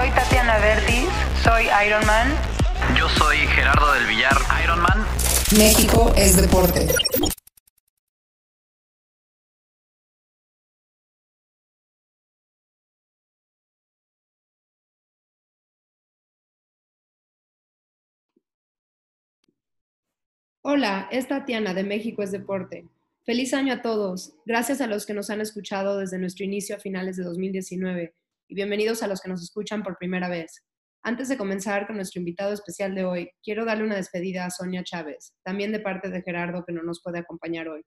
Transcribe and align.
Soy 0.00 0.08
Tatiana 0.12 0.58
Vertis, 0.60 1.10
soy 1.44 1.64
Iron 1.86 2.06
Man. 2.06 2.32
Yo 2.96 3.06
soy 3.06 3.36
Gerardo 3.36 3.92
del 3.92 4.06
Villar, 4.06 4.32
Iron 4.64 4.80
Man. 4.80 5.04
México 5.58 6.10
es 6.16 6.40
deporte. 6.40 6.88
Hola, 20.62 21.08
es 21.10 21.28
Tatiana 21.28 21.74
de 21.74 21.84
México 21.84 22.22
es 22.22 22.32
Deporte. 22.32 22.88
Feliz 23.26 23.52
año 23.52 23.74
a 23.74 23.82
todos. 23.82 24.32
Gracias 24.46 24.80
a 24.80 24.86
los 24.86 25.04
que 25.04 25.12
nos 25.12 25.28
han 25.28 25.42
escuchado 25.42 25.98
desde 25.98 26.18
nuestro 26.18 26.46
inicio 26.46 26.76
a 26.76 26.78
finales 26.78 27.18
de 27.18 27.24
2019 27.24 28.14
y 28.50 28.56
bienvenidos 28.56 29.04
a 29.04 29.06
los 29.06 29.20
que 29.20 29.28
nos 29.28 29.42
escuchan 29.42 29.84
por 29.84 29.96
primera 29.96 30.28
vez. 30.28 30.64
Antes 31.04 31.28
de 31.28 31.36
comenzar 31.36 31.86
con 31.86 31.94
nuestro 31.94 32.18
invitado 32.18 32.52
especial 32.52 32.96
de 32.96 33.04
hoy, 33.04 33.30
quiero 33.44 33.64
darle 33.64 33.84
una 33.84 33.94
despedida 33.94 34.44
a 34.44 34.50
Sonia 34.50 34.82
Chávez, 34.82 35.34
también 35.44 35.70
de 35.70 35.78
parte 35.78 36.10
de 36.10 36.20
Gerardo 36.20 36.64
que 36.66 36.72
no 36.72 36.82
nos 36.82 37.00
puede 37.00 37.20
acompañar 37.20 37.68
hoy. 37.68 37.82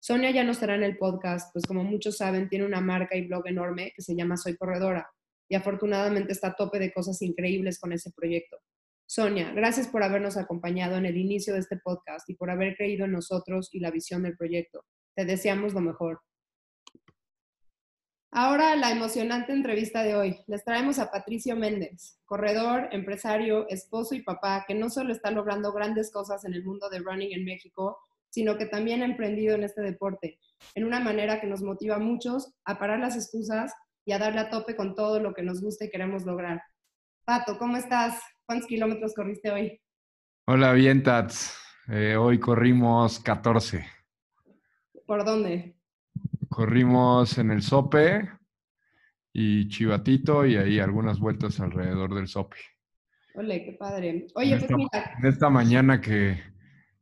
Sonia 0.00 0.30
ya 0.30 0.42
no 0.42 0.52
estará 0.52 0.74
en 0.74 0.84
el 0.84 0.96
podcast, 0.96 1.52
pues 1.52 1.66
como 1.66 1.84
muchos 1.84 2.16
saben, 2.16 2.48
tiene 2.48 2.64
una 2.64 2.80
marca 2.80 3.14
y 3.14 3.26
blog 3.26 3.46
enorme 3.46 3.92
que 3.94 4.00
se 4.00 4.16
llama 4.16 4.38
Soy 4.38 4.56
Corredora 4.56 5.06
y 5.50 5.54
afortunadamente 5.54 6.32
está 6.32 6.48
a 6.48 6.56
tope 6.56 6.78
de 6.78 6.94
cosas 6.94 7.20
increíbles 7.20 7.78
con 7.78 7.92
ese 7.92 8.10
proyecto. 8.10 8.56
Sonia, 9.04 9.52
gracias 9.52 9.86
por 9.86 10.02
habernos 10.02 10.38
acompañado 10.38 10.96
en 10.96 11.04
el 11.04 11.18
inicio 11.18 11.52
de 11.52 11.60
este 11.60 11.76
podcast 11.76 12.28
y 12.30 12.36
por 12.36 12.50
haber 12.50 12.74
creído 12.74 13.04
en 13.04 13.12
nosotros 13.12 13.68
y 13.70 13.80
la 13.80 13.90
visión 13.90 14.22
del 14.22 14.34
proyecto. 14.34 14.82
Te 15.14 15.26
deseamos 15.26 15.74
lo 15.74 15.82
mejor. 15.82 16.20
Ahora 18.38 18.76
la 18.76 18.90
emocionante 18.90 19.54
entrevista 19.54 20.02
de 20.02 20.14
hoy. 20.14 20.36
Les 20.46 20.62
traemos 20.62 20.98
a 20.98 21.10
Patricio 21.10 21.56
Méndez, 21.56 22.20
corredor, 22.26 22.86
empresario, 22.92 23.66
esposo 23.70 24.14
y 24.14 24.20
papá, 24.20 24.66
que 24.68 24.74
no 24.74 24.90
solo 24.90 25.14
está 25.14 25.30
logrando 25.30 25.72
grandes 25.72 26.12
cosas 26.12 26.44
en 26.44 26.52
el 26.52 26.62
mundo 26.62 26.90
de 26.90 26.98
running 26.98 27.32
en 27.32 27.46
México, 27.46 27.98
sino 28.28 28.58
que 28.58 28.66
también 28.66 29.00
ha 29.00 29.06
emprendido 29.06 29.54
en 29.54 29.64
este 29.64 29.80
deporte, 29.80 30.38
en 30.74 30.84
una 30.84 31.00
manera 31.00 31.40
que 31.40 31.46
nos 31.46 31.62
motiva 31.62 31.96
a 31.96 31.98
muchos 31.98 32.52
a 32.66 32.78
parar 32.78 33.00
las 33.00 33.16
excusas 33.16 33.72
y 34.04 34.12
a 34.12 34.18
darle 34.18 34.40
a 34.40 34.50
tope 34.50 34.76
con 34.76 34.94
todo 34.94 35.18
lo 35.18 35.32
que 35.32 35.42
nos 35.42 35.62
gusta 35.62 35.86
y 35.86 35.90
queremos 35.90 36.26
lograr. 36.26 36.60
Pato, 37.24 37.56
¿cómo 37.56 37.78
estás? 37.78 38.20
¿Cuántos 38.44 38.68
kilómetros 38.68 39.14
corriste 39.14 39.50
hoy? 39.50 39.80
Hola, 40.46 40.74
bien, 40.74 41.02
Tats. 41.02 41.58
Eh, 41.88 42.16
hoy 42.16 42.38
corrimos 42.38 43.18
14. 43.18 43.86
¿Por 45.06 45.24
dónde? 45.24 45.75
Corrimos 46.56 47.36
en 47.36 47.50
el 47.50 47.60
Sope 47.60 48.30
y 49.30 49.68
Chivatito 49.68 50.46
y 50.46 50.56
ahí 50.56 50.80
algunas 50.80 51.20
vueltas 51.20 51.60
alrededor 51.60 52.14
del 52.14 52.28
Sope. 52.28 52.56
Ole, 53.34 53.62
qué 53.62 53.72
padre. 53.72 54.26
Oye, 54.34 54.52
en 54.54 54.58
pues 54.60 54.62
esta, 54.62 54.76
mira. 54.78 55.16
En 55.18 55.26
esta 55.26 55.50
mañana 55.50 56.00
que, 56.00 56.40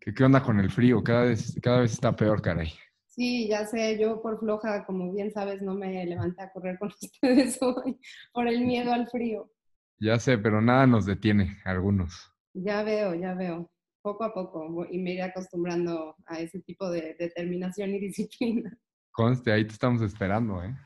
que, 0.01 0.13
¿qué 0.13 0.25
onda 0.25 0.43
con 0.43 0.59
el 0.59 0.73
frío? 0.73 1.05
Cada 1.05 1.27
vez, 1.27 1.57
cada 1.63 1.83
vez 1.83 1.93
está 1.93 2.17
peor, 2.17 2.43
caray. 2.43 2.73
Sí, 3.07 3.47
ya 3.47 3.65
sé, 3.65 3.97
yo 3.97 4.21
por 4.21 4.41
floja, 4.41 4.85
como 4.87 5.13
bien 5.13 5.31
sabes, 5.31 5.63
no 5.63 5.77
me 5.77 6.05
levanté 6.05 6.43
a 6.43 6.51
correr 6.51 6.77
con 6.77 6.89
ustedes 7.01 7.57
hoy 7.63 7.97
por 8.33 8.49
el 8.49 8.61
miedo 8.63 8.93
al 8.93 9.07
frío. 9.07 9.53
Ya 10.01 10.19
sé, 10.19 10.37
pero 10.37 10.61
nada 10.61 10.85
nos 10.89 11.07
detiene, 11.07 11.59
algunos. 11.65 12.29
Ya 12.55 12.83
veo, 12.83 13.15
ya 13.15 13.35
veo. 13.35 13.71
Poco 14.03 14.25
a 14.25 14.35
poco 14.35 14.85
y 14.91 14.99
me 14.99 15.13
iré 15.13 15.23
acostumbrando 15.23 16.17
a 16.27 16.41
ese 16.41 16.61
tipo 16.61 16.91
de 16.91 17.15
determinación 17.21 17.91
y 17.91 18.01
disciplina. 18.01 18.77
Conste, 19.15 19.53
ahí 19.53 19.65
te 19.65 19.73
estamos 19.73 20.03
esperando, 20.03 20.62
¿eh? 20.62 20.77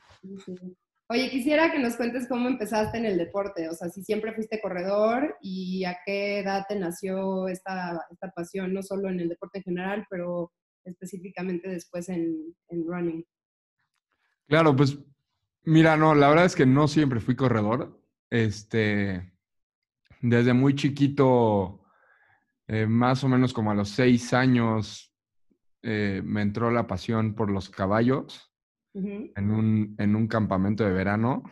Sí. 0.45 0.55
Oye, 1.11 1.31
quisiera 1.31 1.73
que 1.73 1.79
nos 1.79 1.97
cuentes 1.97 2.29
cómo 2.29 2.49
empezaste 2.49 2.99
en 2.99 3.07
el 3.07 3.17
deporte, 3.17 3.67
o 3.71 3.73
sea, 3.73 3.89
si 3.89 4.05
siempre 4.05 4.35
fuiste 4.35 4.61
corredor 4.61 5.39
y 5.41 5.85
a 5.85 5.97
qué 6.05 6.41
edad 6.41 6.67
te 6.69 6.79
nació 6.79 7.49
esta, 7.49 8.05
esta 8.11 8.31
pasión, 8.33 8.75
no 8.75 8.83
solo 8.83 9.09
en 9.09 9.19
el 9.19 9.31
deporte 9.31 9.59
en 9.59 9.65
general, 9.65 10.07
pero 10.11 10.53
específicamente 10.85 11.71
después 11.71 12.11
en, 12.11 12.55
en 12.69 12.87
running. 12.87 13.25
Claro, 14.47 14.77
pues 14.77 14.99
mira, 15.63 15.97
no, 15.97 16.15
la 16.15 16.29
verdad 16.29 16.45
es 16.45 16.55
que 16.55 16.67
no 16.67 16.87
siempre 16.89 17.21
fui 17.21 17.35
corredor. 17.35 17.99
Este, 18.29 19.33
desde 20.21 20.53
muy 20.53 20.75
chiquito, 20.75 21.87
eh, 22.67 22.87
más 22.87 23.25
o 23.25 23.29
menos 23.29 23.55
como 23.55 23.71
a 23.71 23.75
los 23.75 23.89
seis 23.89 24.35
años, 24.35 25.08
eh, 25.83 26.23
me 26.25 26.43
entró 26.43 26.71
la 26.71 26.87
pasión 26.87 27.35
por 27.35 27.51
los 27.51 27.71
caballos 27.71 28.53
uh 28.95 29.01
-huh. 29.01 29.33
en, 29.37 29.51
un, 29.51 29.95
en, 29.99 30.17
un, 30.17 30.27
campamento 30.27 30.85
de 30.85 30.93
verano. 30.93 31.43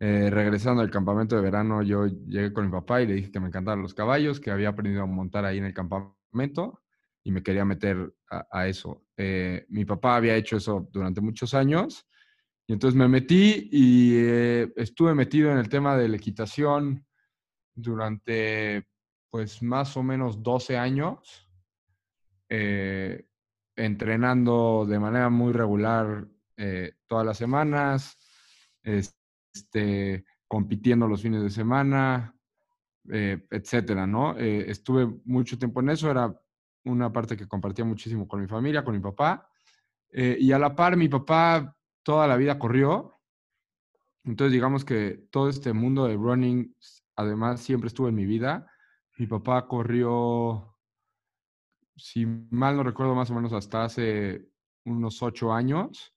Eh, 0.00 0.30
regresando 0.30 0.82
del 0.82 0.90
campamento 0.90 1.36
de 1.36 1.42
verano, 1.42 1.82
yo 1.82 2.06
llegué 2.06 2.52
con 2.52 2.66
mi 2.66 2.72
papá 2.72 3.00
y 3.02 3.06
le 3.06 3.14
dije 3.14 3.30
que 3.30 3.40
me 3.40 3.48
encantaban 3.48 3.82
los 3.82 3.94
caballos, 3.94 4.40
que 4.40 4.50
había 4.50 4.70
aprendido 4.70 5.02
a 5.02 5.06
montar 5.06 5.44
ahí 5.44 5.58
en 5.58 5.64
el 5.64 5.74
campamento 5.74 6.82
y 7.24 7.30
me 7.30 7.42
quería 7.42 7.64
meter 7.64 8.12
a, 8.28 8.46
a 8.50 8.66
eso. 8.66 9.04
Eh, 9.16 9.64
mi 9.68 9.84
papá 9.84 10.16
había 10.16 10.34
hecho 10.34 10.56
eso 10.56 10.88
durante 10.92 11.20
muchos 11.20 11.54
años 11.54 12.06
y 12.66 12.72
entonces 12.72 12.98
me 12.98 13.08
metí 13.08 13.68
y 13.70 14.16
estuve 14.76 15.14
metido 15.14 15.50
en 15.50 15.58
el 15.58 15.68
tema 15.68 15.96
de 15.96 16.08
la 16.08 16.16
equitación 16.16 17.04
durante 17.74 18.86
pues 19.30 19.62
más 19.62 19.96
o 19.96 20.02
menos 20.02 20.42
12 20.42 20.76
años, 20.76 21.48
eh, 22.54 23.24
entrenando 23.76 24.84
de 24.86 24.98
manera 24.98 25.30
muy 25.30 25.54
regular 25.54 26.28
eh, 26.58 26.92
todas 27.06 27.24
las 27.24 27.38
semanas, 27.38 28.18
este, 28.82 30.26
compitiendo 30.46 31.08
los 31.08 31.22
fines 31.22 31.42
de 31.42 31.48
semana, 31.48 32.36
eh, 33.10 33.46
etcétera, 33.50 34.06
¿no? 34.06 34.36
Estuve 34.36 35.06
mucho 35.24 35.58
tiempo 35.58 35.80
en 35.80 35.88
eso, 35.88 36.10
era 36.10 36.38
una 36.84 37.10
parte 37.10 37.36
que 37.38 37.48
compartía 37.48 37.86
muchísimo 37.86 38.28
con 38.28 38.42
mi 38.42 38.46
familia, 38.46 38.84
con 38.84 38.94
mi 38.94 39.00
papá, 39.00 39.48
y 40.12 40.52
a 40.52 40.58
la 40.58 40.76
par 40.76 40.98
mi 40.98 41.08
papá 41.08 41.74
toda 42.02 42.26
la 42.26 42.36
vida 42.36 42.58
corrió, 42.58 43.18
entonces 44.24 44.52
digamos 44.52 44.84
que 44.84 45.26
todo 45.30 45.48
este 45.48 45.72
mundo 45.72 46.06
de 46.06 46.16
running, 46.16 46.76
además, 47.16 47.60
siempre 47.60 47.88
estuvo 47.88 48.08
en 48.08 48.14
mi 48.14 48.26
vida. 48.26 48.70
Mi 49.18 49.26
papá 49.26 49.66
corrió, 49.66 50.71
si 51.96 52.26
mal 52.26 52.76
no 52.76 52.82
recuerdo, 52.82 53.14
más 53.14 53.30
o 53.30 53.34
menos 53.34 53.52
hasta 53.52 53.84
hace 53.84 54.48
unos 54.84 55.22
ocho 55.22 55.52
años 55.52 56.14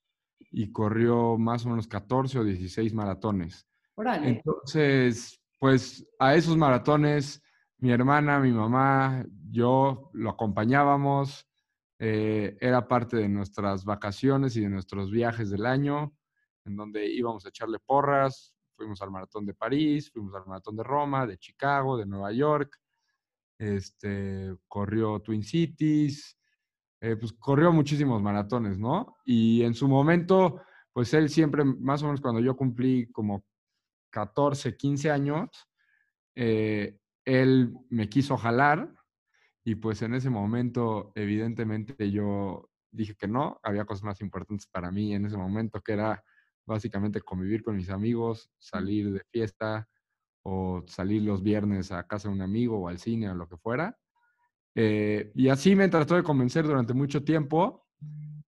y 0.52 0.72
corrió 0.72 1.38
más 1.38 1.66
o 1.66 1.69
menos 1.69 1.88
14 1.88 2.40
o 2.40 2.44
16 2.44 2.94
maratones. 2.94 3.68
Órale. 3.96 4.30
Entonces, 4.30 5.41
pues 5.59 6.08
a 6.19 6.35
esos 6.35 6.58
maratones, 6.58 7.41
mi 7.78 7.91
hermana, 7.91 8.40
mi 8.40 8.52
mamá, 8.52 9.25
yo 9.52 10.09
lo 10.14 10.30
acompañábamos. 10.30 11.47
Eh, 12.00 12.58
era 12.59 12.88
parte 12.88 13.18
de 13.18 13.30
nuestras 13.30 13.85
vacaciones 13.85 14.56
y 14.58 14.62
de 14.62 14.69
nuestros 14.69 15.12
viajes 15.12 15.50
del 15.50 15.66
año, 15.66 16.14
en 16.66 16.75
donde 16.75 17.06
íbamos 17.08 17.46
a 17.46 17.50
echarle 17.50 17.80
porras. 17.80 18.53
Fuimos 18.75 19.02
al 19.02 19.12
maratón 19.12 19.46
de 19.46 19.53
París, 19.53 20.12
fuimos 20.12 20.35
al 20.35 20.46
maratón 20.46 20.75
de 20.75 20.84
Roma, 20.84 21.25
de 21.25 21.38
Chicago, 21.38 21.97
de 21.97 22.06
Nueva 22.06 22.34
York. 22.34 22.78
Este, 23.58 24.56
corrió 24.68 25.20
Twin 25.22 25.44
Cities, 25.44 26.38
eh, 27.02 27.16
pues 27.16 27.34
corrió 27.34 27.72
muchísimos 27.72 28.22
maratones, 28.22 28.78
¿no? 28.78 29.18
Y 29.26 29.64
en 29.64 29.74
su 29.74 29.88
momento, 29.88 30.62
pues 30.92 31.14
él 31.14 31.30
siempre, 31.30 31.64
más 31.64 32.02
o 32.04 32.06
menos 32.06 32.22
cuando 32.22 32.42
yo 32.42 32.56
cumplí 32.56 33.12
como 33.12 33.46
14, 34.12 34.76
15 34.76 35.12
años, 35.12 35.50
eh, 36.36 36.98
él 37.26 37.74
me 37.90 38.10
quiso 38.10 38.38
jalar 38.38 38.94
y 39.64 39.76
pues 39.76 40.02
en 40.02 40.14
ese 40.14 40.30
momento, 40.30 41.12
evidentemente, 41.16 42.12
yo 42.12 42.70
dije 42.92 43.16
que 43.16 43.28
no, 43.28 43.60
había 43.64 43.86
cosas 43.86 44.04
más 44.04 44.22
importantes 44.22 44.68
para 44.68 44.92
mí 44.92 45.14
en 45.14 45.26
ese 45.26 45.38
momento, 45.38 45.82
que 45.82 45.94
era 45.94 46.24
básicamente 46.66 47.22
convivir 47.22 47.64
con 47.64 47.76
mis 47.76 47.90
amigos, 47.90 48.50
salir 48.59 49.12
de 49.12 49.24
fiesta 49.32 49.88
o 50.47 50.84
salir 50.86 51.24
los 51.24 51.42
viernes 51.42 51.92
a 51.92 52.06
casa 52.06 52.30
de 52.30 52.36
un 52.36 52.42
amigo 52.42 52.78
o 52.78 52.88
al 52.88 53.00
cine 53.00 53.30
o 53.30 53.36
lo 53.36 53.50
que 53.50 53.58
fuera. 53.58 53.97
Eh, 54.76 55.32
y 55.34 55.50
así 55.50 55.76
me 55.76 55.90
trató 55.90 56.16
de 56.16 56.24
convencer 56.24 56.66
durante 56.66 56.94
mucho 56.94 57.24
tiempo. 57.24 57.88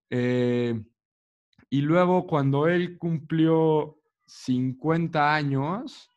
Eh, 0.10 0.80
y 1.72 1.82
luego 1.82 2.28
cuando 2.28 2.68
él 2.68 3.00
cumplió 3.00 4.00
50 4.28 5.34
años, 5.34 6.12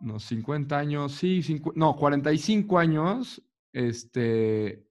no, 0.00 0.18
50 0.18 0.76
años, 0.76 1.12
sí, 1.12 1.40
50, 1.40 1.78
no, 1.78 1.94
45 1.94 2.78
años, 2.80 3.40
este, 3.72 4.84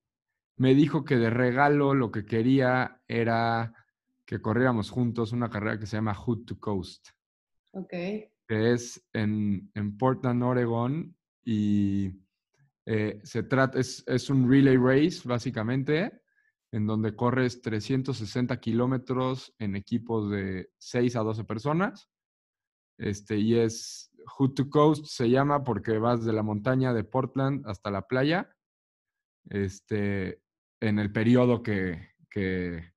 me 0.56 0.74
dijo 0.74 1.04
que 1.04 1.18
de 1.18 1.30
regalo 1.30 1.94
lo 1.94 2.14
que 2.14 2.26
quería 2.26 3.02
era 3.10 3.74
que 4.26 4.42
corriéramos 4.42 4.90
juntos 4.90 5.34
una 5.34 5.50
carrera 5.50 5.78
que 5.78 5.86
se 5.86 5.98
llama 5.98 6.16
Hood 6.16 6.46
to 6.46 6.60
Coast. 6.62 7.10
Ok. 7.72 7.94
Que 8.52 8.74
es 8.74 9.02
en, 9.14 9.72
en 9.76 9.98
Portland, 9.98 10.44
Oregon, 10.44 11.16
y 11.46 12.10
eh, 12.86 13.22
se 13.24 13.44
trata, 13.44 13.80
es, 13.80 14.04
es, 14.06 14.30
un 14.30 14.52
relay 14.52 14.76
race, 14.76 15.26
básicamente, 15.26 16.22
en 16.74 16.86
donde 16.86 17.16
corres 17.16 17.62
360 17.62 18.60
kilómetros 18.60 19.56
en 19.58 19.78
equipos 19.78 20.30
de 20.30 20.70
6 20.80 21.16
a 21.16 21.22
12 21.22 21.46
personas. 21.46 22.10
Este, 22.98 23.38
y 23.38 23.56
es 23.56 24.12
Hood 24.36 24.54
to 24.56 24.70
Coast, 24.70 25.06
se 25.06 25.30
llama 25.30 25.64
porque 25.64 25.98
vas 25.98 26.26
de 26.26 26.34
la 26.34 26.44
montaña 26.44 26.94
de 26.94 27.06
Portland 27.06 27.66
hasta 27.66 27.90
la 27.90 28.02
playa. 28.02 28.54
Este, 29.50 30.42
en 30.82 31.00
el 31.00 31.14
periodo 31.14 31.64
que, 31.64 32.06
que, 32.30 32.92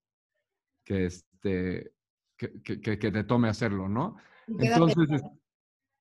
que, 0.85 1.07
este, 1.07 1.93
que, 2.37 2.61
que- 2.61 2.97
te 2.97 3.23
tome 3.23 3.49
hacerlo, 3.49 3.89
¿no? 3.89 4.17
¿Y 4.49 4.57
¿Qué 4.57 4.65
edad, 4.67 4.79
Entonces, 4.83 5.23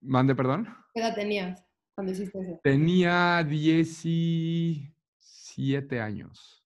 mande 0.03 0.35
perdón. 0.35 0.67
¿Qué 0.93 1.01
edad 1.01 1.15
tenías 1.15 1.65
cuando 1.95 2.11
hiciste 2.11 2.39
eso? 2.39 2.59
Tenía 2.63 3.43
17 3.43 5.99
años, 5.99 6.63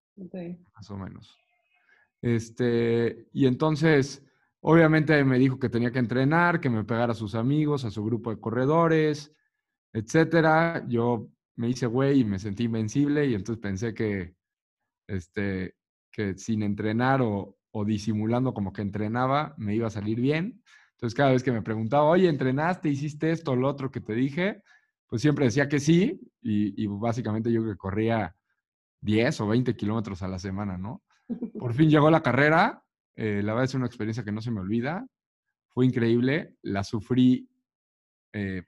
más 0.73 0.91
o 0.91 0.97
menos. 0.97 1.37
Este, 2.21 3.27
y 3.31 3.45
entonces, 3.45 4.25
obviamente 4.61 5.23
me 5.23 5.39
dijo 5.39 5.59
que 5.59 5.69
tenía 5.69 5.91
que 5.91 5.99
entrenar, 5.99 6.59
que 6.59 6.69
me 6.69 6.83
pegara 6.83 7.13
a 7.13 7.15
sus 7.15 7.35
amigos, 7.35 7.85
a 7.85 7.91
su 7.91 8.03
grupo 8.03 8.31
de 8.31 8.39
corredores, 8.39 9.33
etcétera. 9.93 10.83
Yo 10.87 11.29
me 11.55 11.69
hice 11.69 11.85
güey 11.85 12.21
y 12.21 12.25
me 12.25 12.39
sentí 12.39 12.63
invencible 12.63 13.27
y 13.27 13.35
entonces 13.35 13.61
pensé 13.61 13.93
que, 13.93 14.35
este, 15.07 15.75
que 16.11 16.37
sin 16.37 16.63
entrenar 16.63 17.21
o, 17.21 17.57
o 17.71 17.85
disimulando 17.85 18.53
como 18.53 18.73
que 18.73 18.81
entrenaba, 18.81 19.53
me 19.57 19.75
iba 19.75 19.87
a 19.87 19.91
salir 19.91 20.19
bien. 20.19 20.63
Entonces, 20.97 21.15
cada 21.15 21.31
vez 21.31 21.43
que 21.43 21.51
me 21.51 21.61
preguntaba, 21.61 22.05
oye, 22.05 22.27
¿entrenaste? 22.27 22.89
¿Hiciste 22.89 23.29
esto 23.31 23.51
o 23.51 23.55
lo 23.55 23.67
otro 23.69 23.91
que 23.91 24.01
te 24.01 24.13
dije? 24.13 24.63
Pues 25.05 25.21
siempre 25.21 25.45
decía 25.45 25.69
que 25.69 25.79
sí 25.79 26.19
y, 26.41 26.83
y 26.83 26.87
básicamente 26.87 27.51
yo 27.51 27.63
que 27.63 27.77
corría 27.77 28.35
10 29.01 29.41
o 29.41 29.47
20 29.47 29.75
kilómetros 29.75 30.23
a 30.23 30.27
la 30.27 30.39
semana, 30.39 30.75
¿no? 30.77 31.03
Por 31.59 31.73
fin 31.75 31.89
llegó 31.89 32.09
la 32.09 32.23
carrera. 32.23 32.83
eh, 33.15 33.41
la 33.43 33.53
verdad 33.53 33.65
es 33.65 33.75
una 33.75 33.85
experiencia 33.85 34.23
que 34.23 34.31
no 34.31 34.41
se 34.41 34.49
me 34.49 34.59
olvida. 34.59 35.05
Fue 35.69 35.85
increíble. 35.85 36.55
La 36.63 36.83
sufrí 36.83 37.47
eh, 38.33 38.63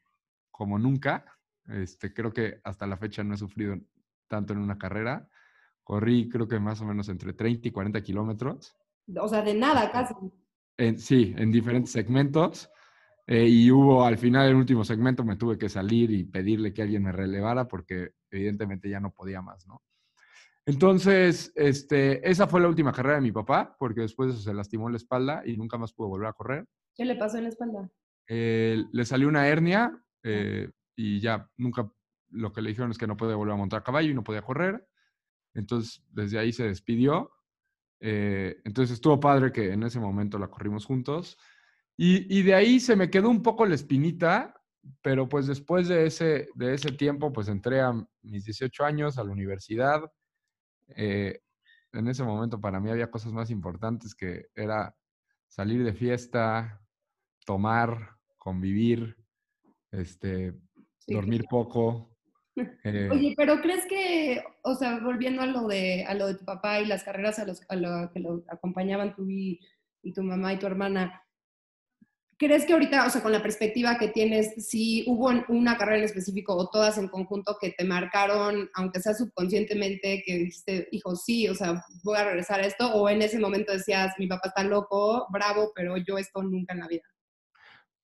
como 0.51 0.77
nunca. 0.77 1.25
Este, 1.67 2.13
creo 2.13 2.31
que 2.31 2.59
hasta 2.63 2.85
la 2.85 2.97
fecha 2.97 3.23
no 3.23 3.33
he 3.33 3.37
sufrido 3.37 3.75
tanto 4.27 4.53
en 4.53 4.59
una 4.59 4.77
carrera. 4.77 5.27
Corrí 5.83 6.29
creo 6.29 6.47
que 6.47 6.59
más 6.59 6.79
o 6.81 6.85
menos 6.85 7.09
entre 7.09 7.33
30 7.33 7.69
y 7.69 7.71
40 7.71 8.01
kilómetros. 8.03 8.75
O 9.19 9.27
sea, 9.27 9.41
de 9.41 9.55
nada 9.55 9.91
casi. 9.91 10.13
En- 10.79 10.97
sí, 10.97 11.33
en 11.37 11.51
diferentes 11.51 11.91
segmentos. 11.91 12.69
eh, 13.27 13.47
y 13.47 13.69
hubo 13.69 14.03
al 14.05 14.17
final 14.17 14.47
del 14.47 14.55
último 14.55 14.83
segmento 14.83 15.23
me 15.23 15.35
tuve 15.35 15.55
que 15.57 15.69
salir 15.69 16.09
y 16.09 16.23
pedirle 16.23 16.73
que 16.73 16.81
alguien 16.81 17.03
me 17.03 17.11
relevara 17.11 17.67
porque 17.67 18.13
evidentemente 18.31 18.89
ya 18.89 18.99
no 18.99 19.11
podía 19.13 19.39
más, 19.41 19.67
¿no? 19.67 19.83
Entonces, 20.65 21.51
este, 21.55 22.27
esa 22.27 22.47
fue 22.47 22.59
la 22.61 22.67
última 22.67 22.91
carrera 22.91 23.15
de 23.15 23.21
mi 23.21 23.31
papá 23.31 23.75
porque 23.77 24.01
después 24.01 24.29
de 24.29 24.33
eso 24.35 24.43
se 24.43 24.53
lastimó 24.53 24.89
la 24.89 24.97
espalda 24.97 25.43
y 25.45 25.57
nunca 25.57 25.77
más 25.77 25.93
pudo 25.93 26.07
volver 26.07 26.27
a 26.27 26.33
correr. 26.33 26.65
¿Qué 26.95 27.05
le 27.05 27.15
pasó 27.17 27.37
en 27.37 27.43
la 27.43 27.49
espalda? 27.49 27.89
Eh, 28.27 28.83
le 28.91 29.05
salió 29.05 29.27
una 29.27 29.47
hernia 29.47 30.01
eh, 30.23 30.71
y 30.95 31.19
ya 31.19 31.47
nunca, 31.57 31.91
lo 32.31 32.51
que 32.51 32.61
le 32.61 32.69
dijeron 32.69 32.91
es 32.91 32.97
que 32.97 33.07
no 33.07 33.15
podía 33.17 33.35
volver 33.35 33.53
a 33.53 33.57
montar 33.57 33.81
a 33.81 33.83
caballo 33.83 34.09
y 34.09 34.13
no 34.15 34.23
podía 34.23 34.41
correr. 34.41 34.87
Entonces, 35.53 36.03
desde 36.09 36.39
ahí 36.39 36.51
se 36.51 36.63
despidió. 36.67 37.31
Eh, 37.99 38.61
entonces, 38.63 38.95
estuvo 38.95 39.19
padre 39.19 39.51
que 39.51 39.73
en 39.73 39.83
ese 39.83 39.99
momento 39.99 40.39
la 40.39 40.49
corrimos 40.49 40.85
juntos. 40.85 41.37
Y, 41.97 42.37
y 42.37 42.43
de 42.43 42.55
ahí 42.55 42.79
se 42.79 42.95
me 42.95 43.09
quedó 43.09 43.29
un 43.29 43.43
poco 43.43 43.65
la 43.65 43.75
espinita, 43.75 44.59
pero 45.01 45.27
pues 45.27 45.47
después 45.47 45.87
de 45.87 46.05
ese, 46.05 46.49
de 46.55 46.73
ese 46.73 46.91
tiempo, 46.91 47.33
pues 47.33 47.47
entré 47.47 47.81
a 47.81 47.93
mis 48.21 48.45
18 48.45 48.85
años 48.85 49.17
a 49.17 49.23
la 49.23 49.31
universidad. 49.31 50.01
Eh, 50.95 51.41
en 51.93 52.07
ese 52.07 52.23
momento 52.23 52.61
para 52.61 52.79
mí 52.79 52.89
había 52.89 53.11
cosas 53.11 53.33
más 53.33 53.49
importantes 53.49 54.15
que 54.15 54.47
era 54.55 54.95
salir 55.47 55.83
de 55.83 55.93
fiesta, 55.93 56.81
tomar, 57.45 58.15
convivir, 58.37 59.17
este, 59.91 60.53
Sí, 60.99 61.13
dormir 61.13 61.45
poco. 61.49 62.08
Eh, 62.83 63.09
Oye, 63.11 63.33
pero 63.37 63.61
¿crees 63.61 63.85
que, 63.85 64.43
o 64.63 64.75
sea, 64.75 64.99
volviendo 64.99 65.41
a 65.41 65.45
lo 65.45 65.67
de, 65.67 66.05
a 66.05 66.13
lo 66.13 66.27
de 66.27 66.35
tu 66.35 66.45
papá 66.45 66.79
y 66.79 66.85
las 66.85 67.03
carreras 67.03 67.39
a, 67.39 67.45
los, 67.45 67.61
a 67.69 67.75
lo 67.75 68.11
que 68.11 68.19
lo 68.19 68.43
acompañaban 68.49 69.15
tú 69.15 69.29
y, 69.29 69.59
y 70.01 70.13
tu 70.13 70.23
mamá 70.23 70.53
y 70.53 70.59
tu 70.59 70.65
hermana, 70.65 71.23
¿crees 72.39 72.65
que 72.65 72.73
ahorita, 72.73 73.05
o 73.05 73.09
sea, 73.09 73.21
con 73.21 73.33
la 73.33 73.43
perspectiva 73.43 73.97
que 73.97 74.07
tienes, 74.07 74.65
si 74.65 75.03
hubo 75.07 75.29
una 75.49 75.77
carrera 75.77 75.97
en 75.97 76.05
específico 76.05 76.55
o 76.55 76.69
todas 76.69 76.97
en 76.97 77.09
conjunto 77.09 77.57
que 77.59 77.71
te 77.71 77.83
marcaron, 77.83 78.69
aunque 78.75 79.01
sea 79.01 79.13
subconscientemente, 79.13 80.23
que 80.25 80.37
dijiste, 80.37 80.87
hijo, 80.91 81.15
sí, 81.17 81.49
o 81.49 81.53
sea, 81.53 81.83
voy 82.03 82.17
a 82.17 82.23
regresar 82.23 82.61
a 82.61 82.65
esto, 82.65 82.93
o 82.93 83.09
en 83.09 83.21
ese 83.21 83.39
momento 83.39 83.73
decías, 83.73 84.13
mi 84.17 84.27
papá 84.27 84.47
está 84.47 84.63
loco, 84.63 85.27
bravo, 85.29 85.73
pero 85.75 85.97
yo 85.97 86.17
esto 86.17 86.41
nunca 86.41 86.73
en 86.73 86.79
la 86.79 86.87
vida? 86.87 87.03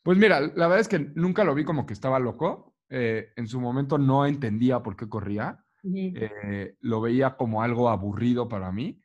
Pues 0.03 0.17
mira, 0.17 0.41
la 0.41 0.67
verdad 0.67 0.81
es 0.81 0.87
que 0.89 0.99
nunca 0.99 1.45
lo 1.45 1.55
vi 1.55 1.63
como 1.63 1.85
que 1.85 1.93
estaba 1.93 2.19
loco. 2.19 2.74
Eh, 2.89 3.33
en 3.35 3.47
su 3.47 3.59
momento 3.59 3.97
no 3.97 4.25
entendía 4.25 4.81
por 4.81 4.95
qué 4.95 5.07
corría. 5.07 5.63
Eh, 5.83 6.75
lo 6.79 6.99
veía 7.01 7.37
como 7.37 7.61
algo 7.61 7.89
aburrido 7.89 8.49
para 8.49 8.71
mí. 8.71 9.01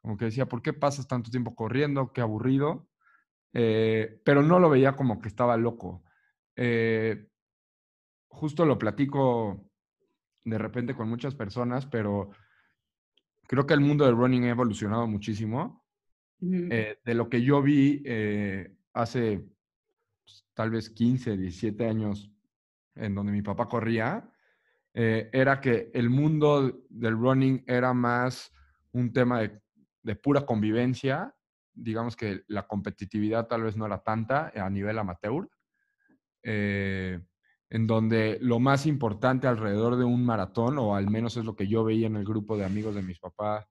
Como 0.00 0.16
que 0.16 0.26
decía, 0.26 0.46
¿por 0.46 0.62
qué 0.62 0.72
pasas 0.72 1.06
tanto 1.06 1.30
tiempo 1.30 1.54
corriendo? 1.54 2.12
Qué 2.12 2.20
aburrido. 2.20 2.88
Eh, 3.52 4.20
pero 4.24 4.42
no 4.42 4.58
lo 4.58 4.70
veía 4.70 4.96
como 4.96 5.20
que 5.20 5.28
estaba 5.28 5.56
loco. 5.56 6.02
Justo 8.28 8.64
lo 8.66 8.78
platico 8.78 9.70
de 10.44 10.58
repente 10.58 10.94
con 10.94 11.08
muchas 11.08 11.34
personas, 11.34 11.86
pero 11.86 12.30
creo 13.46 13.66
que 13.66 13.74
el 13.74 13.80
mundo 13.80 14.04
del 14.04 14.16
running 14.16 14.44
ha 14.44 14.50
evolucionado 14.50 15.06
muchísimo. 15.06 15.84
De 16.40 17.14
lo 17.14 17.28
que 17.28 17.42
yo 17.42 17.62
vi 17.62 18.02
hace 18.92 19.46
pues, 20.24 20.44
tal 20.54 20.70
vez 20.70 20.90
15, 20.90 21.36
17 21.36 21.86
años, 21.86 22.32
en 22.94 23.14
donde 23.14 23.32
mi 23.32 23.42
papá 23.42 23.68
corría, 23.68 24.30
eh, 24.94 25.30
era 25.32 25.60
que 25.60 25.90
el 25.94 26.10
mundo 26.10 26.84
del 26.90 27.16
running 27.16 27.64
era 27.66 27.94
más 27.94 28.52
un 28.92 29.12
tema 29.12 29.40
de, 29.40 29.62
de 30.02 30.16
pura 30.16 30.44
convivencia. 30.44 31.34
Digamos 31.72 32.16
que 32.16 32.42
la 32.48 32.66
competitividad 32.66 33.46
tal 33.46 33.62
vez 33.62 33.76
no 33.76 33.86
era 33.86 34.02
tanta 34.02 34.52
a 34.54 34.68
nivel 34.68 34.98
amateur, 34.98 35.48
eh, 36.42 37.20
en 37.70 37.86
donde 37.86 38.38
lo 38.42 38.60
más 38.60 38.84
importante 38.84 39.46
alrededor 39.46 39.96
de 39.96 40.04
un 40.04 40.26
maratón, 40.26 40.76
o 40.78 40.94
al 40.94 41.08
menos 41.08 41.38
es 41.38 41.44
lo 41.46 41.56
que 41.56 41.66
yo 41.66 41.84
veía 41.84 42.06
en 42.06 42.16
el 42.16 42.24
grupo 42.24 42.58
de 42.58 42.66
amigos 42.66 42.94
de 42.94 43.02
mis 43.02 43.18
papás 43.18 43.66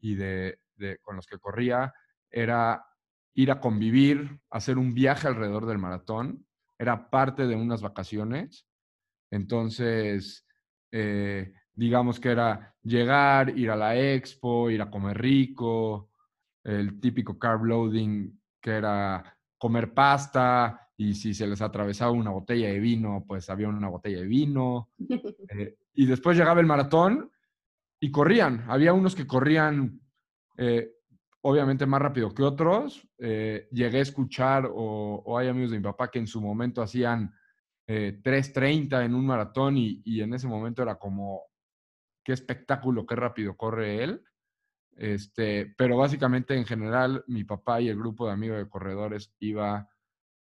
y 0.00 0.16
de, 0.16 0.58
con 1.02 1.14
los 1.14 1.26
que 1.26 1.38
corría, 1.38 1.94
era 2.30 2.84
ir 3.34 3.52
a 3.52 3.60
convivir, 3.60 4.40
hacer 4.50 4.76
un 4.76 4.92
viaje 4.92 5.28
alrededor 5.28 5.66
del 5.66 5.78
maratón, 5.78 6.44
era 6.78 7.10
parte 7.10 7.46
de 7.46 7.54
unas 7.54 7.80
vacaciones. 7.80 8.66
Entonces, 9.34 10.46
eh, 10.92 11.52
digamos 11.74 12.20
que 12.20 12.30
era 12.30 12.74
llegar, 12.82 13.58
ir 13.58 13.70
a 13.70 13.76
la 13.76 13.98
expo, 13.98 14.70
ir 14.70 14.80
a 14.80 14.90
comer 14.90 15.18
rico, 15.18 16.10
el 16.62 17.00
típico 17.00 17.38
carb 17.38 17.64
loading 17.64 18.40
que 18.60 18.70
era 18.70 19.36
comer 19.58 19.92
pasta 19.92 20.88
y 20.96 21.14
si 21.14 21.34
se 21.34 21.46
les 21.46 21.60
atravesaba 21.60 22.12
una 22.12 22.30
botella 22.30 22.68
de 22.68 22.78
vino, 22.78 23.24
pues 23.26 23.50
había 23.50 23.68
una 23.68 23.88
botella 23.88 24.20
de 24.20 24.26
vino. 24.26 24.90
Eh, 25.50 25.76
y 25.92 26.06
después 26.06 26.36
llegaba 26.36 26.60
el 26.60 26.66
maratón 26.66 27.30
y 28.00 28.10
corrían. 28.10 28.64
Había 28.66 28.94
unos 28.94 29.14
que 29.14 29.26
corrían 29.26 30.00
eh, 30.56 30.90
obviamente 31.42 31.86
más 31.86 32.00
rápido 32.00 32.34
que 32.34 32.42
otros. 32.42 33.06
Eh, 33.18 33.68
llegué 33.70 33.98
a 33.98 34.02
escuchar, 34.02 34.66
o, 34.66 35.22
o 35.24 35.38
hay 35.38 35.48
amigos 35.48 35.70
de 35.70 35.76
mi 35.76 35.84
papá 35.84 36.10
que 36.10 36.18
en 36.18 36.26
su 36.26 36.40
momento 36.40 36.80
hacían 36.82 37.32
eh, 37.86 38.20
3.30 38.22 39.04
en 39.04 39.14
un 39.14 39.26
maratón 39.26 39.76
y, 39.76 40.02
y 40.04 40.22
en 40.22 40.34
ese 40.34 40.46
momento 40.46 40.82
era 40.82 40.96
como, 40.96 41.42
qué 42.24 42.32
espectáculo, 42.32 43.06
qué 43.06 43.14
rápido 43.14 43.56
corre 43.56 44.02
él. 44.02 44.24
Este, 44.96 45.74
pero 45.76 45.96
básicamente 45.96 46.54
en 46.56 46.64
general 46.64 47.24
mi 47.26 47.44
papá 47.44 47.80
y 47.80 47.88
el 47.88 47.98
grupo 47.98 48.26
de 48.26 48.32
amigos 48.32 48.58
de 48.58 48.68
corredores 48.68 49.34
iba 49.40 49.88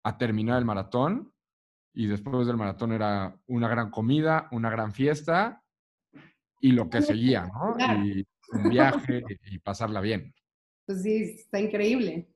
a 0.03 0.17
terminar 0.17 0.59
el 0.59 0.65
maratón 0.65 1.33
y 1.93 2.07
después 2.07 2.47
del 2.47 2.57
maratón 2.57 2.91
era 2.91 3.37
una 3.47 3.69
gran 3.69 3.89
comida, 3.91 4.49
una 4.51 4.69
gran 4.69 4.91
fiesta 4.91 5.63
y 6.59 6.71
lo 6.71 6.89
que 6.89 7.01
seguía, 7.01 7.47
¿no? 7.47 7.77
Y 8.05 8.27
un 8.51 8.69
viaje 8.69 9.23
y 9.45 9.59
pasarla 9.59 10.01
bien. 10.01 10.33
Pues 10.85 11.01
sí, 11.01 11.35
está 11.37 11.59
increíble. 11.59 12.27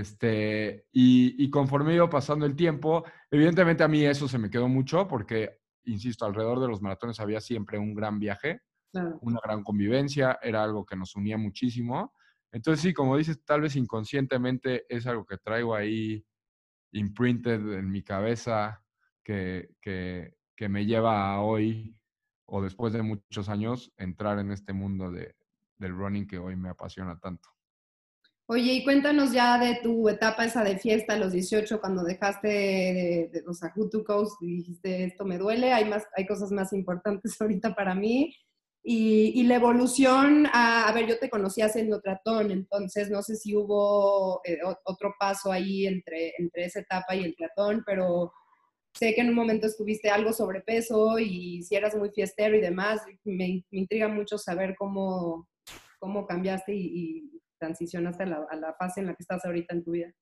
Este, 0.00 0.86
y, 0.90 1.44
y 1.44 1.50
conforme 1.50 1.94
iba 1.94 2.08
pasando 2.08 2.46
el 2.46 2.56
tiempo, 2.56 3.04
evidentemente 3.30 3.82
a 3.82 3.88
mí 3.88 4.04
eso 4.04 4.26
se 4.26 4.38
me 4.38 4.48
quedó 4.48 4.66
mucho 4.66 5.06
porque, 5.06 5.58
insisto, 5.84 6.24
alrededor 6.24 6.60
de 6.60 6.68
los 6.68 6.80
maratones 6.80 7.20
había 7.20 7.40
siempre 7.40 7.78
un 7.78 7.94
gran 7.94 8.18
viaje, 8.18 8.62
Claro. 8.90 9.18
una 9.22 9.40
gran 9.42 9.62
convivencia, 9.64 10.38
era 10.42 10.62
algo 10.62 10.84
que 10.84 10.96
nos 10.96 11.14
unía 11.16 11.38
muchísimo. 11.38 12.14
Entonces 12.52 12.82
sí, 12.82 12.92
como 12.92 13.16
dices, 13.16 13.42
tal 13.44 13.62
vez 13.62 13.74
inconscientemente 13.76 14.84
es 14.88 15.06
algo 15.06 15.24
que 15.24 15.38
traigo 15.38 15.74
ahí 15.74 16.24
imprinted 16.92 17.72
en 17.72 17.90
mi 17.90 18.02
cabeza 18.02 18.82
que, 19.24 19.74
que, 19.80 20.34
que 20.56 20.68
me 20.68 20.84
lleva 20.84 21.32
a 21.34 21.40
hoy 21.40 21.96
o 22.46 22.62
después 22.62 22.92
de 22.92 23.02
muchos 23.02 23.48
años 23.48 23.92
entrar 23.96 24.38
en 24.38 24.52
este 24.52 24.72
mundo 24.74 25.10
de, 25.10 25.36
del 25.78 25.94
running 25.94 26.26
que 26.26 26.38
hoy 26.38 26.56
me 26.56 26.68
apasiona 26.68 27.18
tanto. 27.18 27.48
Oye, 28.52 28.74
y 28.74 28.84
cuéntanos 28.84 29.32
ya 29.32 29.58
de 29.58 29.76
tu 29.82 30.10
etapa 30.10 30.44
esa 30.44 30.62
de 30.62 30.76
fiesta 30.76 31.14
a 31.14 31.16
los 31.16 31.32
18, 31.32 31.80
cuando 31.80 32.04
dejaste 32.04 32.48
de, 32.48 33.30
de, 33.32 33.44
o 33.46 34.04
Coast 34.04 34.42
y 34.42 34.56
dijiste, 34.56 35.04
esto 35.04 35.24
me 35.24 35.38
duele, 35.38 35.72
hay, 35.72 35.86
más, 35.86 36.06
hay 36.14 36.26
cosas 36.26 36.50
más 36.52 36.74
importantes 36.74 37.34
ahorita 37.40 37.74
para 37.74 37.94
mí. 37.94 38.36
Y, 38.84 39.40
y 39.40 39.44
la 39.44 39.54
evolución, 39.54 40.46
a, 40.52 40.86
a, 40.86 40.92
ver, 40.92 41.06
yo 41.06 41.18
te 41.18 41.30
conocí 41.30 41.62
haciendo 41.62 42.02
tratón, 42.02 42.50
entonces 42.50 43.08
no 43.08 43.22
sé 43.22 43.36
si 43.36 43.56
hubo 43.56 44.42
eh, 44.44 44.58
otro 44.84 45.14
paso 45.18 45.50
ahí 45.50 45.86
entre, 45.86 46.34
entre 46.36 46.66
esa 46.66 46.80
etapa 46.80 47.16
y 47.16 47.24
el 47.24 47.34
tratón, 47.34 47.82
pero 47.86 48.34
sé 48.92 49.14
que 49.14 49.22
en 49.22 49.30
un 49.30 49.34
momento 49.34 49.66
estuviste 49.66 50.10
algo 50.10 50.34
sobrepeso 50.34 51.18
y 51.18 51.62
si 51.62 51.74
eras 51.74 51.96
muy 51.96 52.10
fiestero 52.10 52.54
y 52.54 52.60
demás, 52.60 53.00
me, 53.24 53.64
intriga 53.70 54.08
mucho 54.08 54.36
saber 54.36 54.74
cómo, 54.76 55.48
cómo 55.98 56.26
cambiaste 56.26 56.74
y 56.74 57.41
transicionaste 57.62 58.24
a 58.24 58.26
la, 58.26 58.46
la, 58.60 58.74
fase 58.74 59.00
en 59.00 59.06
la 59.06 59.14
que 59.14 59.22
estás 59.22 59.44
ahorita 59.44 59.72
en 59.74 59.84
tu 59.84 59.92
vida. 59.92 60.12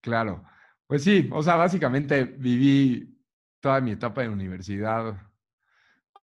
Claro, 0.00 0.42
pues 0.86 1.04
sí, 1.04 1.28
o 1.30 1.42
sea, 1.42 1.56
básicamente 1.56 2.24
viví 2.24 3.22
toda 3.60 3.82
mi 3.82 3.90
etapa 3.92 4.22
de 4.22 4.30
universidad 4.30 5.14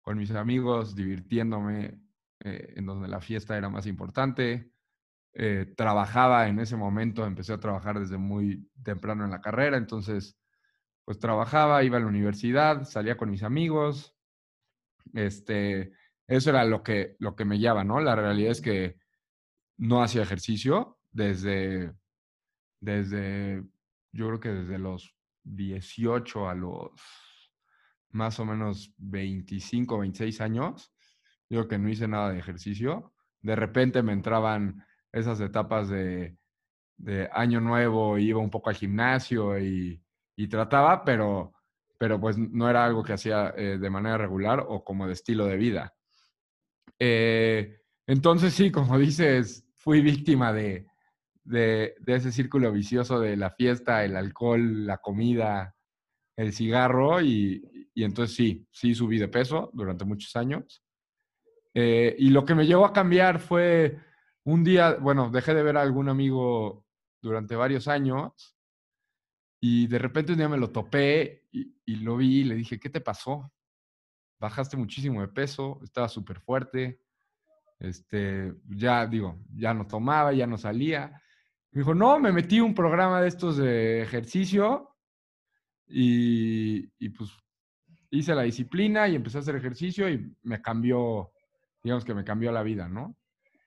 con 0.01 0.17
mis 0.17 0.31
amigos, 0.31 0.95
divirtiéndome, 0.95 2.01
eh, 2.39 2.73
en 2.75 2.85
donde 2.87 3.07
la 3.07 3.21
fiesta 3.21 3.55
era 3.55 3.69
más 3.69 3.85
importante. 3.85 4.71
Eh, 5.33 5.73
trabajaba 5.77 6.47
en 6.47 6.59
ese 6.59 6.75
momento, 6.75 7.23
empecé 7.23 7.53
a 7.53 7.59
trabajar 7.59 7.99
desde 7.99 8.17
muy 8.17 8.67
temprano 8.83 9.25
en 9.25 9.31
la 9.31 9.41
carrera, 9.41 9.77
entonces, 9.77 10.39
pues 11.05 11.19
trabajaba, 11.19 11.83
iba 11.83 11.97
a 11.97 11.99
la 11.99 12.07
universidad, 12.07 12.83
salía 12.83 13.15
con 13.15 13.29
mis 13.29 13.43
amigos, 13.43 14.17
este, 15.13 15.93
eso 16.27 16.49
era 16.49 16.65
lo 16.65 16.81
que, 16.81 17.15
lo 17.19 17.35
que 17.35 17.45
me 17.45 17.59
llevaba, 17.59 17.83
¿no? 17.83 17.99
La 17.99 18.15
realidad 18.15 18.51
es 18.51 18.61
que 18.61 18.97
no 19.77 20.01
hacía 20.01 20.24
ejercicio 20.24 21.00
desde, 21.12 21.93
desde, 22.79 23.63
yo 24.12 24.27
creo 24.27 24.39
que 24.39 24.50
desde 24.50 24.79
los 24.79 25.15
18 25.43 26.50
a 26.50 26.55
los 26.55 26.91
más 28.12 28.39
o 28.39 28.46
menos 28.46 28.93
25, 28.98 30.00
26 30.00 30.41
años, 30.41 30.93
yo 31.50 31.67
que 31.67 31.77
no 31.77 31.89
hice 31.89 32.07
nada 32.07 32.31
de 32.31 32.39
ejercicio. 32.39 33.13
De 33.41 33.55
repente 33.55 34.01
me 34.01 34.13
entraban 34.13 34.84
esas 35.12 35.39
etapas 35.39 35.89
de, 35.89 36.38
de 36.98 37.29
año 37.31 37.62
nuevo, 37.62 38.17
iba 38.17 38.39
un 38.39 38.50
poco 38.50 38.69
al 38.69 38.75
gimnasio 38.75 39.60
y, 39.60 40.01
y, 40.36 40.48
trataba, 40.48 41.03
pero, 41.03 41.53
pero 41.98 42.19
pues 42.19 42.38
no 42.38 42.69
era 42.69 42.86
algo 42.86 43.03
que 43.03 43.13
hacía 43.13 43.53
eh, 43.55 43.77
de 43.77 43.89
manera 43.89 44.17
regular 44.17 44.65
o 44.67 44.84
como 44.84 45.07
de 45.07 45.13
estilo 45.13 45.46
de 45.46 45.57
vida. 45.57 45.93
Eh, 47.00 47.81
entonces 48.07 48.53
sí, 48.53 48.72
como 48.72 48.98
dices, 48.98 49.66
fui 49.77 50.01
víctima 50.01 50.51
de, 50.51 50.88
de, 51.43 51.96
ese 52.05 52.31
círculo 52.31 52.72
vicioso 52.72 53.19
de 53.19 53.38
la 53.38 53.51
fiesta, 53.51 54.03
el 54.03 54.15
alcohol, 54.15 54.86
la 54.86 54.98
comida, 54.98 55.75
el 56.36 56.53
cigarro 56.53 57.22
y, 57.22 57.89
y 57.93 58.03
entonces 58.03 58.36
sí, 58.36 58.67
sí 58.72 58.93
subí 58.93 59.17
de 59.17 59.27
peso 59.27 59.69
durante 59.74 60.05
muchos 60.05 60.36
años. 60.36 60.84
Eh, 61.74 62.15
y 62.17 62.29
lo 62.29 62.43
que 62.43 62.55
me 62.55 62.65
llevó 62.65 62.86
a 62.86 62.93
cambiar 62.93 63.39
fue 63.39 64.00
un 64.43 64.63
día, 64.63 64.96
bueno, 64.96 65.29
dejé 65.29 65.53
de 65.53 65.63
ver 65.63 65.77
a 65.77 65.81
algún 65.81 66.10
amigo 66.10 66.86
durante 67.22 67.55
varios 67.55 67.88
años 67.88 68.55
y 69.62 69.88
de 69.88 70.00
repente 70.00 70.31
un 70.31 70.38
día 70.38 70.50
me 70.50 70.57
lo 70.57 70.72
topé 70.72 71.46
y, 71.51 71.75
y 71.86 71.96
lo 71.98 72.17
vi 72.17 72.41
y 72.41 72.43
le 72.43 72.55
dije, 72.55 72.79
¿qué 72.79 72.89
te 72.89 73.01
pasó? 73.01 73.51
Bajaste 74.39 74.77
muchísimo 74.77 75.22
de 75.22 75.27
peso, 75.27 75.79
estaba 75.84 76.10
súper 76.10 76.39
fuerte, 76.39 77.01
este, 77.79 78.53
ya 78.69 79.05
digo, 79.05 79.39
ya 79.55 79.74
no 79.74 79.86
tomaba, 79.88 80.34
ya 80.34 80.48
no 80.48 80.57
salía. 80.57 81.22
Me 81.72 81.81
dijo, 81.81 81.93
no, 81.93 82.19
me 82.19 82.31
metí 82.31 82.60
un 82.60 82.74
programa 82.74 83.22
de 83.22 83.27
estos 83.27 83.57
de 83.57 84.01
ejercicio 84.01 84.96
y, 85.88 86.91
y, 86.98 87.10
pues 87.10 87.31
hice 88.10 88.34
la 88.34 88.43
disciplina 88.43 89.07
y 89.07 89.15
empecé 89.15 89.38
a 89.38 89.41
hacer 89.41 89.55
ejercicio 89.55 90.10
y 90.10 90.34
me 90.43 90.62
cambió, 90.62 91.31
digamos 91.84 92.03
que 92.05 92.13
me 92.13 92.24
cambió 92.24 92.51
la 92.51 92.63
vida, 92.63 92.88
¿no? 92.88 93.15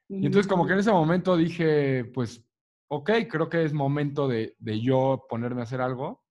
Y 0.08 0.26
entonces 0.26 0.48
como 0.48 0.66
que 0.66 0.72
en 0.72 0.80
ese 0.80 0.90
momento 0.90 1.36
dije, 1.36 2.04
pues, 2.04 2.44
ok, 2.88 3.10
creo 3.30 3.48
que 3.48 3.62
es 3.62 3.72
momento 3.72 4.26
de, 4.26 4.56
de 4.58 4.80
yo 4.80 5.24
ponerme 5.28 5.60
a 5.60 5.64
hacer 5.64 5.80
algo. 5.80 6.24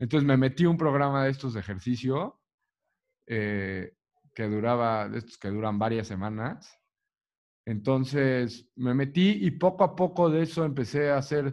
Entonces 0.00 0.26
me 0.26 0.36
metí 0.36 0.66
un 0.66 0.76
programa 0.76 1.24
de 1.24 1.30
estos 1.30 1.54
de 1.54 1.60
ejercicio 1.60 2.40
eh, 3.26 3.94
que 4.34 4.48
duraba, 4.48 5.08
de 5.08 5.18
estos 5.18 5.38
que 5.38 5.48
duran 5.48 5.78
varias 5.78 6.08
semanas. 6.08 6.76
Entonces 7.66 8.70
me 8.76 8.94
metí 8.94 9.44
y 9.44 9.50
poco 9.50 9.82
a 9.82 9.96
poco 9.96 10.30
de 10.30 10.42
eso 10.42 10.64
empecé 10.64 11.10
a 11.10 11.18
hacer 11.18 11.52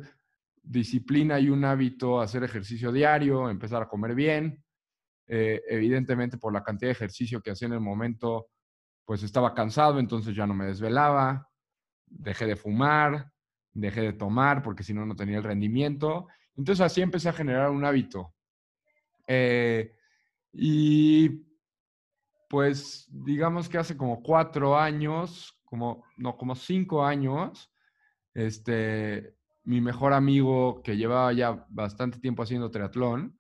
disciplina 0.62 1.40
y 1.40 1.50
un 1.50 1.66
hábito, 1.66 2.22
hacer 2.22 2.44
ejercicio 2.44 2.92
diario, 2.92 3.50
empezar 3.50 3.82
a 3.82 3.88
comer 3.88 4.14
bien. 4.14 4.64
Eh, 5.28 5.62
evidentemente 5.68 6.38
por 6.38 6.54
la 6.54 6.64
cantidad 6.64 6.90
de 6.90 6.94
ejercicio 6.94 7.42
que 7.42 7.52
hacía 7.52 7.68
en 7.68 7.74
el 7.74 7.80
momento, 7.80 8.50
pues 9.06 9.24
estaba 9.24 9.56
cansado, 9.56 10.00
entonces 10.00 10.36
ya 10.36 10.46
no 10.46 10.54
me 10.54 10.66
desvelaba, 10.66 11.50
dejé 12.06 12.46
de 12.46 12.56
fumar, 12.56 13.32
dejé 13.72 14.02
de 14.02 14.14
tomar 14.14 14.62
porque 14.62 14.84
si 14.84 14.94
no, 14.94 15.06
no 15.06 15.16
tenía 15.16 15.38
el 15.38 15.44
rendimiento. 15.44 16.28
Entonces 16.56 16.86
así 16.86 17.02
empecé 17.02 17.30
a 17.30 17.34
generar 17.34 17.72
un 17.72 17.84
hábito. 17.84 18.36
Eh, 19.26 19.96
y 20.52 21.44
pues 22.48 23.08
digamos 23.10 23.68
que 23.68 23.80
hace 23.80 23.98
como 23.98 24.22
cuatro 24.22 24.78
años 24.78 25.53
como, 25.74 26.06
no, 26.18 26.38
como 26.38 26.54
cinco 26.54 27.04
años, 27.04 27.74
este, 28.36 29.36
mi 29.64 29.82
mejor 29.82 30.14
amigo 30.14 30.84
que 30.84 30.96
llevaba 30.96 31.34
ya 31.34 31.66
bastante 31.68 32.20
tiempo 32.20 32.44
haciendo 32.44 32.70
triatlón, 32.70 33.40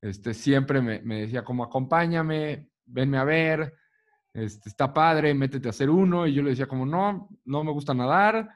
este, 0.00 0.32
siempre 0.32 0.80
me, 0.80 1.00
me 1.00 1.22
decía 1.22 1.42
como 1.42 1.64
acompáñame, 1.64 2.70
venme 2.86 3.18
a 3.18 3.24
ver, 3.24 3.74
este, 4.32 4.68
está 4.68 4.94
padre, 4.94 5.34
métete 5.34 5.66
a 5.66 5.70
hacer 5.70 5.90
uno. 5.90 6.24
Y 6.24 6.34
yo 6.34 6.44
le 6.44 6.50
decía 6.50 6.68
como, 6.68 6.86
no, 6.86 7.28
no 7.44 7.64
me 7.64 7.72
gusta 7.72 7.94
nadar, 7.94 8.48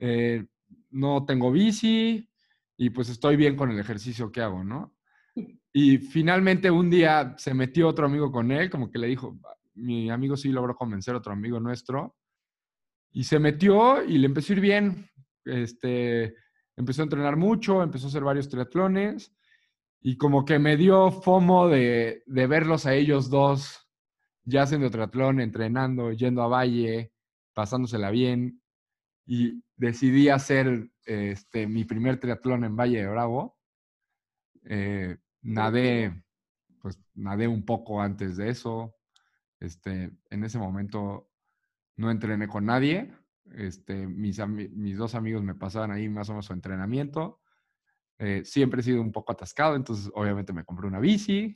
eh, 0.00 0.44
no 0.90 1.24
tengo 1.24 1.52
bici 1.52 2.28
y 2.76 2.90
pues 2.90 3.10
estoy 3.10 3.36
bien 3.36 3.54
con 3.54 3.70
el 3.70 3.78
ejercicio 3.78 4.32
que 4.32 4.40
hago, 4.40 4.64
¿no? 4.64 4.96
Y 5.72 5.98
finalmente 5.98 6.68
un 6.68 6.90
día 6.90 7.36
se 7.38 7.54
metió 7.54 7.86
otro 7.86 8.06
amigo 8.06 8.32
con 8.32 8.50
él, 8.50 8.70
como 8.70 8.90
que 8.90 8.98
le 8.98 9.06
dijo, 9.06 9.38
mi 9.74 10.10
amigo 10.10 10.36
sí 10.36 10.48
logró 10.48 10.74
convencer 10.74 11.14
a 11.14 11.18
otro 11.18 11.32
amigo 11.32 11.60
nuestro, 11.60 12.16
y 13.14 13.24
se 13.24 13.38
metió 13.38 14.04
y 14.04 14.18
le 14.18 14.26
empezó 14.26 14.52
a 14.52 14.56
ir 14.56 14.60
bien. 14.60 15.08
Este, 15.44 16.34
empezó 16.76 17.00
a 17.00 17.04
entrenar 17.04 17.36
mucho, 17.36 17.82
empezó 17.82 18.06
a 18.06 18.08
hacer 18.08 18.24
varios 18.24 18.48
triatlones 18.48 19.32
y 20.00 20.18
como 20.18 20.44
que 20.44 20.58
me 20.58 20.76
dio 20.76 21.10
fomo 21.12 21.68
de, 21.68 22.24
de 22.26 22.46
verlos 22.46 22.86
a 22.86 22.94
ellos 22.94 23.30
dos 23.30 23.88
ya 24.42 24.62
haciendo 24.62 24.90
triatlón, 24.90 25.40
entrenando, 25.40 26.12
yendo 26.12 26.42
a 26.42 26.48
valle, 26.48 27.12
pasándosela 27.54 28.10
bien. 28.10 28.60
Y 29.26 29.62
decidí 29.76 30.28
hacer 30.28 30.90
este, 31.06 31.66
mi 31.66 31.84
primer 31.84 32.18
triatlón 32.18 32.64
en 32.64 32.76
Valle 32.76 32.98
de 32.98 33.08
Bravo. 33.08 33.56
Eh, 34.64 35.16
nadé, 35.40 36.22
pues 36.82 37.00
nadé 37.14 37.48
un 37.48 37.64
poco 37.64 38.02
antes 38.02 38.36
de 38.36 38.50
eso. 38.50 38.94
Este, 39.60 40.10
en 40.30 40.44
ese 40.44 40.58
momento 40.58 41.30
no 41.96 42.10
entrené 42.10 42.48
con 42.48 42.66
nadie. 42.66 43.12
Este, 43.52 44.06
mis, 44.06 44.40
mis 44.48 44.96
dos 44.96 45.14
amigos 45.14 45.42
me 45.42 45.54
pasaban 45.54 45.90
ahí 45.90 46.08
más 46.08 46.28
o 46.28 46.32
menos 46.32 46.46
su 46.46 46.52
entrenamiento. 46.52 47.40
Eh, 48.18 48.42
siempre 48.44 48.80
he 48.80 48.84
sido 48.84 49.00
un 49.00 49.12
poco 49.12 49.32
atascado, 49.32 49.76
entonces 49.76 50.10
obviamente 50.14 50.52
me 50.52 50.64
compré 50.64 50.86
una 50.86 51.00
bici 51.00 51.52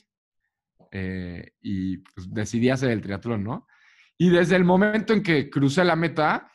eh, 0.91 1.53
y 1.61 1.99
pues, 1.99 2.33
decidí 2.33 2.69
hacer 2.69 2.91
el 2.91 3.01
triatlón, 3.01 3.45
¿no? 3.45 3.67
Y 4.17 4.31
desde 4.31 4.57
el 4.57 4.65
momento 4.65 5.13
en 5.13 5.23
que 5.23 5.49
crucé 5.49 5.85
la 5.85 5.95
meta, 5.95 6.51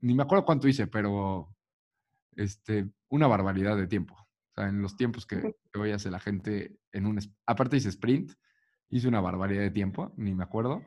ni 0.00 0.14
me 0.14 0.24
acuerdo 0.24 0.44
cuánto 0.44 0.66
hice, 0.66 0.88
pero 0.88 1.54
este, 2.34 2.90
una 3.08 3.28
barbaridad 3.28 3.76
de 3.76 3.86
tiempo. 3.86 4.14
O 4.14 4.54
sea, 4.54 4.68
en 4.68 4.82
los 4.82 4.96
tiempos 4.96 5.24
que, 5.24 5.54
que 5.72 5.78
hoy 5.78 5.92
hace 5.92 6.10
la 6.10 6.18
gente 6.18 6.76
en 6.92 7.06
un... 7.06 7.20
Aparte 7.46 7.76
hice 7.76 7.90
sprint, 7.90 8.32
hice 8.90 9.06
una 9.06 9.20
barbaridad 9.20 9.62
de 9.62 9.70
tiempo, 9.70 10.12
ni 10.16 10.34
me 10.34 10.42
acuerdo 10.42 10.82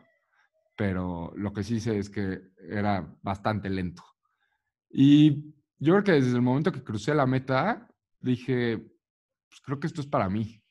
pero 0.77 1.33
lo 1.35 1.51
que 1.51 1.63
sí 1.63 1.79
sé 1.79 1.97
es 1.97 2.09
que 2.09 2.39
era 2.69 3.17
bastante 3.23 3.69
lento. 3.69 4.03
Y 4.89 5.55
yo 5.79 5.93
creo 5.93 6.03
que 6.03 6.11
desde 6.13 6.35
el 6.35 6.43
momento 6.43 6.71
que 6.71 6.83
crucé 6.83 7.15
la 7.15 7.25
meta, 7.25 7.89
dije, 8.19 8.77
pues 9.49 9.59
creo 9.61 9.79
que 9.79 9.87
esto 9.87 10.01
es 10.01 10.07
para 10.07 10.29
mí. 10.29 10.63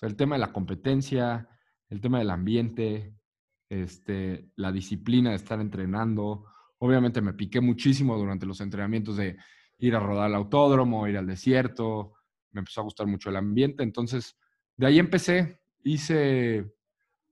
El 0.00 0.16
tema 0.16 0.34
de 0.34 0.40
la 0.40 0.52
competencia, 0.52 1.48
el 1.88 2.00
tema 2.00 2.18
del 2.18 2.30
ambiente, 2.30 3.14
este, 3.68 4.50
la 4.56 4.72
disciplina 4.72 5.30
de 5.30 5.36
estar 5.36 5.60
entrenando. 5.60 6.46
Obviamente 6.78 7.20
me 7.20 7.34
piqué 7.34 7.60
muchísimo 7.60 8.16
durante 8.16 8.46
los 8.46 8.60
entrenamientos 8.60 9.16
de 9.16 9.36
ir 9.78 9.94
a 9.94 10.00
rodar 10.00 10.26
al 10.26 10.34
autódromo, 10.34 11.06
ir 11.06 11.18
al 11.18 11.26
desierto. 11.26 12.14
Me 12.50 12.60
empezó 12.60 12.80
a 12.80 12.84
gustar 12.84 13.06
mucho 13.06 13.30
el 13.30 13.36
ambiente. 13.36 13.84
Entonces, 13.84 14.36
de 14.76 14.86
ahí 14.86 14.98
empecé. 14.98 15.60
Hice 15.84 16.72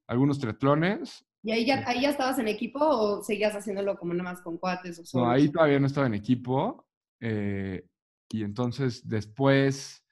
algunos 0.07 0.39
triatlones 0.39 1.27
¿Y 1.42 1.52
ahí 1.52 1.64
ya, 1.64 1.82
ahí 1.87 2.02
ya 2.02 2.11
estabas 2.11 2.38
en 2.38 2.49
equipo 2.49 2.78
o 2.82 3.23
seguías 3.23 3.54
haciéndolo 3.54 3.97
como 3.99 4.12
nada 4.12 4.30
más 4.32 4.42
con 4.42 4.59
cuates? 4.59 4.99
O 5.14 5.18
no, 5.20 5.30
ahí 5.30 5.49
todavía 5.50 5.80
no 5.80 5.87
estaba 5.87 6.06
en 6.06 6.14
equipo. 6.14 6.87
eh, 7.20 7.87
y 8.32 8.44
entonces 8.44 9.09
después, 9.09 10.04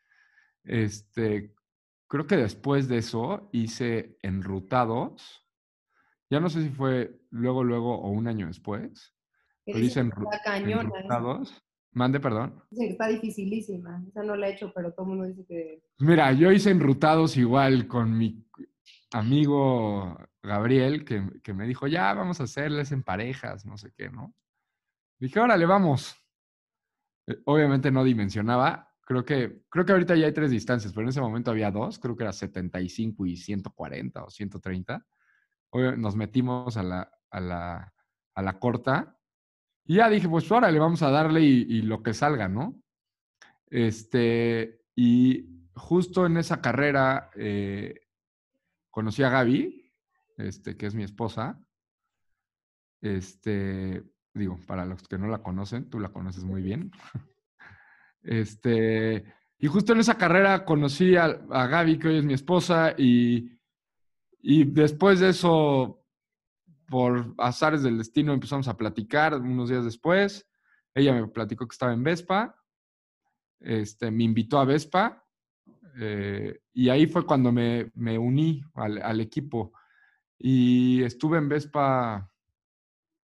este, 0.65 1.55
creo 2.09 2.27
que 2.27 2.37
después 2.37 2.89
de 2.89 2.99
eso 2.99 3.49
hice 3.53 4.17
enrutados. 4.23 5.47
Ya 6.31 6.41
no 6.41 6.51
sé 6.51 6.63
si 6.63 6.71
fue 6.71 7.21
luego, 7.31 7.63
luego 7.65 7.99
o 8.01 8.11
un 8.11 8.27
año 8.27 8.47
después. 8.49 9.15
Pero 9.65 9.79
hice 9.79 10.03
enru- 10.03 10.29
esa. 10.33 10.57
enrutados. 10.57 11.63
Mande, 11.93 12.21
perdón. 12.21 12.63
Que 12.71 12.89
está 12.91 13.09
dificilísima. 13.09 14.03
Esa 14.09 14.23
no 14.23 14.37
la 14.37 14.49
he 14.49 14.53
hecho, 14.53 14.73
pero 14.75 14.93
todo 14.93 15.07
el 15.07 15.09
mundo 15.11 15.25
dice 15.27 15.45
que... 15.47 15.83
Mira, 15.99 16.33
yo 16.33 16.51
hice 16.53 16.71
enrutados 16.71 17.37
igual 17.37 17.87
con 17.87 18.17
mi 18.17 18.45
amigo 19.13 20.19
Gabriel, 20.43 21.05
que, 21.05 21.41
que 21.43 21.55
me 21.55 21.67
dijo, 21.67 21.87
ya 21.87 22.13
vamos 22.15 22.41
a 22.41 22.45
hacerles 22.45 22.93
en 22.93 23.03
parejas, 23.03 23.65
no 23.67 23.77
sé 23.79 23.93
qué, 23.97 24.11
¿no? 24.11 24.35
Dije, 25.19 25.41
órale, 25.41 25.67
vamos. 25.67 26.17
Eh, 27.27 27.39
Obviamente 27.47 27.91
no 27.91 28.05
dimensionaba. 28.05 28.93
Creo 29.03 29.25
que, 29.25 29.63
creo 29.71 29.85
que 29.87 29.93
ahorita 29.93 30.15
ya 30.17 30.27
hay 30.27 30.33
tres 30.33 30.51
distancias, 30.51 30.93
pero 30.93 31.05
en 31.05 31.09
ese 31.09 31.21
momento 31.21 31.51
había 31.51 31.71
dos. 31.71 31.99
Creo 31.99 32.17
que 32.17 32.25
era 32.25 32.33
75 32.33 33.27
y 33.27 33.37
140 33.37 34.25
o 34.25 34.31
130. 34.31 35.07
Obvio, 35.71 35.97
nos 35.97 36.15
metimos 36.15 36.77
a 36.77 36.83
la, 36.83 37.11
a 37.31 37.41
la, 37.41 37.95
a 38.35 38.43
la 38.43 38.59
corta. 38.59 39.19
Y 39.85 39.97
ya 39.97 40.11
dije, 40.11 40.29
pues 40.29 40.51
órale, 40.53 40.79
vamos 40.79 41.03
a 41.03 41.11
darle 41.11 41.41
y, 41.41 41.67
y 41.69 41.83
lo 41.83 42.03
que 42.03 42.13
salga, 42.13 42.49
¿no? 42.49 42.83
Este, 43.71 44.83
y 44.95 45.69
justo 45.75 46.27
en 46.27 46.37
esa 46.37 46.61
carrera 46.61 47.31
eh, 47.35 48.08
conocí 48.99 49.23
a 49.23 49.31
Gaby, 49.31 49.93
este, 50.39 50.77
que 50.77 50.87
es 50.87 50.95
mi 50.97 51.05
esposa. 51.05 51.65
Este, 53.01 54.03
digo, 54.35 54.59
para 54.67 54.85
los 54.87 55.07
que 55.07 55.17
no 55.17 55.29
la 55.29 55.41
conocen, 55.41 55.89
tú 55.89 56.01
la 56.01 56.09
conoces 56.09 56.43
muy 56.45 56.63
bien. 56.63 56.91
Este, 58.21 59.25
y 59.59 59.69
justo 59.69 59.93
en 59.93 60.01
esa 60.01 60.19
carrera 60.19 60.65
conocí 60.65 61.15
a, 61.15 61.29
Gaby, 61.29 61.99
que 62.01 62.09
hoy 62.09 62.17
es 62.19 62.25
mi 62.25 62.35
esposa, 62.35 62.93
y, 62.99 63.57
y 64.41 64.65
después 64.65 65.21
de 65.21 65.29
eso, 65.29 66.05
por 66.89 67.35
azares 67.39 67.85
del 67.85 67.99
destino, 67.99 68.33
empezamos 68.33 68.67
a 68.67 68.77
platicar 68.77 69.35
unos 69.35 69.71
días 69.71 69.85
después. 69.85 70.51
Ella 70.93 71.15
me 71.15 71.29
platicó 71.29 71.69
que 71.69 71.75
estaba 71.75 71.95
en 71.95 72.03
Vespa, 72.03 72.57
este, 73.61 74.11
me 74.11 74.25
invitó 74.25 74.59
a 74.59 74.65
Vespa, 74.65 75.25
eh, 75.99 76.61
y 76.73 76.89
ahí 76.89 77.07
fue 77.07 77.27
cuando 77.27 77.53
me, 77.53 77.91
me 77.95 78.19
uní 78.19 78.63
al, 78.75 79.21
equipo. 79.21 79.73
Y 80.39 81.03
estuve 81.03 81.39
en 81.39 81.49
Vespa, 81.49 82.31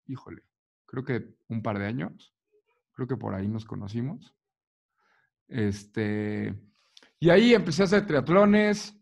híjole, 0.06 0.42
creo 0.87 1.04
que 1.04 1.35
un 1.49 1.62
par 1.62 1.78
de 1.78 1.87
años. 1.87 2.35
Creo 2.92 3.09
que 3.09 3.16
por 3.16 3.35
ahí 3.35 3.49
nos 3.49 3.64
conocimos. 3.64 4.35
Este, 5.49 6.54
y 7.18 7.30
ahí 7.30 7.54
empecé 7.54 7.83
a 7.83 7.87
hacer 7.87 8.06
triatlones. 8.06 8.97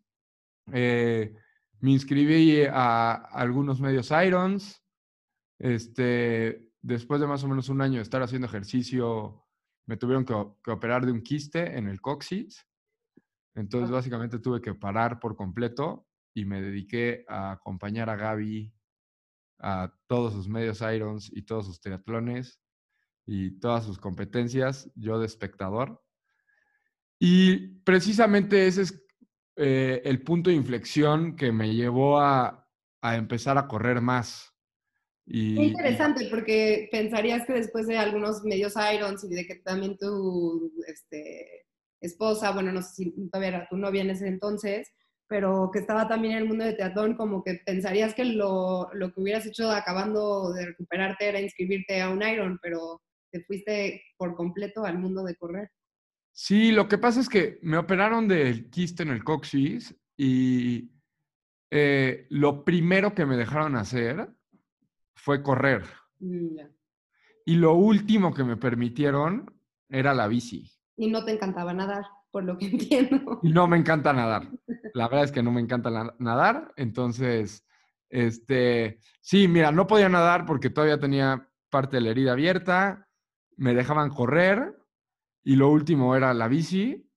eh, 0.72 1.34
me 1.80 1.90
inscribí 1.90 2.64
a 2.70 3.12
algunos 3.12 3.80
medios 3.80 4.10
Irons. 4.10 4.82
Este, 5.58 6.70
después 6.80 7.20
de 7.20 7.26
más 7.26 7.42
o 7.44 7.48
menos 7.48 7.68
un 7.68 7.80
año 7.80 7.96
de 7.96 8.02
estar 8.02 8.22
haciendo 8.22 8.46
ejercicio, 8.46 9.46
me 9.86 9.96
tuvieron 9.96 10.24
que 10.24 10.70
operar 10.70 11.06
de 11.06 11.12
un 11.12 11.22
quiste 11.22 11.76
en 11.76 11.88
el 11.88 12.00
coxis. 12.00 12.66
Entonces, 13.54 13.90
básicamente 13.90 14.38
tuve 14.38 14.60
que 14.60 14.74
parar 14.74 15.20
por 15.20 15.36
completo 15.36 16.06
y 16.34 16.44
me 16.44 16.62
dediqué 16.62 17.24
a 17.28 17.52
acompañar 17.52 18.08
a 18.08 18.16
Gaby 18.16 18.72
a 19.58 19.94
todos 20.06 20.32
sus 20.32 20.48
medios 20.48 20.80
Irons 20.80 21.30
y 21.32 21.42
todos 21.42 21.66
sus 21.66 21.80
triatlones 21.80 22.60
y 23.26 23.60
todas 23.60 23.84
sus 23.84 23.98
competencias, 23.98 24.90
yo 24.96 25.18
de 25.20 25.26
espectador. 25.26 26.02
Y 27.18 27.78
precisamente 27.84 28.66
ese 28.66 28.82
es 28.82 29.04
eh, 29.56 30.02
el 30.04 30.22
punto 30.22 30.50
de 30.50 30.56
inflexión 30.56 31.36
que 31.36 31.52
me 31.52 31.74
llevó 31.74 32.20
a, 32.20 32.68
a 33.00 33.16
empezar 33.16 33.58
a 33.58 33.68
correr 33.68 34.00
más. 34.00 34.52
Y, 35.24 35.54
Qué 35.54 35.64
interesante, 35.66 36.26
porque 36.28 36.88
pensarías 36.90 37.46
que 37.46 37.52
después 37.52 37.86
de 37.86 37.96
algunos 37.96 38.42
medios 38.42 38.74
Irons 38.92 39.22
y 39.22 39.28
de 39.28 39.46
que 39.46 39.56
también 39.56 39.96
tu 39.96 40.72
este, 40.88 41.61
esposa, 42.02 42.50
bueno, 42.52 42.72
no 42.72 42.82
sé 42.82 42.94
si 42.94 43.28
todavía 43.30 43.48
era 43.48 43.68
tu 43.68 43.76
novia 43.76 44.02
en 44.02 44.10
ese 44.10 44.28
entonces, 44.28 44.92
pero 45.28 45.70
que 45.72 45.78
estaba 45.78 46.08
también 46.08 46.34
en 46.34 46.42
el 46.42 46.48
mundo 46.48 46.64
de 46.64 46.74
teatrón, 46.74 47.14
como 47.14 47.42
que 47.42 47.60
pensarías 47.64 48.14
que 48.14 48.24
lo, 48.24 48.90
lo 48.92 49.12
que 49.12 49.20
hubieras 49.20 49.46
hecho 49.46 49.70
acabando 49.70 50.52
de 50.52 50.66
recuperarte 50.66 51.28
era 51.28 51.40
inscribirte 51.40 52.02
a 52.02 52.10
un 52.10 52.22
Iron, 52.22 52.58
pero 52.62 53.00
te 53.30 53.42
fuiste 53.44 54.02
por 54.18 54.34
completo 54.34 54.84
al 54.84 54.98
mundo 54.98 55.22
de 55.24 55.36
correr. 55.36 55.70
Sí, 56.32 56.72
lo 56.72 56.88
que 56.88 56.98
pasa 56.98 57.20
es 57.20 57.28
que 57.28 57.58
me 57.62 57.76
operaron 57.76 58.28
del 58.28 58.70
quiste 58.70 59.02
en 59.02 59.10
el 59.10 59.24
coxis 59.24 59.94
y 60.16 60.90
eh, 61.70 62.26
lo 62.30 62.64
primero 62.64 63.14
que 63.14 63.26
me 63.26 63.36
dejaron 63.36 63.76
hacer 63.76 64.28
fue 65.14 65.42
correr. 65.42 65.84
Mm. 66.20 66.58
Y 67.44 67.56
lo 67.56 67.74
último 67.74 68.32
que 68.32 68.44
me 68.44 68.56
permitieron 68.56 69.52
era 69.88 70.14
la 70.14 70.28
bici. 70.28 70.71
Y 70.96 71.10
no 71.10 71.24
te 71.24 71.32
encantaba 71.32 71.72
nadar, 71.72 72.04
por 72.30 72.44
lo 72.44 72.56
que 72.58 72.66
entiendo. 72.70 73.40
No 73.42 73.66
me 73.66 73.76
encanta 73.76 74.12
nadar. 74.12 74.48
La 74.94 75.08
verdad 75.08 75.24
es 75.24 75.32
que 75.32 75.42
no 75.42 75.50
me 75.52 75.60
encanta 75.60 75.90
nadar. 76.18 76.72
Entonces, 76.76 77.64
este, 78.08 78.98
sí, 79.20 79.48
mira, 79.48 79.72
no 79.72 79.86
podía 79.86 80.08
nadar 80.08 80.44
porque 80.44 80.70
todavía 80.70 81.00
tenía 81.00 81.48
parte 81.70 81.96
de 81.96 82.02
la 82.02 82.10
herida 82.10 82.32
abierta. 82.32 83.08
Me 83.56 83.74
dejaban 83.74 84.10
correr 84.10 84.76
y 85.42 85.56
lo 85.56 85.70
último 85.70 86.14
era 86.14 86.34
la 86.34 86.48
bici. 86.48 87.08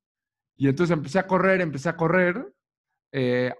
Y 0.58 0.70
entonces 0.70 0.96
empecé 0.96 1.20
a 1.20 1.28
correr, 1.28 1.62
empecé 1.62 1.90
a 1.90 1.98
correr. 1.98 2.54
eh, 3.12 3.54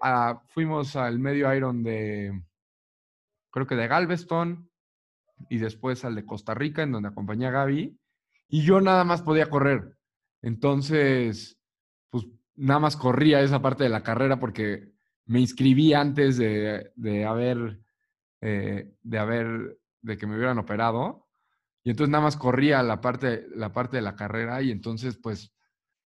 fuimos 0.48 0.96
al 0.96 1.18
medio 1.18 1.54
Iron 1.54 1.82
de, 1.82 2.42
creo 3.50 3.66
que 3.66 3.76
de 3.76 3.88
Galveston 3.88 4.70
y 5.50 5.58
después 5.58 6.04
al 6.04 6.14
de 6.14 6.24
Costa 6.24 6.54
Rica, 6.54 6.82
en 6.82 6.92
donde 6.92 7.08
acompañé 7.10 7.46
a 7.46 7.50
Gaby. 7.50 7.98
Y 8.48 8.62
yo 8.62 8.80
nada 8.80 9.04
más 9.04 9.22
podía 9.22 9.50
correr. 9.50 9.96
Entonces, 10.42 11.58
pues 12.10 12.26
nada 12.54 12.80
más 12.80 12.96
corría 12.96 13.40
esa 13.40 13.62
parte 13.62 13.84
de 13.84 13.90
la 13.90 14.02
carrera 14.02 14.38
porque 14.38 14.92
me 15.26 15.40
inscribí 15.40 15.92
antes 15.92 16.36
de, 16.36 16.92
de 16.94 17.24
haber, 17.24 17.80
eh, 18.40 18.94
de 19.02 19.18
haber, 19.18 19.78
de 20.02 20.16
que 20.16 20.26
me 20.26 20.36
hubieran 20.36 20.58
operado. 20.58 21.26
Y 21.82 21.90
entonces 21.90 22.10
nada 22.10 22.24
más 22.24 22.36
corría 22.36 22.82
la 22.82 23.00
parte, 23.00 23.46
la 23.54 23.72
parte 23.72 23.96
de 23.96 24.02
la 24.02 24.16
carrera 24.16 24.62
y 24.62 24.70
entonces 24.70 25.16
pues 25.16 25.54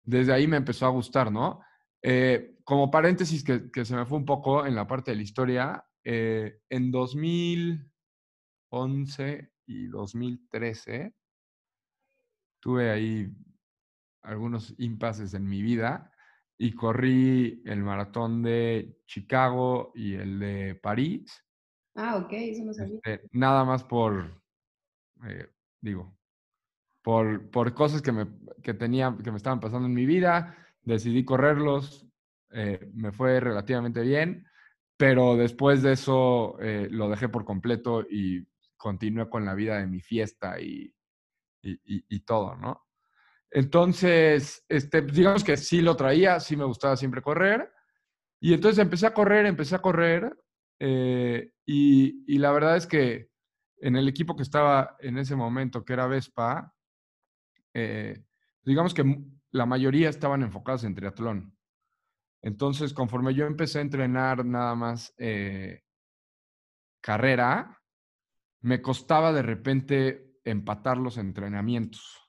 desde 0.03 0.33
ahí 0.33 0.47
me 0.47 0.57
empezó 0.57 0.85
a 0.85 0.89
gustar, 0.89 1.31
¿no? 1.31 1.61
Eh, 2.01 2.55
como 2.63 2.89
paréntesis 2.89 3.43
que, 3.43 3.69
que 3.71 3.85
se 3.85 3.95
me 3.95 4.05
fue 4.05 4.17
un 4.17 4.25
poco 4.25 4.65
en 4.65 4.75
la 4.75 4.87
parte 4.87 5.11
de 5.11 5.17
la 5.17 5.23
historia, 5.23 5.85
eh, 6.03 6.61
en 6.69 6.91
2011 6.91 9.51
y 9.65 9.87
2013 9.87 11.13
tuve 12.59 12.89
ahí 12.89 13.29
algunos 14.21 14.73
impases 14.79 15.33
en 15.33 15.47
mi 15.47 15.61
vida 15.61 16.11
y 16.57 16.73
corrí 16.73 17.61
el 17.65 17.83
maratón 17.83 18.43
de 18.43 18.97
Chicago 19.05 19.91
y 19.95 20.15
el 20.15 20.39
de 20.39 20.75
París, 20.75 21.45
Ah, 21.95 22.17
ok, 22.17 22.31
eso 22.33 22.63
no 22.65 22.73
sabía. 22.73 22.99
este, 23.03 23.27
nada 23.31 23.63
más 23.65 23.83
por, 23.83 24.41
eh, 25.25 25.47
digo, 25.81 26.17
por, 27.01 27.49
por 27.49 27.73
cosas 27.73 28.01
que 28.01 28.11
me, 28.11 28.27
que 28.63 28.73
tenía, 28.73 29.15
que 29.23 29.31
me 29.31 29.37
estaban 29.37 29.59
pasando 29.59 29.87
en 29.87 29.93
mi 29.93 30.05
vida, 30.05 30.55
decidí 30.81 31.23
correrlos, 31.25 32.07
eh, 32.51 32.89
me 32.93 33.11
fue 33.11 33.39
relativamente 33.39 34.01
bien, 34.01 34.45
pero 34.97 35.35
después 35.37 35.81
de 35.81 35.93
eso 35.93 36.59
eh, 36.59 36.87
lo 36.91 37.09
dejé 37.09 37.29
por 37.29 37.45
completo 37.45 38.05
y 38.09 38.45
continué 38.77 39.29
con 39.29 39.45
la 39.45 39.53
vida 39.55 39.77
de 39.79 39.87
mi 39.87 40.01
fiesta 40.01 40.59
y, 40.59 40.93
y, 41.61 41.73
y- 41.85 42.05
y 42.09 42.19
todo, 42.21 42.55
¿no? 42.55 42.88
Entonces, 43.51 44.63
este, 44.69 45.01
digamos 45.01 45.43
que 45.43 45.57
sí 45.57 45.81
lo 45.81 45.95
traía, 45.95 46.39
sí 46.39 46.55
me 46.55 46.65
gustaba 46.65 46.95
siempre 46.95 47.21
correr. 47.21 47.71
Y 48.39 48.53
entonces 48.53 48.79
empecé 48.79 49.07
a 49.07 49.13
correr, 49.13 49.45
empecé 49.45 49.75
a 49.75 49.81
correr. 49.81 50.35
eh, 50.79 51.51
y, 51.65 52.37
la 52.37 52.51
verdad 52.51 52.77
es 52.77 52.87
que 52.87 53.29
en 53.77 53.95
el 53.95 54.07
equipo 54.07 54.35
que 54.35 54.43
estaba 54.43 54.95
en 54.99 55.17
ese 55.17 55.35
momento, 55.35 55.83
que 55.83 55.93
era 55.93 56.07
Vespa, 56.07 56.73
eh, 57.73 58.23
digamos 58.63 58.93
que 58.93 59.03
la 59.51 59.65
mayoría 59.65 60.09
estaban 60.09 60.41
enfocados 60.43 60.83
en 60.83 60.95
triatlón. 60.95 61.57
Entonces, 62.41 62.93
conforme 62.93 63.33
yo 63.33 63.45
empecé 63.45 63.79
a 63.79 63.83
entrenar 63.83 64.45
nada 64.45 64.75
más 64.75 65.13
eh, 65.17 65.83
carrera, 67.01 67.81
me 68.61 68.81
costaba 68.81 69.33
de 69.33 69.41
repente 69.41 70.39
empatar 70.43 70.97
los 70.97 71.17
entrenamientos 71.17 72.28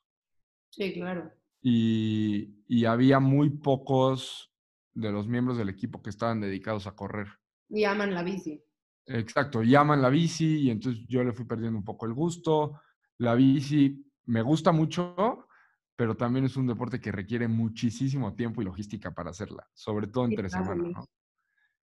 Sí, 0.70 0.92
claro. 0.94 1.30
y, 1.62 2.64
y 2.66 2.85
había 2.85 3.20
muy 3.20 3.50
pocos 3.50 4.52
de 4.94 5.11
los 5.12 5.28
miembros 5.28 5.59
del 5.59 5.68
equipo 5.68 6.02
que 6.02 6.11
estaban 6.11 6.40
dedicados 6.40 6.87
a 6.87 6.92
correr. 6.94 7.28
Y 7.68 7.85
aman 7.85 8.14
la 8.14 8.22
bici. 8.22 8.62
Exacto, 9.06 9.62
llaman 9.62 10.02
la 10.02 10.09
bici 10.09 10.59
y 10.61 10.70
entonces 10.70 11.04
yo 11.09 11.22
le 11.24 11.33
fui 11.33 11.44
perdiendo 11.44 11.78
un 11.78 11.85
poco 11.85 12.06
el 12.06 12.14
gusto. 12.14 12.80
La 13.18 13.35
bici 13.35 14.04
me 14.26 14.42
gusta 14.42 14.72
mucho, 14.72 15.48
pero 15.96 16.16
también 16.16 16.44
es 16.44 16.56
un 16.56 16.66
deporte 16.66 17.00
que 17.00 17.12
requiere 17.12 17.48
muchísimo 17.48 18.35
tiempo 18.35 18.62
y 18.62 18.64
logística 18.64 19.12
para 19.12 19.30
hacerla, 19.30 19.68
sobre 19.74 20.06
todo 20.06 20.24
entre 20.26 20.48
semana. 20.48 20.88
¿no? 20.88 21.04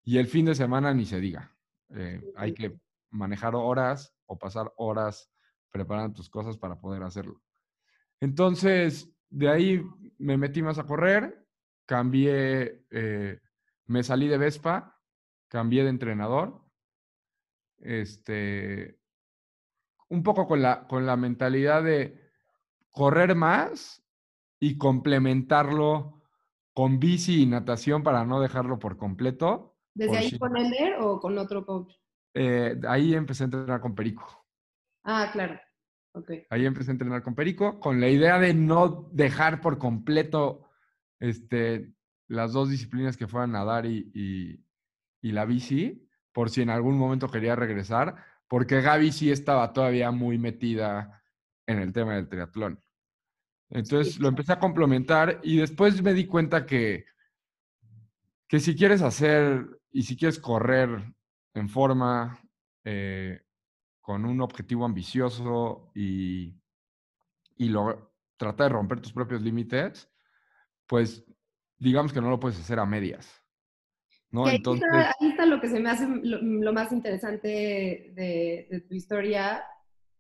Y 0.04 0.18
el 0.18 0.28
fin 0.28 0.46
de 0.46 0.56
semana 0.56 0.94
ni 0.94 1.06
se 1.06 1.20
diga. 1.20 1.56
Eh, 1.90 2.22
hay 2.36 2.54
que 2.54 2.80
manejar 3.12 3.56
horas 3.56 4.14
o 4.26 4.38
pasar 4.38 4.72
horas 4.78 5.30
preparando 5.70 6.14
tus 6.16 6.30
cosas 6.30 6.58
para 6.58 6.80
poder 6.80 7.04
hacerlo. 7.04 7.42
Entonces, 8.22 9.12
de 9.30 9.50
ahí 9.50 9.84
me 10.20 10.38
metí 10.38 10.62
más 10.62 10.78
a 10.78 10.86
correr, 10.86 11.46
cambié, 11.86 12.86
eh, 12.92 13.40
me 13.88 14.04
salí 14.04 14.28
de 14.28 14.38
Vespa, 14.38 14.98
cambié 15.50 15.84
de 15.84 15.90
entrenador, 15.90 16.64
este, 17.80 19.00
un 20.10 20.24
poco 20.24 20.48
con 20.48 20.62
la, 20.62 20.88
con 20.88 21.06
la 21.06 21.18
mentalidad 21.18 21.84
de 21.84 22.30
correr 22.92 23.36
más 23.36 24.04
y 24.60 24.78
complementarlo 24.78 26.22
con 26.74 27.00
bici 27.00 27.42
y 27.44 27.46
natación 27.48 28.04
para 28.04 28.24
no 28.24 28.40
dejarlo 28.40 28.78
por 28.80 28.98
completo. 28.98 29.78
¿Desde 29.94 30.18
ahí 30.18 30.30
si- 30.30 30.40
con 30.40 30.56
Elder 30.56 30.98
o 31.00 31.20
con 31.20 31.38
otro 31.38 31.66
coach? 31.66 31.94
eh, 32.34 32.80
ahí 32.88 33.14
empecé 33.14 33.44
a 33.44 33.46
entrenar 33.46 33.82
con 33.82 33.94
Perico. 33.96 34.46
Ah, 35.04 35.30
claro. 35.34 35.60
Ok. 36.14 36.32
Ahí 36.50 36.66
empecé 36.66 36.92
a 36.92 36.94
entrenar 36.94 37.24
con 37.24 37.36
Perico 37.36 37.80
con 37.80 38.02
la 38.02 38.10
idea 38.10 38.38
de 38.40 38.54
no 38.54 39.10
dejar 39.14 39.62
por 39.62 39.78
completo 39.78 40.70
este, 41.20 41.94
las 42.28 42.52
dos 42.54 42.70
disciplinas 42.70 43.16
que 43.18 43.28
fueran 43.28 43.52
nadar 43.54 43.86
y, 43.86 44.12
y- 44.14 44.66
y 45.24 45.32
la 45.32 45.46
bici, 45.46 46.08
por 46.34 46.50
si 46.50 46.62
en 46.64 46.70
algún 46.72 46.98
momento 46.98 47.30
quería 47.30 47.56
regresar, 47.56 48.16
porque 48.48 48.82
Gaby 48.82 49.12
sí 49.12 49.32
estaba 49.32 49.72
todavía 49.72 50.12
muy 50.12 50.38
metida 50.40 51.22
en 51.68 51.78
el 51.80 51.94
tema 51.94 52.16
del 52.16 52.28
triatlón. 52.28 52.82
Entonces 53.70 54.20
lo 54.20 54.28
empecé 54.28 54.52
a 54.54 54.60
complementar 54.60 55.40
y 55.44 55.58
después 55.58 56.02
me 56.02 56.14
di 56.14 56.26
cuenta 56.26 56.66
que, 56.66 57.06
que 58.48 58.60
si 58.60 58.76
quieres 58.76 59.02
hacer 59.02 59.66
y 59.92 60.04
si 60.04 60.18
quieres 60.18 60.40
correr 60.40 61.14
en 61.54 61.70
forma, 61.70 62.40
eh, 62.84 63.42
con 64.12 64.26
un 64.26 64.42
objetivo 64.42 64.84
ambicioso 64.84 65.90
y, 65.96 66.54
y 67.56 67.70
lo, 67.70 68.12
trata 68.36 68.66
de 68.66 68.72
romper 68.72 69.00
tus 69.00 69.14
propios 69.14 69.42
límites, 69.42 70.12
pues 70.86 71.24
digamos 71.78 72.12
que 72.12 72.20
no 72.20 72.30
lo 72.30 72.38
puedes 72.38 72.60
hacer 72.60 72.78
a 72.78 72.86
medias. 72.86 73.42
¿no? 74.30 74.46
Ahí, 74.48 74.58
Entonces, 74.58 74.84
está, 74.86 75.16
ahí 75.18 75.30
está 75.30 75.46
lo 75.46 75.62
que 75.62 75.70
se 75.70 75.80
me 75.80 75.90
hace 75.90 76.06
lo, 76.08 76.42
lo 76.42 76.74
más 76.74 76.92
interesante 76.92 77.48
de, 77.48 78.68
de 78.70 78.82
tu 78.82 78.96
historia, 78.96 79.64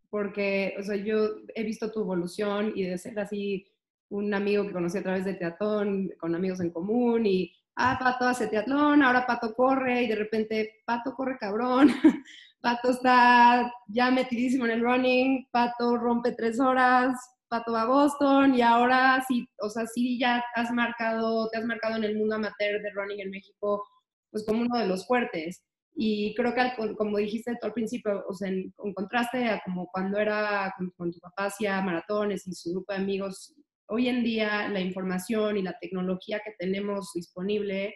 porque, 0.10 0.74
o 0.80 0.84
sea, 0.84 0.96
yo 0.96 1.42
he 1.54 1.64
visto 1.64 1.92
tu 1.92 2.00
evolución 2.00 2.72
y 2.74 2.84
de 2.84 2.98
ser 2.98 3.20
así 3.20 3.68
un 4.08 4.34
amigo 4.34 4.66
que 4.66 4.72
conocí 4.72 5.00
a 5.00 5.04
través 5.04 5.26
de 5.26 5.34
teatrón, 5.34 6.14
con 6.18 6.34
amigos 6.34 6.62
en 6.62 6.72
común, 6.72 7.26
y, 7.26 7.54
ah, 7.76 7.98
Pato 8.00 8.26
hace 8.26 8.48
teatlón, 8.48 9.04
ahora 9.04 9.26
Pato 9.28 9.54
corre, 9.54 10.04
y 10.04 10.08
de 10.08 10.16
repente, 10.16 10.82
Pato 10.86 11.14
corre 11.14 11.38
cabrón, 11.38 11.90
Pato 12.62 12.92
está 12.92 13.74
ya 13.88 14.12
metidísimo 14.12 14.66
en 14.66 14.72
el 14.72 14.82
running, 14.82 15.48
Pato 15.52 15.98
rompe 15.98 16.34
tres 16.34 16.60
horas, 16.60 17.18
Pato 17.48 17.74
va 17.74 17.82
a 17.82 17.88
Boston, 17.88 18.56
y 18.56 18.62
ahora 18.62 19.24
sí, 19.28 19.48
o 19.60 19.70
sea, 19.70 19.86
sí 19.88 20.20
ya 20.20 20.44
has 20.56 20.72
marcado, 20.72 21.50
te 21.50 21.58
has 21.58 21.66
marcado 21.66 21.98
en 21.98 22.04
el 22.04 22.18
mundo 22.18 22.36
amateur 22.36 22.82
de 22.82 22.92
running 22.92 23.22
en 23.22 23.32
México, 23.32 23.84
pues 24.30 24.46
como 24.46 24.62
uno 24.62 24.78
de 24.78 24.88
los 24.88 25.06
fuertes. 25.08 25.64
Y 25.94 26.34
creo 26.36 26.54
que, 26.54 26.96
como 26.96 27.18
dijiste 27.18 27.58
tú 27.60 27.68
al 27.68 27.74
principio, 27.74 28.24
o 28.28 28.34
sea, 28.34 28.48
en, 28.50 28.74
en 28.84 28.94
contraste 28.94 29.50
a 29.50 29.62
como 29.66 29.88
cuando 29.88 30.20
era 30.20 30.74
con, 30.78 30.92
con 30.92 31.12
tu 31.12 31.20
papá 31.20 31.46
hacía 31.46 31.82
maratones 31.82 32.48
y 32.48 32.54
su 32.54 32.72
grupo 32.72 32.94
de 32.94 33.00
amigos, 33.00 33.54
hoy 33.88 34.08
en 34.08 34.24
día 34.24 34.70
la 34.70 34.80
información 34.80 35.58
y 35.58 35.64
la 35.64 35.78
tecnología 35.82 36.42
que 36.46 36.54
tenemos 36.58 37.12
disponible, 37.14 37.94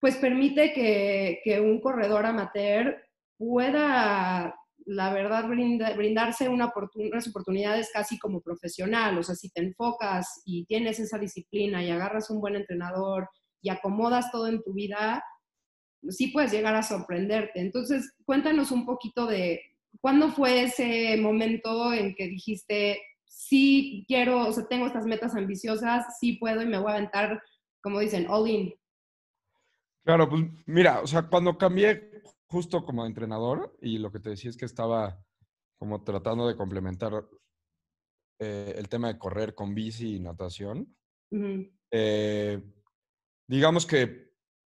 pues 0.00 0.16
permite 0.16 0.72
que, 0.72 1.40
que 1.44 1.60
un 1.60 1.80
corredor 1.80 2.24
amateur 2.26 2.96
pueda, 3.42 4.54
la 4.86 5.12
verdad, 5.12 5.48
brinda- 5.48 5.94
brindarse 5.96 6.48
una 6.48 6.72
oportun- 6.72 7.10
unas 7.10 7.26
oportunidades 7.26 7.90
casi 7.92 8.18
como 8.18 8.40
profesional. 8.40 9.18
O 9.18 9.22
sea, 9.24 9.34
si 9.34 9.50
te 9.50 9.62
enfocas 9.62 10.42
y 10.44 10.64
tienes 10.66 11.00
esa 11.00 11.18
disciplina 11.18 11.82
y 11.82 11.90
agarras 11.90 12.30
un 12.30 12.40
buen 12.40 12.54
entrenador 12.54 13.28
y 13.60 13.70
acomodas 13.70 14.30
todo 14.30 14.46
en 14.46 14.62
tu 14.62 14.72
vida, 14.74 15.24
sí 16.08 16.28
puedes 16.28 16.52
llegar 16.52 16.76
a 16.76 16.84
sorprenderte. 16.84 17.60
Entonces, 17.60 18.14
cuéntanos 18.24 18.70
un 18.70 18.86
poquito 18.86 19.26
de 19.26 19.60
cuándo 20.00 20.30
fue 20.30 20.62
ese 20.62 21.16
momento 21.16 21.92
en 21.92 22.14
que 22.14 22.28
dijiste, 22.28 23.00
sí 23.24 24.04
quiero, 24.06 24.46
o 24.46 24.52
sea, 24.52 24.66
tengo 24.68 24.86
estas 24.86 25.04
metas 25.06 25.34
ambiciosas, 25.34 26.06
sí 26.20 26.34
puedo 26.34 26.62
y 26.62 26.66
me 26.66 26.78
voy 26.78 26.92
a 26.92 26.94
aventar, 26.94 27.42
como 27.80 27.98
dicen, 27.98 28.26
all 28.28 28.48
in. 28.48 28.74
Claro, 30.04 30.28
pues 30.28 30.44
mira, 30.66 31.00
o 31.00 31.06
sea, 31.06 31.22
cuando 31.22 31.56
cambié 31.56 32.22
justo 32.52 32.84
como 32.84 33.06
entrenador 33.06 33.76
y 33.80 33.96
lo 33.96 34.12
que 34.12 34.20
te 34.20 34.28
decía 34.30 34.50
es 34.50 34.58
que 34.58 34.66
estaba 34.66 35.24
como 35.78 36.04
tratando 36.04 36.46
de 36.46 36.54
complementar 36.54 37.26
eh, 38.38 38.74
el 38.76 38.88
tema 38.90 39.08
de 39.08 39.18
correr 39.18 39.54
con 39.54 39.74
bici 39.74 40.16
y 40.16 40.20
natación, 40.20 40.94
eh, 41.90 42.62
digamos 43.48 43.86
que 43.86 44.32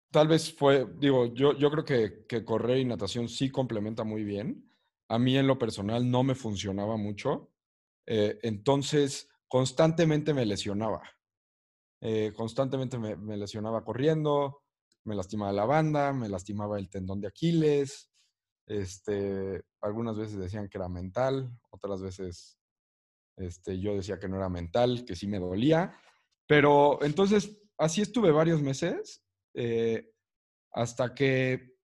tal 0.09 0.29
vez 0.29 0.53
fue, 0.53 0.87
digo, 0.97 1.33
yo, 1.33 1.51
yo 1.57 1.69
creo 1.69 1.83
que, 1.83 2.25
que 2.27 2.45
correr 2.45 2.77
y 2.77 2.85
natación 2.85 3.27
sí 3.27 3.51
complementa 3.51 4.05
muy 4.05 4.23
bien. 4.23 4.71
A 5.09 5.19
mí 5.19 5.37
en 5.37 5.47
lo 5.47 5.57
personal 5.59 6.09
no 6.09 6.23
me 6.23 6.33
funcionaba 6.33 6.95
mucho. 6.95 7.51
eh, 8.07 8.39
entonces, 8.43 9.29
constantemente 9.47 10.33
me 10.33 10.45
lesionaba. 10.45 11.01
Constantemente 12.35 12.99
me, 12.99 13.15
me 13.15 13.35
lesionaba 13.35 13.83
corriendo, 13.83 14.64
me 15.05 15.15
lastimaba 15.15 15.53
la 15.53 15.65
banda, 15.65 16.13
me 16.13 16.29
lastimaba 16.29 16.77
el 16.77 16.89
tendón 16.89 17.21
de 17.21 17.27
Aquiles. 17.27 18.11
Este, 18.67 19.63
algunas 19.81 20.17
veces 20.17 20.37
decían 20.37 20.67
que 20.67 20.77
era 20.77 20.89
mental, 20.89 21.51
otras 21.69 22.01
veces 22.01 22.57
este, 23.37 23.79
yo 23.79 23.95
decía 23.95 24.19
que 24.19 24.27
no 24.27 24.37
era 24.37 24.49
mental, 24.49 25.05
que 25.05 25.15
sí 25.15 25.27
me 25.27 25.39
dolía. 25.39 25.97
Pero 26.47 27.01
entonces, 27.03 27.57
así 27.77 28.01
estuve 28.01 28.31
varios 28.31 28.61
meses, 28.61 29.23
eh, 29.53 30.11
hasta 30.71 31.13
que 31.13 31.75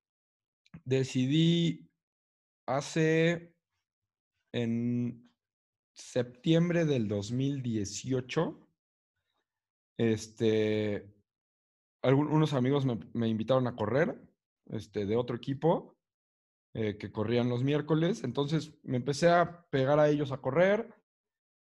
decidí 0.84 1.89
hace 2.67 3.55
en 4.53 5.31
septiembre 5.93 6.86
del 6.86 7.07
2018, 7.07 8.67
este, 9.97 11.20
algún- 12.01 12.27
unos 12.27 12.53
amigos 12.53 12.85
me, 12.85 12.99
me 13.13 13.27
invitaron 13.27 13.67
a 13.67 13.75
correr 13.75 14.19
este, 14.67 15.05
de 15.05 15.15
otro 15.15 15.35
equipo 15.35 15.97
eh, 16.73 16.97
que 16.97 17.11
corrían 17.11 17.49
los 17.49 17.63
miércoles. 17.63 18.23
Entonces 18.23 18.73
me 18.83 18.97
empecé 18.97 19.29
a 19.29 19.65
pegar 19.69 19.99
a 19.99 20.09
ellos 20.09 20.31
a 20.31 20.37
correr, 20.41 20.93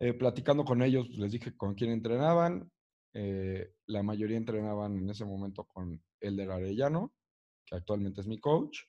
eh, 0.00 0.14
platicando 0.14 0.64
con 0.64 0.82
ellos, 0.82 1.06
pues, 1.08 1.18
les 1.20 1.32
dije 1.32 1.56
con 1.56 1.74
quién 1.74 1.90
entrenaban. 1.90 2.70
eh, 3.14 3.72
la 3.86 4.02
mayoría 4.02 4.36
entrenaban 4.36 4.96
en 4.98 5.10
ese 5.10 5.24
momento 5.24 5.64
con 5.64 6.00
Elder 6.20 6.50
Arellano, 6.50 7.14
que 7.66 7.74
actualmente 7.76 8.20
es 8.20 8.26
mi 8.28 8.38
coach. 8.38 8.80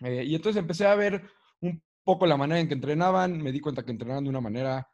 Eh, 0.00 0.24
y 0.24 0.34
entonces 0.34 0.60
empecé 0.60 0.86
a 0.86 0.94
ver 0.94 1.28
un 1.60 1.82
poco 2.04 2.26
la 2.26 2.36
manera 2.36 2.60
en 2.60 2.68
que 2.68 2.74
entrenaban, 2.74 3.42
me 3.42 3.52
di 3.52 3.60
cuenta 3.60 3.84
que 3.84 3.90
entrenaban 3.90 4.24
de 4.24 4.30
una 4.30 4.40
manera 4.40 4.88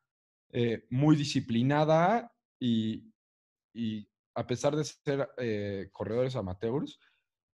eh, 0.50 0.86
muy 0.90 1.16
disciplinada 1.16 2.32
y, 2.60 3.12
y 3.74 4.08
a 4.34 4.46
pesar 4.46 4.76
de 4.76 4.84
ser 4.84 5.28
eh, 5.38 5.88
corredores 5.92 6.36
amateurs, 6.36 6.98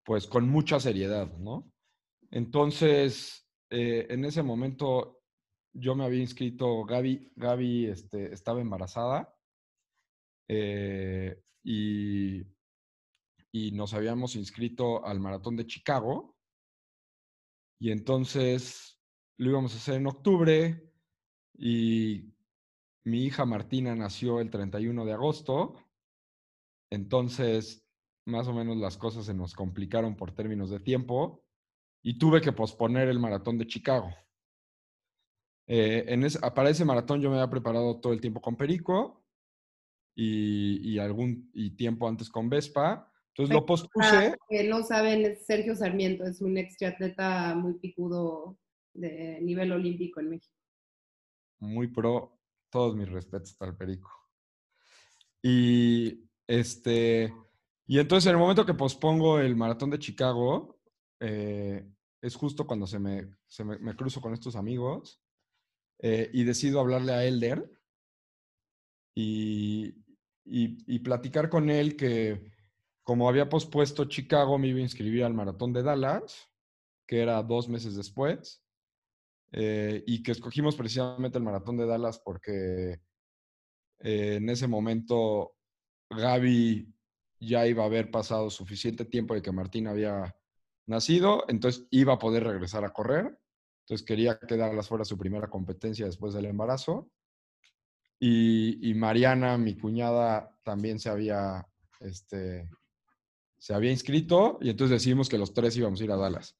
pues 0.04 0.26
con 0.26 0.48
mucha 0.48 0.78
seriedad, 0.78 1.32
¿no? 1.38 1.72
Entonces, 2.30 3.48
eh, 3.70 4.06
en 4.10 4.24
ese 4.24 4.42
momento 4.42 5.22
yo 5.72 5.94
me 5.94 6.04
había 6.04 6.20
inscrito, 6.20 6.84
Gaby, 6.84 7.32
Gaby 7.36 7.86
este, 7.86 8.32
estaba 8.32 8.60
embarazada 8.60 9.34
eh, 10.48 11.42
y, 11.62 12.42
y 13.52 13.72
nos 13.72 13.92
habíamos 13.94 14.36
inscrito 14.36 15.04
al 15.04 15.20
maratón 15.20 15.56
de 15.56 15.66
Chicago 15.66 16.36
y 17.78 17.90
entonces 17.90 18.98
lo 19.38 19.50
íbamos 19.50 19.74
a 19.74 19.76
hacer 19.76 19.96
en 19.96 20.06
octubre 20.06 20.92
y 21.58 22.32
mi 23.04 23.24
hija 23.24 23.44
Martina 23.44 23.94
nació 23.94 24.40
el 24.40 24.50
31 24.50 25.04
de 25.04 25.12
agosto, 25.12 25.76
entonces 26.90 27.86
más 28.26 28.48
o 28.48 28.52
menos 28.52 28.76
las 28.76 28.96
cosas 28.96 29.26
se 29.26 29.34
nos 29.34 29.54
complicaron 29.54 30.16
por 30.16 30.34
términos 30.34 30.70
de 30.70 30.80
tiempo 30.80 31.44
y 32.02 32.18
tuve 32.18 32.40
que 32.40 32.52
posponer 32.52 33.08
el 33.08 33.18
maratón 33.18 33.58
de 33.58 33.66
Chicago. 33.66 34.10
Eh, 35.68 36.04
en 36.08 36.24
ese, 36.24 36.38
para 36.38 36.70
ese 36.70 36.84
maratón 36.84 37.20
yo 37.20 37.30
me 37.30 37.36
había 37.36 37.50
preparado 37.50 38.00
todo 38.00 38.12
el 38.12 38.20
tiempo 38.20 38.40
con 38.40 38.56
Perico 38.56 39.24
y, 40.14 40.92
y 40.92 40.98
algún 40.98 41.50
y 41.52 41.70
tiempo 41.76 42.08
antes 42.08 42.28
con 42.28 42.48
Vespa. 42.48 43.12
Entonces 43.28 43.54
lo 43.54 43.66
pospuse. 43.66 44.28
Ah, 44.28 44.36
que 44.48 44.64
no 44.64 44.82
saben, 44.82 45.24
es 45.26 45.44
Sergio 45.44 45.74
Sarmiento 45.74 46.24
es 46.24 46.40
un 46.40 46.56
ex 46.56 46.76
triatleta 46.76 47.54
muy 47.54 47.74
picudo 47.74 48.56
de 48.94 49.40
nivel 49.42 49.72
olímpico 49.72 50.20
en 50.20 50.30
México. 50.30 50.56
Muy 51.58 51.88
pro. 51.88 52.32
Todos 52.70 52.96
mis 52.96 53.08
respetos 53.08 53.54
para 53.54 53.72
el 53.72 53.76
Perico. 53.76 54.10
Y 55.42 56.28
este, 56.46 57.34
y 57.86 57.98
entonces 57.98 58.26
en 58.26 58.32
el 58.32 58.40
momento 58.40 58.66
que 58.66 58.74
pospongo 58.74 59.38
el 59.38 59.56
maratón 59.56 59.90
de 59.90 59.98
Chicago, 59.98 60.80
eh, 61.20 61.88
es 62.20 62.34
justo 62.34 62.66
cuando 62.66 62.86
se 62.86 62.98
me, 62.98 63.28
se 63.46 63.64
me, 63.64 63.78
me 63.78 63.94
cruzo 63.94 64.20
con 64.20 64.32
estos 64.32 64.56
amigos 64.56 65.22
eh, 66.00 66.30
y 66.32 66.44
decido 66.44 66.80
hablarle 66.80 67.12
a 67.12 67.24
Elder 67.24 67.70
y, 69.14 69.94
y, 70.44 70.98
platicar 70.98 71.48
con 71.48 71.70
él 71.70 71.96
que 71.96 72.52
como 73.02 73.28
había 73.28 73.48
pospuesto 73.48 74.04
Chicago, 74.06 74.58
me 74.58 74.68
iba 74.68 74.78
a 74.78 74.82
inscribir 74.82 75.24
al 75.24 75.32
maratón 75.32 75.72
de 75.72 75.82
Dallas, 75.82 76.50
que 77.06 77.20
era 77.20 77.42
dos 77.42 77.68
meses 77.68 77.94
después, 77.94 78.62
eh, 79.52 80.02
y 80.06 80.22
que 80.22 80.32
escogimos 80.32 80.74
precisamente 80.74 81.38
el 81.38 81.44
maratón 81.44 81.76
de 81.76 81.86
Dallas 81.86 82.18
porque 82.18 83.00
en 84.00 84.50
ese 84.50 84.66
momento 84.66 85.55
Gaby 86.10 86.92
ya 87.40 87.66
iba 87.66 87.82
a 87.82 87.86
haber 87.86 88.10
pasado 88.10 88.50
suficiente 88.50 89.04
tiempo 89.04 89.34
de 89.34 89.42
que 89.42 89.52
Martín 89.52 89.86
había 89.88 90.34
nacido, 90.86 91.44
entonces 91.48 91.86
iba 91.90 92.14
a 92.14 92.18
poder 92.18 92.44
regresar 92.44 92.84
a 92.84 92.92
correr. 92.92 93.38
Entonces 93.80 94.06
quería 94.06 94.38
que 94.38 94.56
Dallas 94.56 94.88
fuera 94.88 95.04
su 95.04 95.16
primera 95.16 95.48
competencia 95.48 96.06
después 96.06 96.34
del 96.34 96.46
embarazo. 96.46 97.10
Y, 98.18 98.94
Mariana, 98.94 99.58
mi 99.58 99.76
cuñada, 99.76 100.58
también 100.64 100.98
se 100.98 101.10
había, 101.10 101.66
este, 102.00 102.70
se 103.58 103.74
había 103.74 103.90
inscrito 103.90 104.58
y 104.62 104.70
entonces 104.70 104.96
decidimos 104.98 105.28
que 105.28 105.38
los 105.38 105.52
tres 105.52 105.76
íbamos 105.76 106.00
a 106.00 106.04
ir 106.04 106.10
a 106.10 106.16
Dallas. 106.16 106.56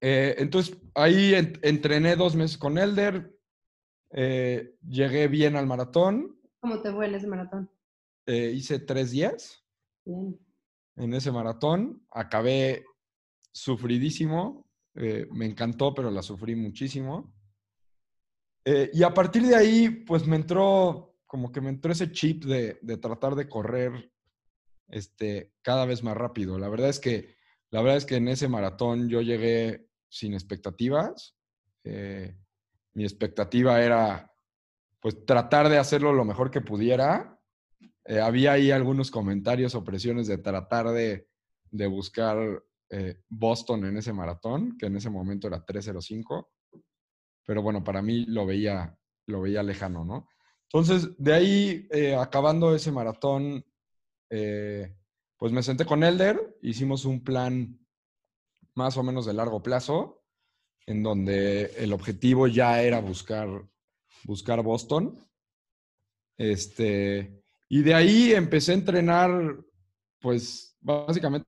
Eh, 0.00 0.36
entonces 0.38 0.78
ahí 0.94 1.34
en, 1.34 1.58
entrené 1.62 2.16
dos 2.16 2.36
meses 2.36 2.56
con 2.56 2.78
Elder, 2.78 3.36
eh, 4.12 4.76
llegué 4.88 5.26
bien 5.28 5.56
al 5.56 5.66
maratón, 5.66 6.40
¿Cómo 6.60 6.82
te 6.82 6.92
fue 6.92 7.08
maratón? 7.26 7.70
Eh, 8.26 8.52
hice 8.54 8.78
tres 8.78 9.10
días 9.10 9.64
Bien. 10.04 10.38
en 10.96 11.14
ese 11.14 11.32
maratón, 11.32 12.04
acabé 12.10 12.84
sufridísimo, 13.52 14.70
eh, 14.94 15.26
me 15.30 15.46
encantó, 15.46 15.94
pero 15.94 16.10
la 16.10 16.22
sufrí 16.22 16.54
muchísimo. 16.54 17.32
Eh, 18.64 18.90
y 18.92 19.02
a 19.02 19.12
partir 19.14 19.42
de 19.42 19.56
ahí, 19.56 19.88
pues 19.88 20.26
me 20.26 20.36
entró, 20.36 21.16
como 21.26 21.50
que 21.50 21.60
me 21.60 21.70
entró 21.70 21.92
ese 21.92 22.12
chip 22.12 22.44
de, 22.44 22.78
de 22.82 22.96
tratar 22.98 23.34
de 23.34 23.48
correr 23.48 24.12
este, 24.88 25.52
cada 25.62 25.86
vez 25.86 26.02
más 26.02 26.16
rápido. 26.16 26.58
La 26.58 26.68
verdad 26.68 26.88
es 26.88 27.00
que, 27.00 27.36
la 27.70 27.80
verdad 27.80 27.96
es 27.96 28.06
que 28.06 28.16
en 28.16 28.28
ese 28.28 28.48
maratón 28.48 29.08
yo 29.08 29.20
llegué 29.22 29.88
sin 30.08 30.34
expectativas. 30.34 31.36
Eh, 31.84 32.36
mi 32.94 33.04
expectativa 33.04 33.80
era, 33.82 34.32
pues, 35.00 35.24
tratar 35.24 35.68
de 35.68 35.78
hacerlo 35.78 36.12
lo 36.12 36.24
mejor 36.24 36.50
que 36.50 36.60
pudiera. 36.60 37.39
Eh, 38.04 38.20
había 38.20 38.52
ahí 38.52 38.70
algunos 38.70 39.10
comentarios 39.10 39.74
o 39.74 39.84
presiones 39.84 40.26
de 40.26 40.38
tratar 40.38 40.88
de, 40.90 41.28
de 41.70 41.86
buscar 41.86 42.62
eh, 42.88 43.20
Boston 43.28 43.84
en 43.84 43.96
ese 43.98 44.12
maratón, 44.12 44.76
que 44.78 44.86
en 44.86 44.96
ese 44.96 45.10
momento 45.10 45.48
era 45.48 45.64
3.05. 45.64 46.48
Pero 47.44 47.62
bueno, 47.62 47.84
para 47.84 48.02
mí 48.02 48.24
lo 48.26 48.46
veía, 48.46 48.96
lo 49.26 49.42
veía 49.42 49.62
lejano, 49.62 50.04
¿no? 50.04 50.28
Entonces, 50.64 51.10
de 51.18 51.32
ahí, 51.32 51.88
eh, 51.90 52.14
acabando 52.14 52.74
ese 52.74 52.92
maratón, 52.92 53.64
pues 54.28 55.50
me 55.50 55.62
senté 55.64 55.84
con 55.84 56.04
Elder, 56.04 56.56
hicimos 56.62 57.04
un 57.04 57.24
plan 57.24 57.80
más 58.74 58.96
o 58.96 59.02
menos 59.02 59.26
de 59.26 59.32
largo 59.32 59.60
plazo, 59.60 60.22
en 60.86 61.02
donde 61.02 61.72
el 61.76 61.92
objetivo 61.92 62.46
ya 62.46 62.82
era 62.82 63.00
buscar, 63.00 63.48
buscar 64.24 64.62
Boston. 64.62 65.18
Este, 66.36 67.39
y 67.72 67.82
de 67.82 67.94
ahí 67.94 68.32
empecé 68.32 68.72
a 68.72 68.74
entrenar, 68.74 69.30
pues 70.20 70.76
básicamente 70.80 71.46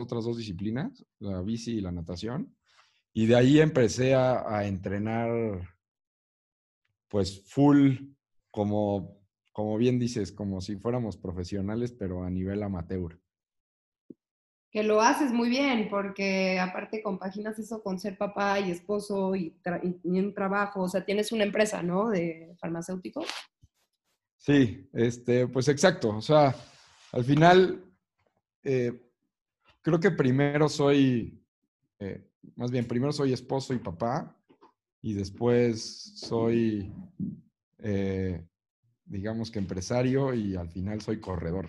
otras 0.00 0.24
dos 0.24 0.36
disciplinas, 0.36 1.06
la 1.20 1.42
bici 1.42 1.74
y 1.74 1.80
la 1.80 1.92
natación. 1.92 2.56
Y 3.12 3.26
de 3.26 3.36
ahí 3.36 3.60
empecé 3.60 4.14
a, 4.16 4.58
a 4.58 4.66
entrenar, 4.66 5.76
pues 7.08 7.48
full, 7.48 7.98
como, 8.50 9.22
como 9.52 9.78
bien 9.78 10.00
dices, 10.00 10.32
como 10.32 10.60
si 10.60 10.74
fuéramos 10.74 11.16
profesionales, 11.16 11.92
pero 11.92 12.24
a 12.24 12.30
nivel 12.30 12.64
amateur. 12.64 13.20
Que 14.72 14.82
lo 14.82 15.00
haces 15.00 15.30
muy 15.30 15.48
bien, 15.48 15.88
porque 15.88 16.58
aparte 16.58 17.00
compaginas 17.00 17.60
eso 17.60 17.80
con 17.80 18.00
ser 18.00 18.18
papá 18.18 18.58
y 18.58 18.72
esposo 18.72 19.36
y, 19.36 19.56
y 20.02 20.18
un 20.18 20.34
trabajo, 20.34 20.82
o 20.82 20.88
sea, 20.88 21.04
tienes 21.04 21.30
una 21.30 21.44
empresa, 21.44 21.80
¿no? 21.80 22.08
De 22.08 22.56
farmacéutico. 22.58 23.24
Sí, 24.38 24.88
este, 24.92 25.48
pues 25.48 25.68
exacto. 25.68 26.10
O 26.10 26.20
sea, 26.20 26.54
al 27.12 27.24
final, 27.24 27.84
eh, 28.62 29.10
creo 29.82 29.98
que 29.98 30.10
primero 30.10 30.68
soy, 30.68 31.42
eh, 31.98 32.30
más 32.54 32.70
bien, 32.70 32.86
primero 32.86 33.12
soy 33.12 33.32
esposo 33.32 33.74
y 33.74 33.78
papá, 33.78 34.36
y 35.02 35.14
después 35.14 36.12
soy, 36.16 36.92
eh, 37.78 38.46
digamos 39.04 39.50
que 39.50 39.58
empresario, 39.58 40.34
y 40.34 40.56
al 40.56 40.68
final 40.70 41.00
soy 41.00 41.20
corredor. 41.20 41.68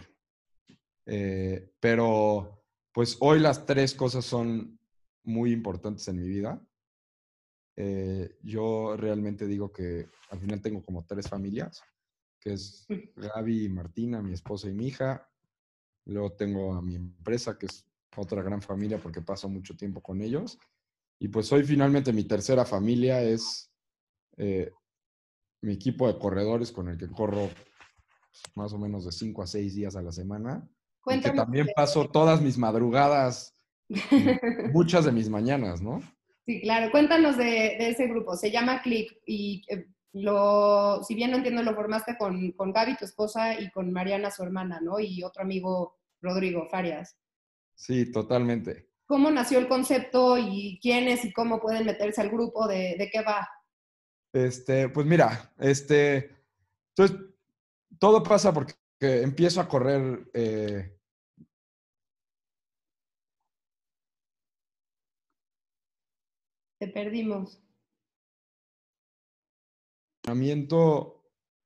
Pero, 1.80 2.66
pues 2.92 3.16
hoy 3.22 3.40
las 3.40 3.66
tres 3.66 3.94
cosas 3.94 4.26
son 4.26 4.78
muy 5.24 5.52
importantes 5.54 6.08
en 6.10 6.18
mi 6.18 6.28
vida. 6.28 6.62
Yo 8.42 8.98
realmente 8.98 9.48
digo 9.48 9.72
que 9.72 10.10
al 10.32 10.40
final 10.40 10.62
tengo 10.62 10.84
como 10.84 11.06
tres 11.06 11.30
familias 11.30 11.82
que 12.40 12.54
es 12.54 12.86
Gaby 13.16 13.66
y 13.66 13.70
Martina, 13.70 14.22
mi 14.22 14.34
esposa 14.34 14.70
y 14.70 14.74
mi 14.74 14.88
hija. 14.88 15.30
Luego 16.06 16.34
tengo 16.34 16.74
a 16.74 16.82
mi 16.82 16.96
empresa, 16.96 17.58
que 17.58 17.66
es 17.66 17.86
otra 18.16 18.42
gran 18.42 18.62
familia 18.62 19.00
porque 19.00 19.22
paso 19.22 19.50
mucho 19.50 19.76
tiempo 19.76 20.02
con 20.02 20.22
ellos. 20.22 20.58
Y 21.20 21.28
pues 21.30 21.52
hoy 21.52 21.64
finalmente 21.64 22.14
mi 22.14 22.24
tercera 22.24 22.66
familia 22.66 23.22
es 23.22 23.72
eh, 24.38 24.72
mi 25.62 25.74
equipo 25.74 26.08
de 26.08 26.20
corredores 26.20 26.72
con 26.72 26.90
el 26.90 26.98
que 26.98 27.08
corro 27.08 27.50
más 28.56 28.72
o 28.74 28.78
menos 28.78 29.06
de 29.06 29.12
cinco 29.12 29.42
a 29.42 29.48
seis 29.48 29.76
días 29.76 29.96
a 29.96 30.02
la 30.02 30.12
semana. 30.12 30.68
Y 31.08 31.22
que 31.22 31.32
también 31.32 31.68
paso 31.76 32.10
todas 32.10 32.42
mis 32.42 32.58
madrugadas, 32.58 33.56
muchas 34.74 35.06
de 35.06 35.12
mis 35.12 35.30
mañanas, 35.30 35.82
¿no? 35.82 36.02
Sí, 36.46 36.62
claro. 36.62 36.92
Cuéntanos 36.92 37.38
de, 37.38 37.44
de 37.44 37.90
ese 37.90 38.08
grupo. 38.08 38.36
Se 38.36 38.52
llama 38.52 38.82
Click 38.82 39.18
y 39.26 39.64
eh, 39.70 39.88
lo, 40.14 41.04
si 41.04 41.16
bien 41.16 41.32
no 41.32 41.38
entiendo, 41.38 41.62
lo 41.64 41.76
formaste 41.76 42.18
con, 42.18 42.52
con 42.54 42.72
Gaby, 42.72 42.98
tu 42.98 43.06
esposa, 43.06 43.60
y 43.60 43.70
con 43.72 43.92
Mariana, 43.92 44.32
su 44.32 44.44
hermana, 44.44 44.80
¿no? 44.82 45.00
Y 45.00 45.24
otro 45.24 45.44
amigo, 45.44 45.98
Rodrigo 46.22 46.68
Farias. 46.70 47.18
Sí, 47.76 48.12
totalmente. 48.12 48.90
¿Cómo 49.06 49.30
nació 49.30 49.60
el 49.60 49.68
concepto 49.68 50.38
y 50.38 50.80
quiénes 50.82 51.24
y 51.24 51.32
cómo 51.32 51.60
pueden 51.60 51.86
meterse 51.86 52.22
al 52.22 52.30
grupo? 52.30 52.68
¿De, 52.68 52.96
de 52.98 53.10
qué 53.12 53.22
va? 53.22 53.48
Este, 54.34 54.90
pues 54.90 55.06
mira, 55.06 55.54
este, 55.58 56.36
entonces 56.90 57.18
todo 58.00 58.22
pasa 58.24 58.54
porque 58.54 58.74
empiezo 59.00 59.62
a 59.62 59.68
correr. 59.68 60.30
eh, 60.34 60.94
Te 66.80 66.88
perdimos. 66.90 67.60
Entrenamiento, 70.32 71.24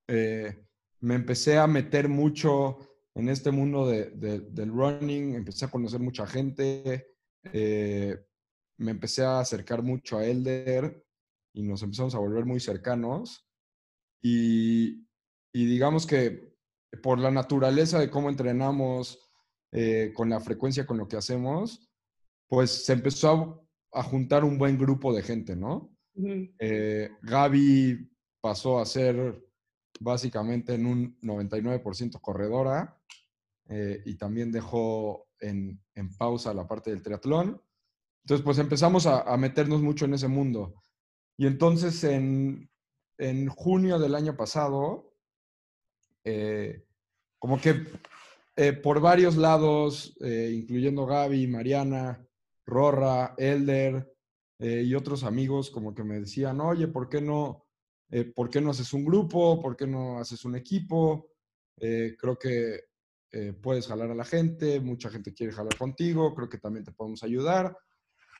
eh, 0.08 0.68
me 1.02 1.16
empecé 1.16 1.58
a 1.58 1.66
meter 1.68 2.08
mucho 2.08 2.78
en 3.16 3.30
este 3.30 3.50
mundo 3.52 3.88
de- 3.88 4.12
de- 4.12 4.40
del 4.40 4.70
running, 4.72 5.34
empecé 5.36 5.66
a 5.66 5.72
conocer 5.72 6.00
mucha 6.00 6.28
gente, 6.28 7.08
eh, 7.52 8.16
me 8.78 8.92
empecé 8.92 9.24
a 9.24 9.40
acercar 9.40 9.82
mucho 9.82 10.18
a 10.18 10.26
Elder 10.26 11.04
y 11.54 11.64
nos 11.64 11.82
empezamos 11.82 12.14
a 12.16 12.20
volver 12.20 12.46
muy 12.46 12.60
cercanos. 12.60 13.48
Y, 14.24 15.08
y 15.54 15.66
digamos 15.66 16.06
que 16.06 16.54
por 17.02 17.18
la 17.20 17.32
naturaleza 17.32 18.00
de 18.00 18.12
cómo 18.12 18.30
entrenamos, 18.30 19.20
eh, 19.72 20.12
con 20.14 20.30
la 20.30 20.40
frecuencia 20.40 20.86
con 20.86 20.98
lo 20.98 21.08
que 21.08 21.18
hacemos, 21.18 21.90
pues 22.48 22.86
se 22.86 22.94
empezó 22.94 23.66
a, 23.94 24.00
a 24.00 24.04
juntar 24.04 24.44
un 24.44 24.58
buen 24.60 24.78
grupo 24.78 25.14
de 25.14 25.24
gente, 25.24 25.56
¿no? 25.56 25.96
Eh, 26.60 27.10
Gaby 27.24 28.11
pasó 28.42 28.80
a 28.80 28.86
ser 28.86 29.42
básicamente 30.00 30.74
en 30.74 30.86
un 30.86 31.20
99% 31.22 32.20
corredora 32.20 33.00
eh, 33.70 34.02
y 34.06 34.16
también 34.16 34.52
dejó 34.52 35.28
en, 35.40 35.80
en 35.96 36.16
pausa 36.18 36.54
la 36.54 36.68
parte 36.68 36.90
del 36.90 37.04
triatlón. 37.04 37.62
Entonces, 38.24 38.44
pues 38.44 38.58
empezamos 38.58 39.06
a, 39.06 39.22
a 39.22 39.38
meternos 39.38 39.82
mucho 39.82 40.06
en 40.06 40.16
ese 40.16 40.28
mundo. 40.28 40.76
Y 41.38 41.48
entonces, 41.48 42.04
en, 42.04 42.70
en 43.18 43.48
junio 43.48 44.00
del 44.00 44.16
año 44.16 44.36
pasado, 44.36 45.14
eh, 46.24 46.86
como 47.40 47.60
que 47.60 47.84
eh, 48.56 48.74
por 48.74 49.00
varios 49.00 49.38
lados, 49.38 50.16
incluyendo 50.20 51.06
Gaby, 51.06 51.48
Mariana, 51.48 52.28
Rorra, 52.66 53.34
Elder 53.38 54.14
y 54.60 54.94
otros 54.94 55.24
amigos, 55.24 55.72
como 55.72 55.96
que 55.96 56.04
me 56.04 56.20
decían, 56.20 56.62
oye, 56.62 56.88
¿por 56.88 57.10
qué 57.10 57.20
no, 57.20 57.66
eh, 58.12 58.26
¿por 58.26 58.50
qué 58.50 58.62
no 58.62 58.72
haces 58.72 58.94
un 58.94 59.06
grupo? 59.06 59.62
¿Por 59.62 59.76
qué 59.76 59.88
no 59.88 60.20
haces 60.20 60.44
un 60.46 60.56
equipo? 60.56 61.32
Eh, 61.78 62.16
creo 62.18 62.38
que 62.38 62.82
eh, 63.32 63.54
puedes 63.54 63.88
jalar 63.88 64.12
a 64.12 64.16
la 64.16 64.26
gente, 64.26 64.80
mucha 64.80 65.10
gente 65.10 65.34
quiere 65.34 65.54
jalar 65.54 65.76
contigo, 65.78 66.36
creo 66.36 66.50
que 66.50 66.60
también 66.60 66.86
te 66.86 66.92
podemos 66.92 67.24
ayudar. 67.24 67.76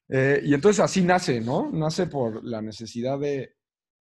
Eh, 0.10 0.42
y 0.44 0.54
entonces 0.54 0.82
así 0.82 1.02
nace, 1.02 1.40
¿no? 1.42 1.72
Nace 1.72 2.08
por 2.08 2.44
la 2.44 2.62
necesidad 2.62 3.18
de, 3.18 3.56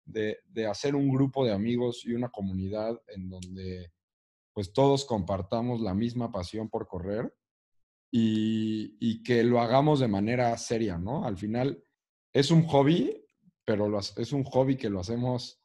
de, 0.05 0.67
hacer 0.67 0.97
un 0.97 1.09
grupo 1.09 1.47
de 1.47 1.53
amigos 1.53 2.03
y 2.05 2.13
una 2.13 2.29
comunidad 2.29 3.01
en 3.07 3.31
donde 3.31 3.93
pues 4.53 4.73
todos 4.73 5.05
compartamos 5.05 5.81
la 5.81 5.95
misma 5.95 6.31
pasión 6.31 6.69
por 6.69 6.87
correr 6.87 7.33
y 8.11 9.23
que 9.23 9.43
lo 9.43 9.61
hagamos 9.61 10.01
de 10.01 10.09
manera 10.09 10.59
seria, 10.59 10.99
¿no? 10.99 11.25
Al 11.25 11.39
final 11.39 11.83
es 12.35 12.51
un 12.51 12.67
hobby, 12.67 13.22
pero 13.65 13.99
es 13.99 14.33
un 14.33 14.45
hobby 14.45 14.77
que 14.77 14.91
lo 14.91 15.01
hacemos 15.01 15.61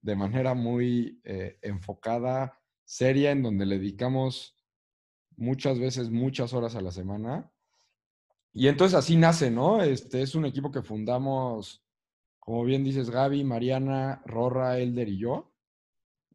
de 0.00 0.16
manera 0.16 0.54
muy 0.54 1.20
eh, 1.24 1.58
enfocada, 1.62 2.60
seria, 2.84 3.30
en 3.30 3.42
donde 3.42 3.64
le 3.64 3.78
dedicamos 3.78 4.54
muchas 5.36 5.78
veces 5.78 6.10
muchas 6.10 6.52
horas 6.52 6.74
a 6.76 6.80
la 6.82 6.90
semana. 6.90 7.50
Y 8.52 8.68
entonces 8.68 8.96
así 8.96 9.16
nace, 9.16 9.50
¿no? 9.50 9.82
Este 9.82 10.22
es 10.22 10.34
un 10.34 10.44
equipo 10.44 10.70
que 10.70 10.82
fundamos, 10.82 11.82
como 12.38 12.64
bien 12.64 12.84
dices, 12.84 13.10
Gaby, 13.10 13.44
Mariana, 13.44 14.22
Rorra, 14.26 14.78
Elder 14.78 15.08
y 15.08 15.18
yo. 15.18 15.54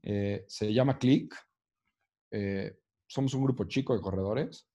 Eh, 0.02 0.46
se 0.48 0.74
llama 0.74 0.98
Click. 0.98 1.36
Eh, 2.32 2.80
somos 3.08 3.34
un 3.36 3.44
grupo 3.44 3.66
chico 3.66 3.94
de 3.96 4.02
corredores. 4.02 4.68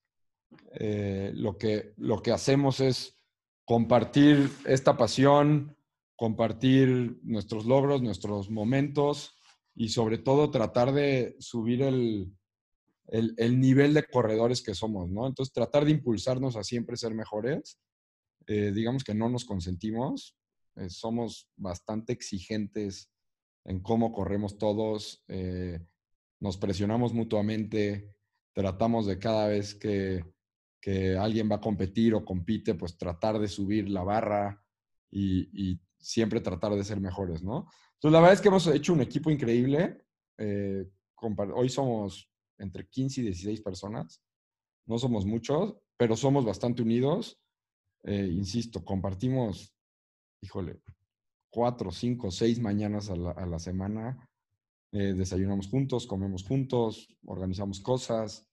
Lo, 1.35 1.59
que, 1.59 1.95
lo 1.97 2.23
que 2.23 2.31
hacemos 2.31 2.79
es 2.79 3.19
compartir 3.65 4.51
esta 4.67 4.97
pasión, 4.97 5.77
compartir 6.17 7.19
nuestros 7.23 7.67
logros, 7.67 8.03
nuestros 8.03 8.51
momentos 8.51 9.37
y 9.75 9.89
sobre 9.89 10.19
todo 10.19 10.51
tratar 10.51 10.93
de 10.93 11.37
subir 11.39 11.83
el, 11.83 12.33
el, 13.09 13.35
el, 13.37 13.61
nivel 13.61 13.95
de 13.95 14.05
corredores 14.05 14.63
que 14.63 14.75
somos, 14.75 15.11
¿no? 15.11 15.27
Entonces, 15.27 15.53
tratar 15.53 15.85
de 15.85 15.91
impulsarnos 15.91 16.57
a 16.57 16.63
siempre 16.63 16.97
ser 16.97 17.15
mejores. 17.15 17.79
Eh, 18.47 18.73
digamos 18.73 19.05
que 19.05 19.15
no 19.15 19.29
nos 19.29 19.45
consentimos, 19.45 20.37
eh, 20.77 20.91
somos 20.91 21.49
bastante 21.57 22.13
exigentes 22.13 23.11
en 23.65 23.81
cómo 23.81 24.13
corremos 24.13 24.59
todos, 24.59 25.25
eh, 25.29 25.81
nos 26.41 26.59
presionamos 26.59 27.15
mutuamente, 27.15 28.13
tratamos 28.53 29.07
de 29.07 29.19
cada 29.19 29.49
vez 29.49 29.75
que, 29.75 30.25
que, 30.81 31.17
alguien 31.17 31.51
va 31.51 31.57
a 31.57 31.61
competir 31.61 32.15
o 32.15 32.25
compite, 32.25 32.75
pues 32.75 32.99
tratar 32.99 33.39
de 33.39 33.49
subir 33.49 33.89
la 33.89 34.03
barra 34.03 34.63
y, 35.11 35.49
y 35.73 35.81
siempre 36.05 36.41
tratar 36.41 36.75
de 36.75 36.85
ser 36.85 37.01
mejores, 37.01 37.43
¿no? 37.43 37.67
Entonces, 37.95 38.13
la 38.13 38.21
verdad 38.21 38.35
es 38.35 38.41
que 38.41 38.49
hemos 38.49 38.67
hecho 38.67 38.93
un 38.93 39.01
equipo 39.01 39.31
increíble. 39.31 40.05
Eh, 40.39 40.87
hoy 41.55 41.69
somos 41.69 42.31
entre 42.59 42.87
15 42.87 43.23
y 43.23 43.25
16 43.25 43.63
personas. 43.63 44.23
No 44.87 44.99
somos 44.99 45.25
muchos, 45.25 45.77
pero 45.97 46.15
somos 46.15 46.45
bastante 46.45 46.83
unidos. 46.83 47.41
Eh, 48.03 48.29
insisto, 48.31 48.85
compartimos, 48.85 49.75
híjole, 50.43 50.83
cuatro, 51.49 51.91
cinco, 51.91 52.31
seis 52.31 52.61
mañanas 52.61 53.09
a 53.09 53.17
la, 53.17 53.31
a 53.31 53.47
la 53.47 53.59
semana. 53.59 54.29
Eh, 54.93 55.15
desayunamos 55.15 55.69
juntos, 55.69 56.07
comemos 56.07 56.45
juntos, 56.45 57.09
organizamos 57.25 57.81
cosas. 57.81 58.47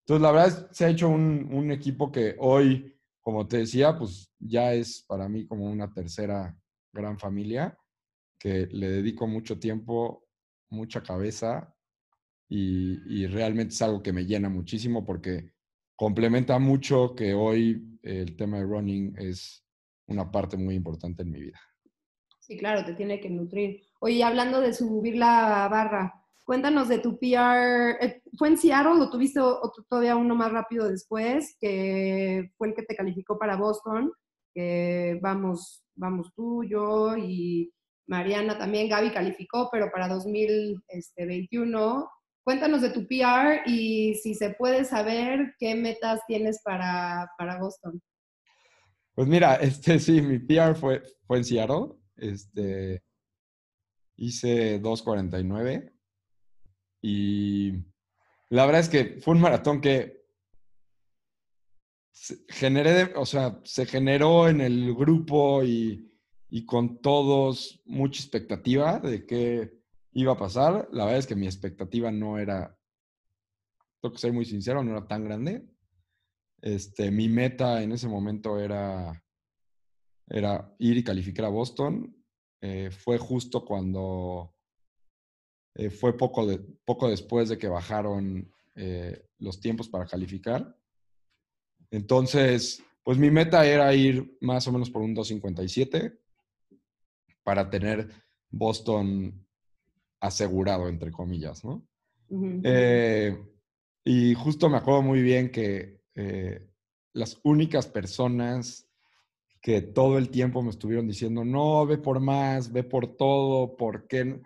Entonces, 0.00 0.22
la 0.22 0.32
verdad 0.32 0.48
es, 0.48 0.76
se 0.76 0.86
ha 0.86 0.88
hecho 0.88 1.08
un, 1.10 1.52
un 1.52 1.70
equipo 1.70 2.10
que 2.10 2.36
hoy, 2.38 2.98
como 3.20 3.46
te 3.46 3.58
decía, 3.58 3.98
pues 3.98 4.32
ya 4.38 4.72
es 4.72 5.02
para 5.06 5.28
mí 5.28 5.46
como 5.46 5.66
una 5.66 5.92
tercera 5.92 6.58
gran 6.94 7.18
familia 7.18 7.76
que 8.38 8.66
le 8.70 8.88
dedico 8.88 9.26
mucho 9.26 9.58
tiempo, 9.58 10.26
mucha 10.70 11.02
cabeza 11.02 11.74
y, 12.48 13.26
realmente 13.26 13.74
es 13.74 13.82
algo 13.82 14.02
que 14.02 14.12
me 14.12 14.26
llena 14.26 14.48
muchísimo 14.48 15.04
porque 15.04 15.52
complementa 15.96 16.58
mucho 16.58 17.14
que 17.14 17.34
hoy 17.34 17.98
el 18.02 18.36
tema 18.36 18.58
de 18.58 18.64
running 18.64 19.14
es 19.18 19.64
una 20.06 20.30
parte 20.30 20.56
muy 20.56 20.74
importante 20.74 21.22
en 21.22 21.30
mi 21.30 21.40
vida. 21.40 21.58
Sí, 22.40 22.58
claro, 22.58 22.84
te 22.84 22.92
tiene 22.92 23.20
que 23.20 23.30
nutrir. 23.30 23.82
Oye, 24.00 24.22
hablando 24.22 24.60
de 24.60 24.74
subir 24.74 25.16
la 25.16 25.66
barra, 25.70 26.12
cuéntanos 26.44 26.88
de 26.88 26.98
tu 26.98 27.18
PR. 27.18 27.96
Eh, 28.00 28.22
¿Fue 28.36 28.48
en 28.48 28.58
Seattle 28.58 29.00
o 29.00 29.10
tuviste 29.10 29.40
otro, 29.40 29.84
todavía 29.88 30.16
uno 30.16 30.34
más 30.34 30.52
rápido 30.52 30.86
después, 30.88 31.56
que 31.58 32.52
fue 32.58 32.68
el 32.68 32.74
que 32.74 32.82
te 32.82 32.94
calificó 32.94 33.38
para 33.38 33.56
Boston? 33.56 34.12
Que 34.54 35.18
vamos, 35.20 35.84
vamos 35.96 36.32
tú, 36.34 36.64
yo 36.64 37.16
y 37.16 37.72
Mariana 38.06 38.58
también, 38.58 38.88
Gaby 38.88 39.12
calificó, 39.12 39.68
pero 39.72 39.90
para 39.90 40.08
2021. 40.08 42.08
Cuéntanos 42.44 42.82
de 42.82 42.90
tu 42.90 43.06
PR 43.06 43.62
y 43.66 44.14
si 44.16 44.34
se 44.34 44.50
puede 44.50 44.84
saber 44.84 45.54
qué 45.58 45.74
metas 45.74 46.20
tienes 46.26 46.60
para, 46.62 47.30
para 47.38 47.58
Boston. 47.58 48.00
Pues 49.14 49.28
mira, 49.28 49.54
este 49.56 49.98
sí, 49.98 50.20
mi 50.20 50.38
PR 50.38 50.74
fue, 50.74 51.02
fue 51.26 51.38
en 51.38 51.44
Seattle. 51.44 51.94
Este, 52.16 53.02
hice 54.16 54.80
2.49 54.80 55.92
y 57.02 57.72
la 58.50 58.66
verdad 58.66 58.80
es 58.80 58.88
que 58.88 59.20
fue 59.20 59.34
un 59.34 59.40
maratón 59.40 59.80
que 59.80 60.23
generé, 62.48 63.12
o 63.16 63.26
sea, 63.26 63.60
se 63.64 63.86
generó 63.86 64.48
en 64.48 64.60
el 64.60 64.94
grupo 64.94 65.62
y 65.64 66.14
y 66.54 66.66
con 66.66 66.98
todos 67.02 67.82
mucha 67.84 68.22
expectativa 68.22 69.00
de 69.00 69.26
qué 69.26 69.76
iba 70.12 70.34
a 70.34 70.38
pasar. 70.38 70.88
La 70.92 71.04
verdad 71.04 71.18
es 71.18 71.26
que 71.26 71.34
mi 71.34 71.46
expectativa 71.46 72.12
no 72.12 72.38
era, 72.38 72.78
tengo 74.00 74.12
que 74.12 74.20
ser 74.20 74.32
muy 74.32 74.44
sincero, 74.44 74.84
no 74.84 74.92
era 74.92 75.04
tan 75.04 75.24
grande. 75.24 75.68
Este, 76.62 77.10
mi 77.10 77.28
meta 77.28 77.82
en 77.82 77.90
ese 77.90 78.06
momento 78.06 78.60
era, 78.60 79.20
era 80.28 80.72
ir 80.78 80.96
y 80.96 81.02
calificar 81.02 81.46
a 81.46 81.48
Boston. 81.48 82.16
Eh, 82.60 82.92
fue 82.92 83.18
justo 83.18 83.64
cuando, 83.64 84.54
eh, 85.74 85.90
fue 85.90 86.16
poco, 86.16 86.46
de, 86.46 86.60
poco 86.84 87.10
después 87.10 87.48
de 87.48 87.58
que 87.58 87.66
bajaron 87.66 88.48
eh, 88.76 89.26
los 89.38 89.58
tiempos 89.58 89.88
para 89.88 90.06
calificar. 90.06 90.78
Entonces, 91.90 92.82
pues 93.02 93.18
mi 93.18 93.30
meta 93.30 93.66
era 93.66 93.94
ir 93.94 94.36
más 94.40 94.66
o 94.66 94.72
menos 94.72 94.90
por 94.90 95.02
un 95.02 95.14
257 95.14 96.18
para 97.42 97.68
tener 97.68 98.08
Boston 98.50 99.46
asegurado, 100.20 100.88
entre 100.88 101.10
comillas, 101.10 101.64
¿no? 101.64 101.86
Uh 102.28 102.40
-huh. 102.40 102.60
eh, 102.64 103.38
y 104.04 104.34
justo 104.34 104.68
me 104.68 104.78
acuerdo 104.78 105.02
muy 105.02 105.22
bien 105.22 105.50
que 105.50 106.00
eh, 106.14 106.66
las 107.12 107.38
únicas 107.42 107.86
personas 107.86 108.88
que 109.60 109.80
todo 109.80 110.18
el 110.18 110.28
tiempo 110.28 110.62
me 110.62 110.70
estuvieron 110.70 111.06
diciendo, 111.06 111.44
no, 111.44 111.86
ve 111.86 111.96
por 111.96 112.20
más, 112.20 112.70
ve 112.70 112.82
por 112.82 113.16
todo, 113.16 113.76
¿por 113.76 114.06
qué, 114.06 114.40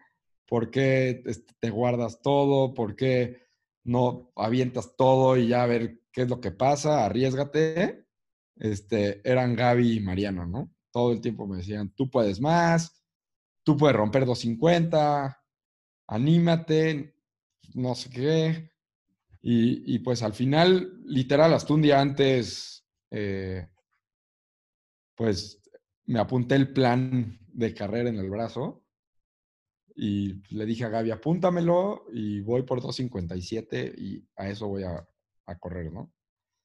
por 0.46 0.70
qué 0.70 1.22
te 1.58 1.70
guardas 1.70 2.22
todo? 2.22 2.72
¿Por 2.72 2.94
qué 2.94 3.47
no 3.88 4.32
avientas 4.36 4.96
todo 4.96 5.36
y 5.36 5.48
ya 5.48 5.62
a 5.62 5.66
ver 5.66 6.00
qué 6.12 6.22
es 6.22 6.28
lo 6.28 6.40
que 6.40 6.52
pasa? 6.52 7.04
Arriesgate. 7.04 8.06
Este, 8.56 9.20
eran 9.28 9.54
Gaby 9.54 9.98
y 9.98 10.00
Mariano, 10.00 10.46
¿no? 10.46 10.72
todo 10.98 11.12
el 11.12 11.20
tiempo 11.20 11.46
me 11.46 11.58
decían, 11.58 11.92
tú 11.94 12.10
puedes 12.10 12.40
más, 12.40 13.02
tú 13.62 13.76
puedes 13.76 13.96
romper 13.96 14.24
250, 14.24 15.40
anímate, 16.06 17.14
no 17.74 17.94
sé 17.94 18.10
qué. 18.10 18.72
Y, 19.40 19.94
y, 19.94 20.00
pues 20.00 20.22
al 20.22 20.32
final, 20.32 21.00
literal, 21.04 21.54
hasta 21.54 21.72
un 21.72 21.82
día 21.82 22.00
antes, 22.00 22.84
eh, 23.10 23.68
pues 25.14 25.62
me 26.06 26.18
apunté 26.18 26.56
el 26.56 26.72
plan 26.72 27.38
de 27.46 27.74
carrera 27.74 28.08
en 28.08 28.16
el 28.16 28.30
brazo 28.30 28.82
y 30.00 30.40
le 30.54 30.64
dije 30.64 30.84
a 30.84 30.90
Gaby, 30.90 31.10
apúntamelo 31.10 32.04
y 32.12 32.40
voy 32.40 32.62
por 32.62 32.80
257 32.80 33.94
y 33.98 34.24
a 34.36 34.48
eso 34.48 34.68
voy 34.68 34.84
a, 34.84 35.04
a 35.46 35.58
correr, 35.58 35.92
¿no? 35.92 36.12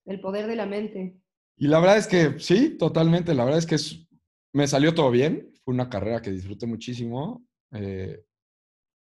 El 0.06 0.22
poder 0.22 0.46
de 0.46 0.56
la 0.56 0.68
mente. 0.68 1.20
Y 1.58 1.68
la 1.68 1.80
verdad 1.80 1.98
es 1.98 2.06
que 2.06 2.40
sí, 2.40 2.78
totalmente. 2.78 3.34
La 3.34 3.44
verdad 3.44 3.58
es 3.58 3.66
que 3.66 3.76
es, 3.76 4.08
me 4.54 4.68
salió 4.68 4.94
todo 4.94 5.10
bien. 5.10 5.52
Fue 5.64 5.74
una 5.74 5.90
carrera 5.90 6.22
que 6.22 6.30
disfruté 6.30 6.68
muchísimo. 6.68 7.44
Eh, 7.72 8.24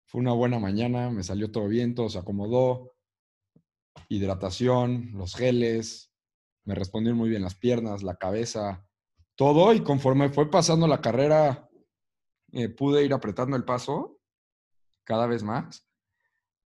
fue 0.05 0.21
una 0.21 0.32
buena 0.32 0.57
mañana, 0.57 1.09
me 1.09 1.24
salió 1.24 1.51
todo 1.51 1.67
bien, 1.67 1.93
todo 1.93 2.07
se 2.07 2.19
acomodó. 2.19 2.93
Hidratación, 4.07 5.11
los 5.15 5.36
geles, 5.36 6.13
me 6.63 6.76
respondieron 6.76 7.17
muy 7.17 7.28
bien 7.28 7.41
las 7.41 7.55
piernas, 7.55 8.03
la 8.03 8.15
cabeza, 8.15 8.88
todo. 9.36 9.74
Y 9.74 9.82
conforme 9.82 10.30
fue 10.30 10.49
pasando 10.49 10.88
la 10.88 11.01
carrera, 11.01 11.69
eh, 12.53 12.69
pude 12.69 13.03
ir 13.03 13.13
apretando 13.13 13.57
el 13.57 13.65
paso 13.65 14.12
cada 15.04 15.28
vez 15.28 15.43
más. 15.43 15.88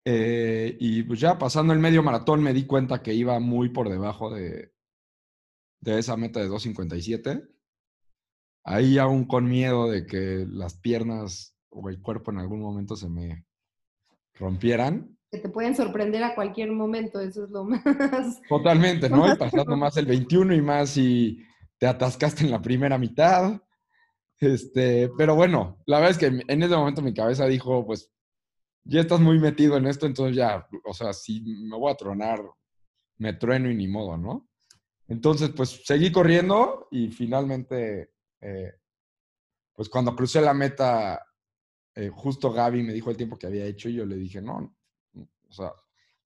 Eh, 0.05 0.77
y 0.79 1.03
pues 1.03 1.19
ya 1.19 1.37
pasando 1.37 1.73
el 1.73 1.79
medio 1.79 2.03
maratón 2.03 2.43
me 2.43 2.53
di 2.53 2.65
cuenta 2.65 3.01
que 3.01 3.13
iba 3.13 3.39
muy 3.39 3.69
por 3.69 3.89
debajo 3.89 4.33
de, 4.33 4.71
de 5.79 5.99
esa 5.99 6.15
meta 6.15 6.39
de 6.39 6.47
257 6.47 7.55
ahí 8.65 8.97
aún 8.97 9.25
con 9.25 9.45
miedo 9.45 9.89
de 9.89 10.05
que 10.05 10.45
las 10.49 10.75
piernas 10.75 11.55
o 11.69 11.87
el 11.89 12.01
cuerpo 12.01 12.31
en 12.31 12.39
algún 12.39 12.59
momento 12.59 12.95
se 12.95 13.07
me 13.07 13.45
rompieran. 14.33 15.17
Que 15.31 15.39
te 15.39 15.49
pueden 15.49 15.75
sorprender 15.75 16.23
a 16.23 16.35
cualquier 16.35 16.71
momento, 16.71 17.19
eso 17.19 17.45
es 17.45 17.51
lo 17.51 17.63
más. 17.65 18.41
Totalmente, 18.49 19.09
¿no? 19.09 19.31
Y 19.31 19.37
pasando 19.37 19.77
más 19.77 19.95
el 19.97 20.07
21 20.07 20.53
y 20.55 20.61
más 20.61 20.89
si 20.89 21.43
te 21.77 21.87
atascaste 21.87 22.43
en 22.43 22.51
la 22.51 22.61
primera 22.61 22.97
mitad. 22.97 23.61
Este, 24.39 25.09
pero 25.17 25.35
bueno, 25.35 25.77
la 25.85 25.99
verdad 25.99 26.11
es 26.11 26.17
que 26.17 26.43
en 26.47 26.63
ese 26.63 26.75
momento 26.75 27.01
mi 27.01 27.13
cabeza 27.13 27.45
dijo, 27.45 27.85
pues, 27.85 28.11
ya 28.85 29.01
estás 29.01 29.19
muy 29.19 29.39
metido 29.39 29.77
en 29.77 29.87
esto, 29.87 30.05
entonces 30.05 30.35
ya, 30.35 30.67
o 30.85 30.93
sea, 30.93 31.11
si 31.11 31.41
me 31.41 31.77
voy 31.77 31.91
a 31.91 31.95
tronar, 31.97 32.39
me 33.17 33.33
trueno 33.33 33.69
y 33.69 33.75
ni 33.75 33.87
modo, 33.87 34.17
¿no? 34.17 34.47
Entonces, 35.07 35.51
pues 35.55 35.81
seguí 35.85 36.11
corriendo 36.11 36.87
y 36.91 37.09
finalmente, 37.09 38.13
eh, 38.41 38.73
pues 39.73 39.89
cuando 39.89 40.15
crucé 40.15 40.41
la 40.41 40.53
meta, 40.53 41.21
eh, 41.95 42.09
justo 42.13 42.51
Gaby 42.51 42.83
me 42.83 42.93
dijo 42.93 43.09
el 43.09 43.17
tiempo 43.17 43.37
que 43.37 43.47
había 43.47 43.65
hecho 43.65 43.89
y 43.89 43.95
yo 43.95 44.05
le 44.05 44.15
dije, 44.15 44.41
no, 44.41 44.75
o 45.49 45.53
sea, 45.53 45.73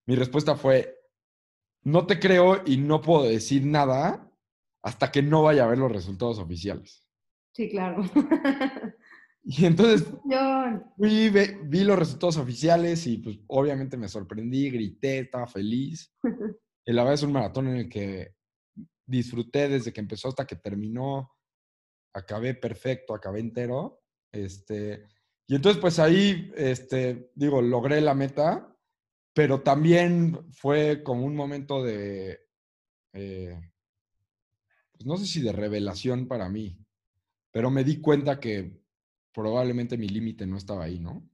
mi 0.05 0.16
respuesta 0.16 0.55
fue, 0.55 0.97
no 1.84 2.05
te 2.05 2.20
creo 2.20 2.62
y 2.66 2.78
no 2.78 3.01
puedo 3.01 3.24
decir 3.24 3.66
nada 3.66 4.30
hasta 4.82 5.12
que 5.12 5.22
no 5.22 5.43
vaya 5.43 5.64
a 5.64 5.68
ver 5.68 5.78
los 5.78 5.91
resultados 5.91 6.39
oficiales. 6.39 7.05
Sí, 7.53 7.70
claro. 7.70 8.03
Y 9.44 9.66
entonces 9.66 10.06
fui, 10.98 11.30
ve- 11.30 11.60
vi 11.64 11.84
los 11.84 11.98
resultados 11.98 12.38
oficiales 12.38 13.08
y 13.08 13.18
pues 13.18 13.40
obviamente 13.48 13.98
me 13.98 14.08
sorprendí, 14.08 14.70
grité, 14.70 15.20
estaba 15.20 15.48
feliz. 15.48 16.14
Y 16.86 16.94
la 16.94 17.04
verdad 17.04 17.16
es 17.16 17.24
un 17.24 17.34
maratón 17.34 17.68
en 17.68 17.76
el 17.76 17.90
que 17.90 18.34
disfruté 19.06 19.70
desde 19.70 19.94
que 19.94 20.00
empezó 20.00 20.30
hasta 20.30 20.48
que 20.48 20.56
terminó. 20.56 21.30
Acabé 22.16 22.56
perfecto, 22.56 23.14
acabé 23.14 23.42
entero. 23.42 24.02
Este, 24.32 25.06
y 25.48 25.56
entonces 25.56 25.80
pues 25.80 26.00
ahí, 26.00 26.52
este, 26.56 27.32
digo, 27.36 27.62
logré 27.62 28.02
la 28.02 28.16
meta, 28.16 28.76
pero 29.36 29.62
también 29.62 30.52
fue 30.52 31.04
como 31.04 31.26
un 31.26 31.36
momento 31.36 31.84
de, 31.84 32.40
eh, 33.14 33.60
pues 34.94 35.06
no 35.06 35.18
sé 35.18 35.26
si 35.28 35.42
de 35.42 35.52
revelación 35.52 36.28
para 36.28 36.50
mí, 36.50 36.84
pero 37.52 37.70
me 37.70 37.84
di 37.84 38.02
cuenta 38.02 38.40
que 38.40 38.78
probablemente 39.34 39.97
mi 39.97 40.07
límite 40.07 40.45
no 40.47 40.57
estaba 40.57 40.86
ahí, 40.86 40.99
¿no? 40.99 41.27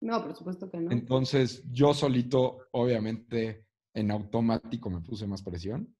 no, 0.00 0.22
por 0.22 0.34
supuesto 0.34 0.70
que 0.70 0.78
no. 0.80 0.90
Entonces, 0.92 1.62
yo 1.70 1.92
solito, 1.92 2.68
obviamente, 2.72 3.66
en 3.94 4.10
automático 4.10 4.88
me 4.88 5.00
puse 5.02 5.26
más 5.26 5.42
presión 5.42 5.94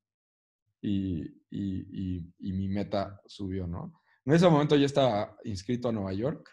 y, 0.80 1.22
y- 1.50 2.16
y- 2.18 2.34
y 2.38 2.52
mi 2.52 2.68
meta 2.68 3.20
subió, 3.26 3.66
¿no? 3.66 4.00
En 4.24 4.32
ese 4.34 4.48
momento 4.48 4.76
yo 4.76 4.86
estaba 4.86 5.36
inscrito 5.44 5.88
a 5.88 5.92
Nueva 5.92 6.12
York, 6.14 6.48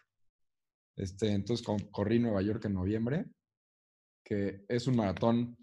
este, 0.97 1.31
entonces 1.31 1.65
co- 1.65 1.77
corrí 1.91 2.19
Nueva 2.19 2.41
York 2.41 2.65
en 2.65 2.73
noviembre, 2.73 3.25
que 4.23 4.65
es 4.67 4.87
un 4.87 4.95
maratón 4.97 5.57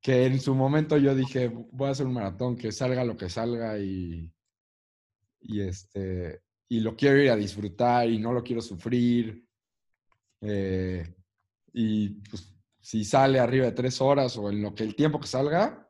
que 0.00 0.26
en 0.26 0.38
su 0.40 0.54
momento 0.54 0.96
yo 0.98 1.14
dije, 1.14 1.48
voy 1.48 1.88
a 1.88 1.90
hacer 1.92 2.06
un 2.06 2.14
maratón 2.14 2.56
que 2.56 2.72
salga 2.72 3.04
lo 3.04 3.16
que 3.16 3.28
salga 3.28 3.78
y, 3.78 4.30
y, 5.40 5.60
este, 5.60 6.42
y 6.74 6.80
lo 6.80 6.96
quiero 6.96 7.22
ir 7.22 7.30
a 7.30 7.36
disfrutar 7.36 8.10
y 8.10 8.18
no 8.18 8.32
lo 8.32 8.42
quiero 8.42 8.60
sufrir. 8.60 9.46
Eh, 10.40 11.06
y 11.72 12.08
pues, 12.28 12.52
si 12.80 13.04
sale 13.04 13.38
arriba 13.38 13.66
de 13.66 13.72
tres 13.72 14.00
horas 14.00 14.36
o 14.36 14.50
en 14.50 14.60
lo 14.60 14.74
que 14.74 14.82
el 14.82 14.96
tiempo 14.96 15.20
que 15.20 15.28
salga, 15.28 15.88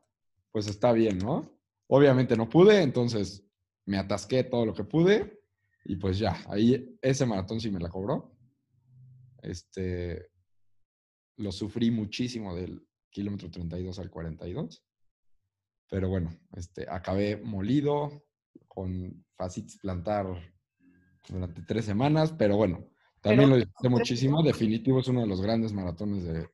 pues 0.51 0.67
está 0.67 0.91
bien, 0.91 1.17
¿no? 1.17 1.59
Obviamente 1.87 2.37
no 2.37 2.47
pude, 2.47 2.83
entonces 2.83 3.43
me 3.85 3.97
atasqué 3.97 4.43
todo 4.43 4.63
lo 4.63 4.75
que 4.75 4.83
pude 4.83 5.41
y 5.85 5.95
pues 5.95 6.19
ya, 6.19 6.39
ahí 6.49 6.97
ese 7.01 7.25
maratón 7.25 7.59
sí 7.59 7.71
me 7.71 7.79
la 7.79 7.89
cobró. 7.89 8.37
Este, 9.41 10.29
lo 11.37 11.51
sufrí 11.51 11.89
muchísimo 11.89 12.55
del 12.55 12.87
kilómetro 13.09 13.49
32 13.49 13.97
al 13.97 14.11
42. 14.11 14.85
Pero 15.89 16.09
bueno, 16.09 16.39
este, 16.53 16.87
acabé 16.87 17.37
molido 17.37 18.23
con 18.67 19.25
fascitis 19.35 19.79
plantar 19.79 20.54
durante 21.29 21.61
tres 21.63 21.85
semanas, 21.85 22.33
pero 22.37 22.57
bueno, 22.57 22.87
también 23.21 23.49
Pero- 23.49 23.49
lo 23.49 23.55
disfruté 23.65 23.89
muchísimo. 23.89 24.43
Definitivo 24.43 24.99
es 24.99 25.07
uno 25.07 25.21
de 25.21 25.27
los 25.27 25.41
grandes 25.41 25.73
maratones 25.73 26.23
de- 26.23 26.49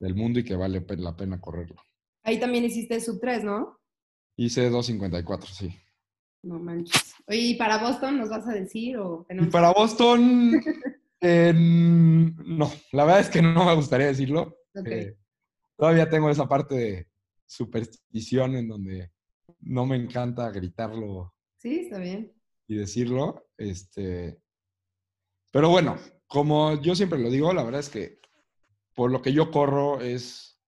del 0.00 0.14
mundo 0.14 0.40
y 0.40 0.44
que 0.44 0.56
vale 0.56 0.84
la 0.98 1.16
pena 1.16 1.40
correrlo. 1.40 1.76
Ahí 2.22 2.38
también 2.40 2.64
hiciste 2.64 3.00
sub 3.00 3.20
3, 3.20 3.44
¿no? 3.44 3.78
Hice 4.36 4.68
2.54, 4.70 5.46
sí. 5.52 5.74
No 6.42 6.58
manches. 6.58 7.14
Oye, 7.26 7.38
¿y 7.38 7.54
para 7.54 7.78
Boston 7.78 8.18
nos 8.18 8.28
vas 8.28 8.46
a 8.48 8.52
decir 8.52 8.98
o 8.98 9.26
Y 9.30 9.46
para 9.46 9.72
Boston, 9.72 10.52
eh, 11.20 11.52
no, 11.54 12.70
la 12.92 13.04
verdad 13.04 13.20
es 13.20 13.30
que 13.30 13.40
no 13.40 13.64
me 13.64 13.74
gustaría 13.74 14.08
decirlo. 14.08 14.58
Ok. 14.74 14.86
Eh, 14.88 15.16
todavía 15.76 16.08
tengo 16.10 16.28
esa 16.28 16.46
parte 16.48 16.74
de 16.74 17.08
superstición 17.46 18.56
en 18.56 18.68
donde 18.68 19.10
no 19.60 19.86
me 19.86 19.96
encanta 19.96 20.50
gritarlo 20.50 21.32
Sí, 21.56 21.80
está 21.80 21.98
bien. 21.98 22.30
Y 22.66 22.76
decirlo. 22.76 23.48
Este, 23.56 24.40
pero 25.50 25.70
bueno, 25.70 25.96
como 26.26 26.80
yo 26.80 26.94
siempre 26.94 27.18
lo 27.18 27.30
digo, 27.30 27.52
la 27.52 27.64
verdad 27.64 27.80
es 27.80 27.88
que 27.88 28.20
por 28.94 29.10
lo 29.10 29.22
que 29.22 29.32
yo 29.32 29.50
corro 29.50 30.00
es 30.00 30.60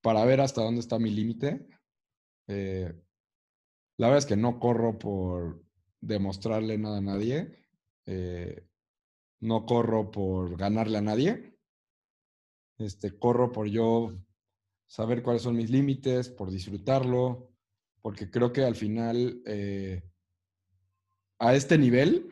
para 0.00 0.24
ver 0.24 0.40
hasta 0.40 0.62
dónde 0.62 0.80
está 0.80 0.98
mi 0.98 1.10
límite. 1.10 1.66
Eh, 2.46 2.92
la 3.96 4.06
verdad 4.08 4.18
es 4.18 4.26
que 4.26 4.36
no 4.36 4.60
corro 4.60 4.98
por 4.98 5.62
demostrarle 6.00 6.78
nada 6.78 6.98
a 6.98 7.02
nadie. 7.02 7.66
Eh, 8.06 8.66
no 9.40 9.66
corro 9.66 10.10
por 10.10 10.56
ganarle 10.56 10.98
a 10.98 11.02
nadie. 11.02 11.58
Este, 12.78 13.18
corro 13.18 13.50
por 13.50 13.66
yo 13.66 14.16
saber 14.86 15.22
cuáles 15.22 15.42
son 15.42 15.56
mis 15.56 15.70
límites, 15.70 16.28
por 16.30 16.50
disfrutarlo, 16.50 17.50
porque 18.00 18.30
creo 18.30 18.52
que 18.52 18.64
al 18.64 18.76
final, 18.76 19.42
eh, 19.44 20.02
a 21.38 21.54
este 21.54 21.78
nivel, 21.78 22.30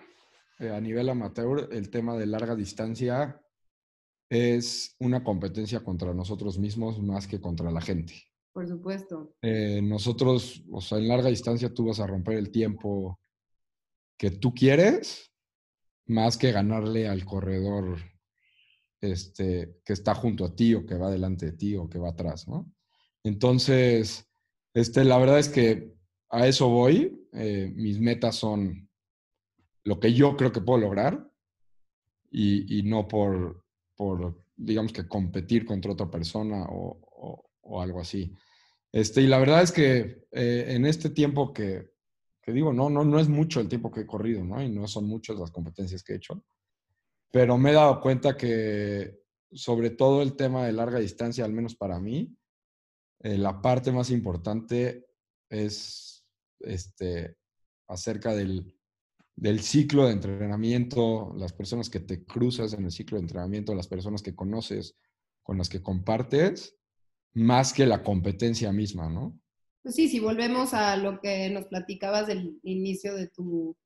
eh, 0.59 0.71
a 0.71 0.81
nivel 0.81 1.09
amateur, 1.09 1.69
el 1.73 1.91
tema 1.91 2.17
de 2.17 2.27
larga 2.27 2.55
distancia 2.55 3.41
es 4.29 4.97
una 4.99 5.23
competencia 5.23 5.85
contra 5.85 6.13
nosotros 6.13 6.59
mismos 6.59 7.01
más 7.01 7.27
que 7.27 7.41
contra 7.41 7.71
la 7.71 7.81
gente. 7.81 8.15
Por 8.53 8.67
supuesto. 8.67 9.37
Eh, 9.43 9.81
nosotros, 9.83 10.65
o 10.71 10.81
sea, 10.81 10.99
en 10.99 11.09
larga 11.09 11.29
distancia 11.29 11.73
tú 11.73 11.87
vas 11.87 12.01
a 12.01 12.07
romper 12.07 12.39
el 12.39 12.51
tiempo 12.51 13.21
que 14.19 14.31
tú 14.31 14.55
quieres, 14.55 15.31
más 16.07 16.37
que 16.37 16.53
ganarle 16.53 17.07
al 17.09 17.25
corredor 17.25 17.99
este, 19.01 19.81
que 19.85 19.93
está 19.93 20.15
junto 20.15 20.45
a 20.45 20.55
ti 20.55 20.75
o 20.75 20.87
que 20.87 20.95
va 20.95 21.11
delante 21.11 21.47
de 21.47 21.53
ti 21.53 21.77
o 21.77 21.89
que 21.89 21.99
va 21.99 22.11
atrás, 22.11 22.49
¿no? 22.49 22.73
Entonces, 23.25 24.27
este, 24.73 25.05
la 25.05 25.19
verdad 25.19 25.39
es 25.39 25.49
que 25.49 25.95
a 26.31 26.47
eso 26.47 26.69
voy. 26.69 27.29
Eh, 27.33 27.73
mis 27.75 28.01
metas 28.01 28.37
son 28.37 28.86
lo 29.87 30.01
que 30.01 30.13
yo 30.13 30.37
creo 30.37 30.53
que 30.53 30.61
puedo 30.61 30.81
lograr 30.81 31.31
y, 32.31 32.79
y 32.79 32.83
no 32.83 33.07
por, 33.07 33.65
por, 33.97 34.45
digamos 34.57 34.93
que 34.93 35.07
competir 35.07 35.65
contra 35.65 35.93
otra 35.93 36.11
persona 36.11 36.65
o, 36.69 36.99
o- 37.03 37.51
o 37.69 37.81
algo 37.81 38.01
así. 38.01 38.33
Este, 38.93 39.23
y 39.23 39.27
la 39.27 39.39
verdad 39.39 39.63
es 39.63 39.73
que 39.73 40.27
eh, 40.33 40.65
en 40.69 40.87
este 40.87 41.11
tiempo 41.11 41.53
que, 41.53 41.91
que 42.43 42.53
digo, 42.53 42.73
no, 42.73 42.91
no, 42.91 43.05
no 43.05 43.19
es 43.19 43.29
mucho 43.29 43.61
el 43.61 43.69
tiempo 43.69 43.91
que 43.91 44.01
he 44.03 44.07
corrido, 44.07 44.45
¿no? 44.45 44.63
Y 44.63 44.69
no 44.69 44.87
son 44.89 45.07
muchas 45.07 45.37
las 45.37 45.51
competencias 45.51 46.03
que 46.03 46.13
he 46.13 46.17
hecho. 46.17 46.45
Pero 47.33 47.59
me 47.59 47.71
he 47.71 47.75
dado 47.75 48.01
cuenta 48.01 48.37
que 48.37 49.21
sobre 49.53 49.91
todo 49.91 50.23
el 50.23 50.35
tema 50.37 50.67
de 50.67 50.73
larga 50.73 50.99
distancia, 50.99 51.45
al 51.45 51.53
menos 51.53 51.75
para 51.77 51.99
mí, 52.01 52.37
eh, 53.21 53.39
la 53.39 53.61
parte 53.63 53.91
más 53.93 54.11
importante 54.11 55.07
es 55.49 56.25
este, 56.61 57.37
acerca 57.89 58.35
del, 58.35 58.76
del 59.37 59.61
ciclo 59.61 60.07
de 60.07 60.13
entrenamiento, 60.13 61.35
las 61.37 61.53
personas 61.53 61.91
que 61.91 62.01
te 62.01 62.25
cruzas 62.25 62.73
en 62.73 62.85
el 62.85 62.91
ciclo 62.91 63.19
de 63.19 63.23
entrenamiento, 63.23 63.75
las 63.75 63.87
personas 63.87 64.23
que 64.23 64.35
conoces, 64.35 64.97
con 65.43 65.59
las 65.59 65.69
que 65.69 65.83
compartes, 65.83 66.77
más 67.35 67.75
que 67.75 67.87
la 67.87 68.03
competencia 68.03 68.73
misma, 68.73 69.11
¿no? 69.11 69.39
Pues 69.83 69.95
sí, 69.95 70.09
si 70.09 70.19
volvemos 70.19 70.75
a 70.75 70.97
lo 70.97 71.21
que 71.21 71.51
nos 71.51 71.67
platicabas 71.67 72.27
del 72.27 72.59
inicio 72.63 73.15
de 73.15 73.29
tu, 73.29 73.77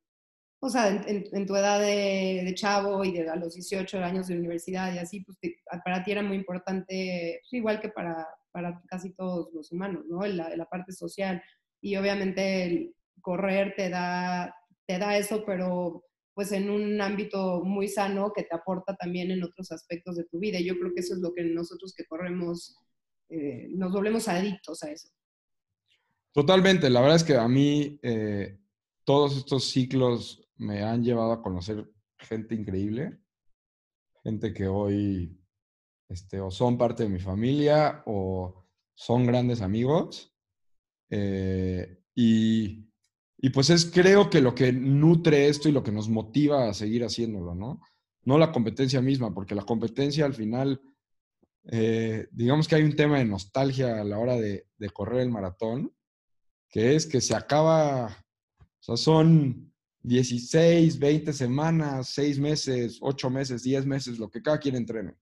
o 0.61 0.71
sea, 0.71 0.89
en, 0.89 1.47
tu 1.47 1.57
edad 1.57 1.81
de, 1.81 2.53
chavo 2.55 3.05
y 3.05 3.13
de 3.13 3.29
a 3.29 3.37
los 3.37 3.55
18 3.55 3.99
años 3.99 4.29
de 4.29 4.39
universidad 4.39 4.95
y 4.95 4.99
así, 4.99 5.21
pues 5.21 5.37
para 5.85 6.03
ti 6.05 6.13
era 6.13 6.23
muy 6.23 6.37
importante, 6.37 7.41
pues, 7.43 7.53
igual 7.53 7.81
que 7.81 7.89
para, 7.89 8.27
para 8.53 8.81
casi 8.87 9.11
todos 9.11 9.53
los 9.53 9.73
humanos, 9.73 10.05
¿no? 10.09 10.25
La, 10.27 10.57
la 10.57 10.65
parte 10.67 10.93
social. 10.93 11.43
Y 11.83 11.97
obviamente 11.97 12.65
el 12.65 12.95
correr 13.21 13.75
te 13.77 13.91
da, 13.91 14.55
te 14.91 14.99
da 14.99 15.17
eso, 15.17 15.45
pero 15.47 16.05
pues 16.35 16.51
en 16.51 16.69
un 16.69 17.01
ámbito 17.01 17.63
muy 17.63 17.87
sano 17.87 18.33
que 18.35 18.43
te 18.43 18.57
aporta 18.57 18.97
también 18.97 19.31
en 19.31 19.45
otros 19.45 19.71
aspectos 19.71 20.17
de 20.17 20.25
tu 20.25 20.41
vida. 20.41 20.59
Yo 20.59 20.77
creo 20.79 20.93
que 20.93 21.01
eso 21.01 21.15
es 21.15 21.21
lo 21.21 21.33
que 21.33 21.45
nosotros 21.45 21.95
que 21.97 22.07
corremos 22.07 22.77
eh, 23.29 23.69
nos 23.71 23.93
volvemos 23.93 24.27
adictos 24.27 24.83
a 24.83 24.91
eso. 24.91 25.09
Totalmente, 26.33 26.91
la 26.91 27.01
verdad 27.01 27.17
es 27.17 27.25
que 27.25 27.37
a 27.37 27.47
mí 27.47 28.01
eh, 28.03 28.59
todos 29.05 29.37
estos 29.37 29.71
ciclos 29.71 30.49
me 30.57 30.83
han 30.83 31.05
llevado 31.05 31.33
a 31.33 31.43
conocer 31.43 31.89
gente 32.19 32.57
increíble, 32.57 33.17
gente 34.25 34.53
que 34.53 34.67
hoy 34.67 35.39
este, 36.09 36.41
o 36.41 36.51
son 36.51 36.77
parte 36.77 37.05
de 37.05 37.11
mi 37.11 37.21
familia 37.21 38.03
o 38.07 38.67
son 38.95 39.25
grandes 39.25 39.61
amigos. 39.61 40.35
Eh, 41.11 42.03
y, 42.15 42.90
y, 43.43 43.51
pues 43.51 43.71
es 43.71 43.87
creo 43.87 44.29
que 44.29 44.41
lo 44.41 44.55
que 44.55 44.73
nutre 44.73 45.49
esto 45.49 45.69
y 45.69 45.73
lo 45.73 45.83
que 45.83 45.93
nos 45.93 46.09
motiva 46.09 46.69
a 46.69 46.75
seguir 46.75 47.05
haciéndolo, 47.05 47.55
¿no? 47.55 47.81
No 48.25 48.39
la 48.39 48.53
competencia 48.53 49.01
misma, 49.01 49.33
porque 49.33 49.55
la 49.55 49.65
competencia 49.65 50.27
al 50.27 50.35
final, 50.35 50.81
eh, 51.65 52.29
digamos 52.33 52.69
que 52.69 52.75
hay 52.75 52.83
un 52.83 52.97
tema 52.97 53.19
de 53.19 53.25
nostalgia 53.25 54.01
a 54.01 54.05
la 54.05 54.19
hora 54.19 54.37
de, 54.37 54.67
correr 54.93 55.21
el 55.23 55.31
maratón, 55.31 55.93
que 56.69 56.95
es 56.95 57.07
que 57.07 57.21
se 57.21 57.35
acaba, 57.35 58.07
o 58.59 58.83
sea, 58.83 58.97
son 58.97 59.73
16, 60.03 60.99
20 60.99 61.33
semanas, 61.33 62.11
6 62.11 62.39
meses, 62.39 62.99
8 63.01 63.31
meses, 63.31 63.63
10 63.63 63.87
meses, 63.87 64.19
lo 64.19 64.31
que 64.31 64.43
cada 64.43 64.59
quien 64.59 64.77
entrene. 64.77 65.15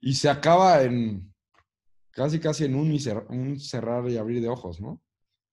Y 0.00 0.14
se 0.14 0.28
acaba 0.28 0.82
en 0.82 1.32
casi, 2.10 2.38
casi 2.38 2.64
en 2.64 2.74
un, 2.74 2.96
un 3.30 3.60
cerrar 3.60 4.08
y 4.10 4.16
abrir 4.16 4.40
de 4.42 4.48
ojos, 4.48 4.80
¿no? 4.80 5.00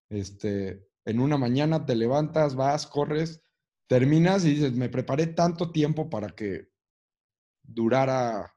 Este, 0.10 0.86
en 1.06 1.20
una 1.20 1.38
mañana 1.38 1.86
te 1.86 1.96
levantas, 1.96 2.56
vas, 2.56 2.88
corres, 2.88 3.42
terminas 3.88 4.44
y 4.46 4.56
dices, 4.56 4.74
me 4.74 4.90
preparé 4.90 5.28
tanto 5.28 5.72
tiempo 5.72 6.10
para 6.10 6.30
que 6.30 6.70
durara 7.64 8.54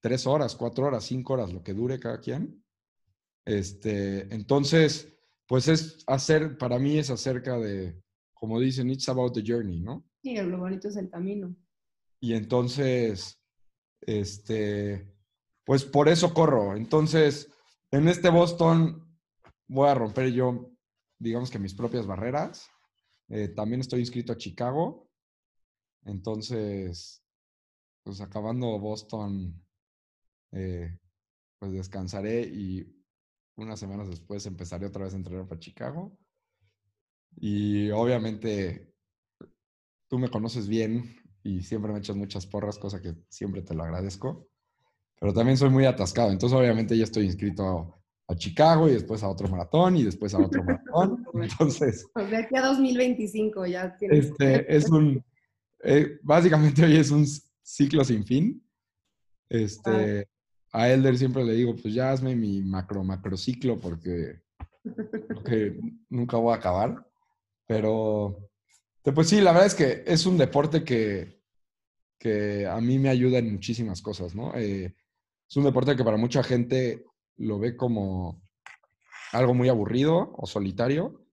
tres 0.00 0.26
horas, 0.26 0.54
cuatro 0.56 0.86
horas, 0.86 1.04
cinco 1.04 1.34
horas, 1.34 1.52
lo 1.52 1.62
que 1.62 1.72
dure 1.72 1.98
cada 1.98 2.20
quien. 2.20 2.62
Este, 3.44 4.34
entonces, 4.34 5.16
pues 5.46 5.68
es 5.68 6.04
hacer, 6.06 6.58
para 6.58 6.78
mí 6.78 6.98
es 6.98 7.10
acerca 7.10 7.58
de, 7.58 8.02
como 8.32 8.60
dicen, 8.60 8.90
it's 8.90 9.08
about 9.08 9.34
the 9.34 9.42
journey, 9.46 9.80
¿no? 9.80 10.04
Sí, 10.22 10.36
lo 10.36 10.58
bonito 10.58 10.88
es 10.88 10.96
el 10.96 11.08
camino. 11.08 11.54
Y 12.20 12.34
entonces, 12.34 13.40
este, 14.00 15.14
pues 15.64 15.84
por 15.84 16.08
eso 16.08 16.34
corro. 16.34 16.76
Entonces, 16.76 17.50
en 17.90 18.08
este 18.08 18.30
Boston 18.30 19.06
voy 19.66 19.88
a 19.88 19.94
romper 19.94 20.32
yo, 20.32 20.73
digamos 21.24 21.50
que 21.50 21.58
mis 21.58 21.74
propias 21.74 22.06
barreras. 22.06 22.70
Eh, 23.28 23.48
también 23.48 23.80
estoy 23.80 24.00
inscrito 24.00 24.32
a 24.32 24.36
Chicago. 24.36 25.08
Entonces, 26.04 27.24
pues 28.02 28.20
acabando 28.20 28.78
Boston, 28.78 29.58
eh, 30.52 30.98
pues 31.58 31.72
descansaré 31.72 32.42
y 32.42 32.86
unas 33.56 33.80
semanas 33.80 34.08
después 34.08 34.44
empezaré 34.44 34.86
otra 34.86 35.04
vez 35.04 35.14
a 35.14 35.16
entrenar 35.16 35.48
para 35.48 35.58
Chicago. 35.60 36.16
Y 37.36 37.90
obviamente 37.90 38.94
tú 40.08 40.18
me 40.18 40.28
conoces 40.28 40.68
bien 40.68 41.16
y 41.42 41.62
siempre 41.62 41.90
me 41.90 41.98
echas 42.00 42.16
muchas 42.16 42.46
porras, 42.46 42.78
cosa 42.78 43.00
que 43.00 43.14
siempre 43.30 43.62
te 43.62 43.74
lo 43.74 43.82
agradezco. 43.82 44.46
Pero 45.18 45.32
también 45.32 45.56
soy 45.56 45.70
muy 45.70 45.86
atascado, 45.86 46.30
entonces 46.30 46.58
obviamente 46.58 46.98
ya 46.98 47.04
estoy 47.04 47.24
inscrito 47.24 48.03
a, 48.26 48.34
Chicago 48.36 48.88
y 48.88 48.92
después 48.92 49.22
a 49.22 49.28
otro 49.28 49.48
maratón 49.48 49.96
y 49.96 50.04
después 50.04 50.34
a 50.34 50.38
otro 50.38 50.62
maratón. 50.64 51.24
Entonces... 51.34 52.06
Pues 52.12 52.30
de 52.30 52.36
aquí 52.38 52.56
a 52.56 52.62
2025 52.62 53.66
ya 53.66 53.96
tienes... 53.96 54.26
Este, 54.26 54.76
es 54.76 54.90
un... 54.90 55.24
Eh, 55.82 56.18
básicamente 56.22 56.84
hoy 56.84 56.96
es 56.96 57.10
un 57.10 57.26
ciclo 57.62 58.04
sin 58.04 58.24
fin. 58.24 58.62
Este, 59.48 60.28
A 60.72 60.88
Elder 60.88 61.16
siempre 61.16 61.44
le 61.44 61.52
digo, 61.52 61.74
pues 61.76 61.94
ya 61.94 62.10
hazme 62.10 62.34
mi 62.34 62.62
macro, 62.62 63.04
macro 63.04 63.36
ciclo 63.36 63.78
porque, 63.78 64.40
porque 65.28 65.78
nunca 66.08 66.36
voy 66.36 66.52
a 66.52 66.56
acabar. 66.56 67.06
Pero, 67.66 68.50
pues 69.02 69.28
sí, 69.28 69.40
la 69.40 69.52
verdad 69.52 69.66
es 69.66 69.74
que 69.74 70.04
es 70.06 70.26
un 70.26 70.36
deporte 70.36 70.84
que, 70.84 71.40
que 72.18 72.66
a 72.66 72.80
mí 72.80 72.98
me 72.98 73.08
ayuda 73.08 73.38
en 73.38 73.52
muchísimas 73.52 74.02
cosas, 74.02 74.34
¿no? 74.34 74.54
Eh, 74.54 74.94
es 75.48 75.56
un 75.56 75.64
deporte 75.64 75.96
que 75.96 76.04
para 76.04 76.16
mucha 76.16 76.42
gente 76.42 77.04
lo 77.36 77.58
ve 77.58 77.76
como 77.76 78.42
algo 79.32 79.54
muy 79.54 79.68
aburrido 79.68 80.32
o 80.36 80.46
solitario, 80.46 81.26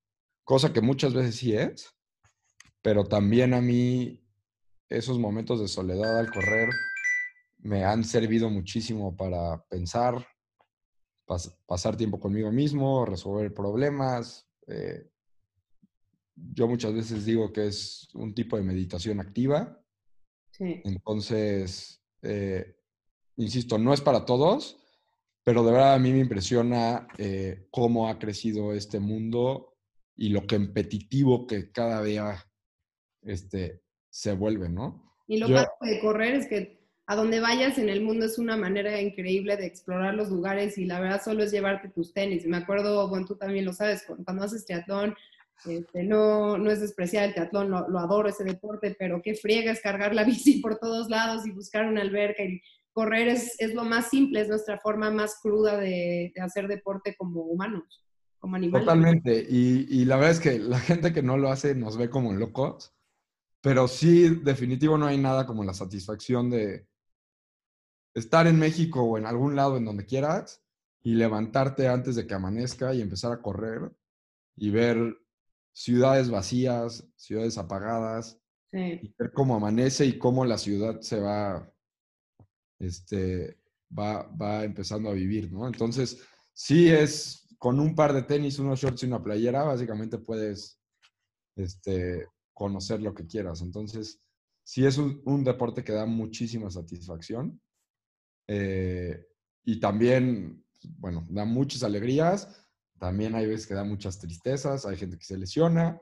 cosa 0.43 0.73
que 0.73 0.81
muchas 0.81 1.13
veces 1.13 1.35
sí 1.35 1.53
es, 1.53 1.95
pero 2.81 3.05
también 3.05 3.53
a 3.53 3.61
mí 3.61 4.23
esos 4.89 5.19
momentos 5.19 5.59
de 5.59 5.67
soledad 5.67 6.19
al 6.19 6.31
correr 6.31 6.69
me 7.59 7.85
han 7.85 8.03
servido 8.03 8.49
muchísimo 8.49 9.15
para 9.15 9.63
pensar, 9.65 10.27
pasar 11.65 11.95
tiempo 11.95 12.19
conmigo 12.19 12.51
mismo, 12.51 13.05
resolver 13.05 13.53
problemas, 13.53 14.47
eh, 14.67 15.11
yo 16.35 16.67
muchas 16.67 16.93
veces 16.93 17.25
digo 17.25 17.51
que 17.53 17.67
es 17.67 18.09
un 18.13 18.33
tipo 18.33 18.57
de 18.57 18.63
meditación 18.63 19.19
activa. 19.19 19.79
Sí. 20.51 20.81
Entonces, 20.83 22.01
eh, 22.21 22.75
insisto, 23.37 23.77
no 23.77 23.93
es 23.93 24.01
para 24.01 24.25
todos, 24.25 24.80
pero 25.43 25.63
de 25.63 25.71
verdad 25.71 25.95
a 25.95 25.99
mí 25.99 26.11
me 26.11 26.19
impresiona 26.19 27.07
eh, 27.17 27.67
cómo 27.71 28.07
ha 28.07 28.19
crecido 28.19 28.73
este 28.73 28.99
mundo 28.99 29.75
y 30.15 30.29
lo 30.29 30.45
competitivo 30.45 31.47
que 31.47 31.71
cada 31.71 32.03
día 32.03 32.45
este, 33.23 33.81
se 34.09 34.33
vuelve, 34.33 34.69
¿no? 34.69 35.15
Y 35.27 35.37
lo 35.37 35.49
más 35.49 35.67
de 35.81 35.99
correr 35.99 36.35
es 36.35 36.47
que 36.47 36.81
a 37.07 37.15
donde 37.15 37.39
vayas 37.39 37.77
en 37.77 37.89
el 37.89 38.01
mundo 38.01 38.25
es 38.25 38.37
una 38.37 38.55
manera 38.55 39.01
increíble 39.01 39.57
de 39.57 39.65
explorar 39.65 40.13
los 40.13 40.29
lugares 40.29 40.77
y 40.77 40.85
la 40.85 40.99
verdad 40.99 41.21
solo 41.23 41.43
es 41.43 41.51
llevarte 41.51 41.89
tus 41.89 42.13
tenis. 42.13 42.45
Me 42.45 42.57
acuerdo, 42.57 43.07
bueno, 43.09 43.25
tú 43.25 43.35
también 43.35 43.65
lo 43.65 43.73
sabes, 43.73 44.05
cuando 44.23 44.43
haces 44.43 44.65
triatlón, 44.65 45.15
este, 45.65 46.03
no, 46.03 46.57
no 46.57 46.71
es 46.71 46.81
despreciar 46.81 47.25
el 47.25 47.33
teatlón, 47.33 47.69
lo, 47.69 47.99
adoro 47.99 48.29
ese 48.29 48.43
deporte, 48.43 48.95
pero 48.97 49.21
qué 49.21 49.35
friega 49.35 49.71
es 49.71 49.81
cargar 49.81 50.15
la 50.15 50.23
bici 50.25 50.59
por 50.59 50.77
todos 50.77 51.09
lados 51.09 51.45
y 51.45 51.51
buscar 51.51 51.85
una 51.85 52.01
alberca 52.01 52.43
y 52.43 52.61
correr 52.93 53.27
es, 53.27 53.59
es 53.59 53.73
lo 53.73 53.83
más 53.83 54.09
simple, 54.09 54.41
es 54.41 54.49
nuestra 54.49 54.79
forma 54.79 55.11
más 55.11 55.39
cruda 55.41 55.77
de, 55.77 56.31
de 56.35 56.41
hacer 56.41 56.67
deporte 56.67 57.15
como 57.17 57.41
humanos, 57.41 58.05
como 58.39 58.55
animales. 58.55 58.85
Totalmente, 58.85 59.45
y, 59.49 59.87
y, 59.89 60.05
la 60.05 60.15
verdad 60.17 60.31
es 60.31 60.39
que 60.39 60.59
la 60.59 60.79
gente 60.79 61.13
que 61.13 61.23
no 61.23 61.37
lo 61.37 61.49
hace 61.49 61.75
nos 61.75 61.97
ve 61.97 62.09
como 62.09 62.33
locos, 62.33 62.93
pero 63.61 63.87
sí, 63.87 64.41
definitivo 64.43 64.97
no 64.97 65.05
hay 65.05 65.17
nada 65.17 65.45
como 65.45 65.63
la 65.63 65.73
satisfacción 65.73 66.49
de 66.49 66.87
estar 68.13 68.47
en 68.47 68.59
México 68.59 69.03
o 69.03 69.17
en 69.17 69.25
algún 69.25 69.55
lado 69.55 69.77
en 69.77 69.85
donde 69.85 70.05
quieras 70.05 70.63
y 71.03 71.15
levantarte 71.15 71.87
antes 71.87 72.15
de 72.15 72.27
que 72.27 72.33
amanezca 72.33 72.93
y 72.93 73.01
empezar 73.01 73.31
a 73.31 73.41
correr 73.41 73.91
y 74.55 74.69
ver 74.69 75.17
ciudades 75.73 76.29
vacías, 76.29 77.07
ciudades 77.15 77.57
apagadas, 77.57 78.41
y 78.73 79.13
ver 79.17 79.33
cómo 79.33 79.55
amanece 79.55 80.05
y 80.05 80.17
cómo 80.17 80.45
la 80.45 80.57
ciudad 80.57 81.01
se 81.01 81.19
va, 81.19 81.70
este, 82.82 83.57
va, 83.97 84.23
va 84.23 84.63
empezando 84.63 85.09
a 85.09 85.13
vivir, 85.13 85.51
¿no? 85.51 85.67
Entonces, 85.67 86.21
sí 86.53 86.89
es 86.89 87.47
con 87.57 87.79
un 87.79 87.95
par 87.95 88.13
de 88.13 88.23
tenis, 88.23 88.59
unos 88.59 88.79
shorts 88.79 89.03
y 89.03 89.05
una 89.05 89.23
playera, 89.23 89.63
básicamente 89.63 90.17
puedes 90.17 90.79
este, 91.55 92.27
conocer 92.53 93.01
lo 93.01 93.13
que 93.13 93.27
quieras. 93.27 93.61
Entonces, 93.61 94.19
sí 94.63 94.86
es 94.86 94.97
un, 94.97 95.43
deporte 95.43 95.84
que 95.84 95.93
da 95.93 96.05
muchísima 96.05 96.71
satisfacción. 96.71 97.61
Eh, 98.47 99.27
y 99.63 99.79
también, 99.79 100.65
bueno, 100.97 101.25
da 101.29 101.45
muchas 101.45 101.84
alegrías 101.84 102.61
también 103.01 103.34
hay 103.34 103.47
veces 103.47 103.65
que 103.65 103.73
da 103.73 103.84
muchas 103.84 104.19
tristezas, 104.19 104.86
hay 104.86 104.95
gente 104.95 105.17
que 105.17 105.25
se 105.25 105.36
lesiona, 105.36 105.99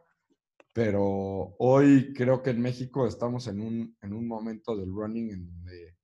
pero 0.73 1.55
hoy 1.57 2.11
creo 2.13 2.43
que 2.43 2.49
en 2.49 2.59
México 2.59 3.07
estamos 3.07 3.47
en 3.47 3.61
un, 3.61 3.97
en 4.01 4.11
un 4.11 4.27
momento 4.27 4.75
del 4.75 4.91
running 4.91 5.31
en 5.31 5.45
donde 5.45 5.95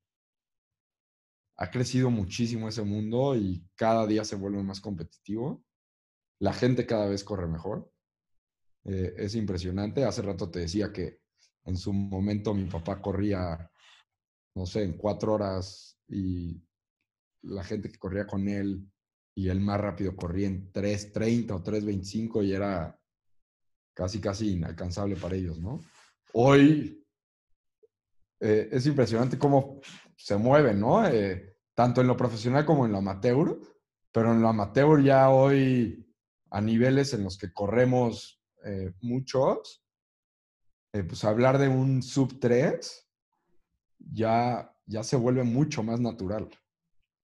ha 1.58 1.72
crecido 1.72 2.10
muchísimo 2.10 2.68
ese 2.68 2.84
mundo 2.84 3.36
y 3.36 3.66
cada 3.76 4.06
día 4.06 4.26
se 4.26 4.36
vuelve 4.36 4.62
más 4.64 4.82
competitivo. 4.82 5.64
La 6.40 6.54
gente 6.54 6.86
cada 6.86 7.08
vez 7.08 7.24
corre 7.24 7.48
mejor. 7.48 7.92
Eh, 8.84 9.14
es 9.18 9.36
impresionante. 9.36 10.04
Hace 10.04 10.22
rato 10.22 10.50
te 10.50 10.60
decía 10.60 10.92
que 10.92 11.20
en 11.64 11.78
su 11.78 11.94
momento 11.94 12.54
mi 12.54 12.66
papá 12.66 13.02
corría, 13.02 13.72
no 14.56 14.66
sé, 14.66 14.84
en 14.84 14.98
cuatro 14.98 15.34
horas 15.34 15.98
y 16.08 16.62
la 17.44 17.64
gente 17.64 17.90
que 17.90 17.98
corría 17.98 18.28
con 18.28 18.48
él 18.48 18.86
y 19.36 19.50
el 19.50 19.60
más 19.60 19.80
rápido 19.80 20.16
corría 20.16 20.48
en 20.48 20.72
3.30 20.72 21.52
o 21.52 21.64
3.25 21.64 22.46
y 22.46 22.54
era 22.54 23.00
casi, 23.94 24.20
casi 24.20 24.52
inalcanzable 24.54 25.16
para 25.16 25.36
ellos, 25.36 25.60
¿no? 25.60 25.80
Hoy 26.34 27.06
eh, 28.40 28.70
es 28.72 28.86
impresionante 28.86 29.38
cómo 29.38 29.80
se 30.16 30.38
mueven, 30.38 30.80
¿no? 30.80 31.08
Eh, 31.08 31.58
tanto 31.74 32.02
en 32.02 32.08
lo 32.08 32.18
profesional 32.18 32.66
como 32.66 32.86
en 32.86 32.92
lo 32.92 33.00
amateur, 33.00 33.60
pero 34.12 34.32
en 34.32 34.42
lo 34.42 34.48
amateur 34.48 35.02
ya 35.04 35.30
hoy 35.30 36.08
a 36.52 36.62
niveles 36.62 37.14
en 37.14 37.24
los 37.24 37.38
que 37.38 37.52
corremos 37.52 38.42
eh, 38.64 38.94
muchos, 39.02 39.84
pues 40.92 41.26
hablar 41.26 41.58
de 41.58 41.68
un 41.68 42.02
sub 42.02 42.40
3 42.40 43.06
ya, 44.00 44.74
ya 44.86 45.04
se 45.04 45.18
vuelve 45.18 45.44
mucho 45.44 45.84
más 45.84 46.00
natural. 46.00 46.50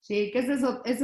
Sí, 0.01 0.31
que 0.31 0.39
ese 0.39 0.53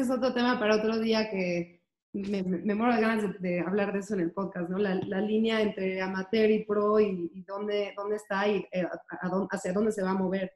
es, 0.01 0.09
otro 0.09 0.33
tema 0.33 0.59
para 0.59 0.75
otro 0.75 0.97
día 0.97 1.29
que 1.29 1.83
me, 2.13 2.41
me, 2.41 2.73
muero 2.73 2.95
de 2.95 3.01
ganas 3.01 3.41
de, 3.41 3.59
hablar 3.59 3.93
de 3.93 3.99
eso 3.99 4.15
en 4.15 4.21
el 4.21 4.31
podcast, 4.31 4.69
¿no? 4.69 4.79
La, 4.79 5.21
línea 5.21 5.61
entre 5.61 6.01
amateur 6.01 6.49
y 6.49 6.65
pro 6.65 6.99
y, 6.99 7.43
dónde, 7.47 7.93
dónde 7.95 8.15
está 8.15 8.47
y 8.47 8.65
eh, 8.71 8.87
hacia 9.51 9.73
dónde 9.73 9.91
se 9.91 10.01
va 10.01 10.11
a 10.11 10.15
mover. 10.15 10.51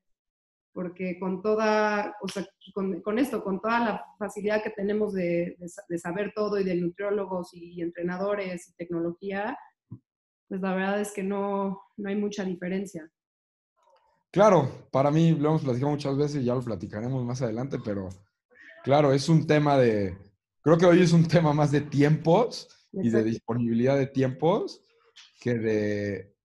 Porque 0.73 1.19
con 1.19 1.41
toda, 1.41 2.15
o 2.21 2.27
sea, 2.27 2.45
con, 2.73 3.01
con 3.01 3.19
esto, 3.19 3.43
con 3.43 3.59
toda 3.59 3.79
la 3.79 4.05
facilidad 4.17 4.63
que 4.63 4.69
tenemos 4.69 5.13
de, 5.13 5.57
de, 5.59 5.71
de, 5.89 5.97
saber 5.97 6.31
todo 6.35 6.59
y 6.59 6.63
de 6.63 6.75
nutriólogos 6.75 7.53
y 7.53 7.81
entrenadores 7.81 8.69
y 8.69 8.75
tecnología, 8.75 9.57
pues 10.47 10.61
la 10.61 10.73
verdad 10.73 11.01
es 11.01 11.11
que 11.11 11.23
no, 11.23 11.81
no 11.97 12.09
hay 12.09 12.15
mucha 12.15 12.43
diferencia. 12.43 13.09
Claro, 14.31 14.87
para 14.91 15.11
mí 15.11 15.31
lo 15.31 15.49
hemos 15.49 15.63
platicado 15.63 15.91
muchas 15.91 16.17
veces 16.17 16.41
y 16.41 16.45
ya 16.45 16.55
lo 16.55 16.61
platicaremos 16.61 17.23
más 17.25 17.41
adelante, 17.41 17.77
pero 17.83 18.07
claro, 18.83 19.11
es 19.11 19.27
un 19.27 19.45
tema 19.45 19.77
de, 19.77 20.17
creo 20.61 20.77
que 20.77 20.85
hoy 20.85 21.01
es 21.01 21.11
un 21.11 21.27
tema 21.27 21.53
más 21.53 21.71
de 21.71 21.81
tiempos 21.81 22.87
y 22.93 23.09
de 23.09 23.23
disponibilidad 23.23 23.97
de 23.97 24.07
tiempos 24.07 24.83
que 25.41 25.55
de, 25.55 26.35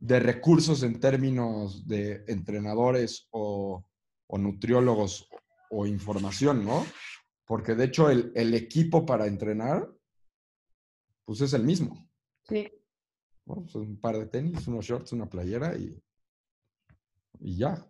de 0.00 0.18
recursos 0.18 0.82
en 0.82 0.98
términos 0.98 1.86
de 1.86 2.24
entrenadores 2.26 3.28
o, 3.30 3.84
o, 4.26 4.38
nutriólogos 4.38 5.28
o 5.70 5.86
información, 5.86 6.64
¿no? 6.64 6.84
Porque 7.46 7.74
de 7.74 7.84
hecho 7.84 8.10
el, 8.10 8.32
el, 8.34 8.54
equipo 8.54 9.04
para 9.04 9.26
entrenar, 9.26 9.88
pues 11.26 11.42
es 11.42 11.52
el 11.52 11.64
mismo. 11.64 12.08
Sí. 12.48 12.68
Bueno, 13.44 13.62
pues 13.62 13.74
un 13.74 14.00
par 14.00 14.16
de 14.16 14.26
tenis, 14.26 14.66
unos 14.68 14.86
shorts, 14.86 15.12
una 15.12 15.28
playera 15.28 15.76
y, 15.76 16.02
y 17.40 17.56
ya. 17.56 17.86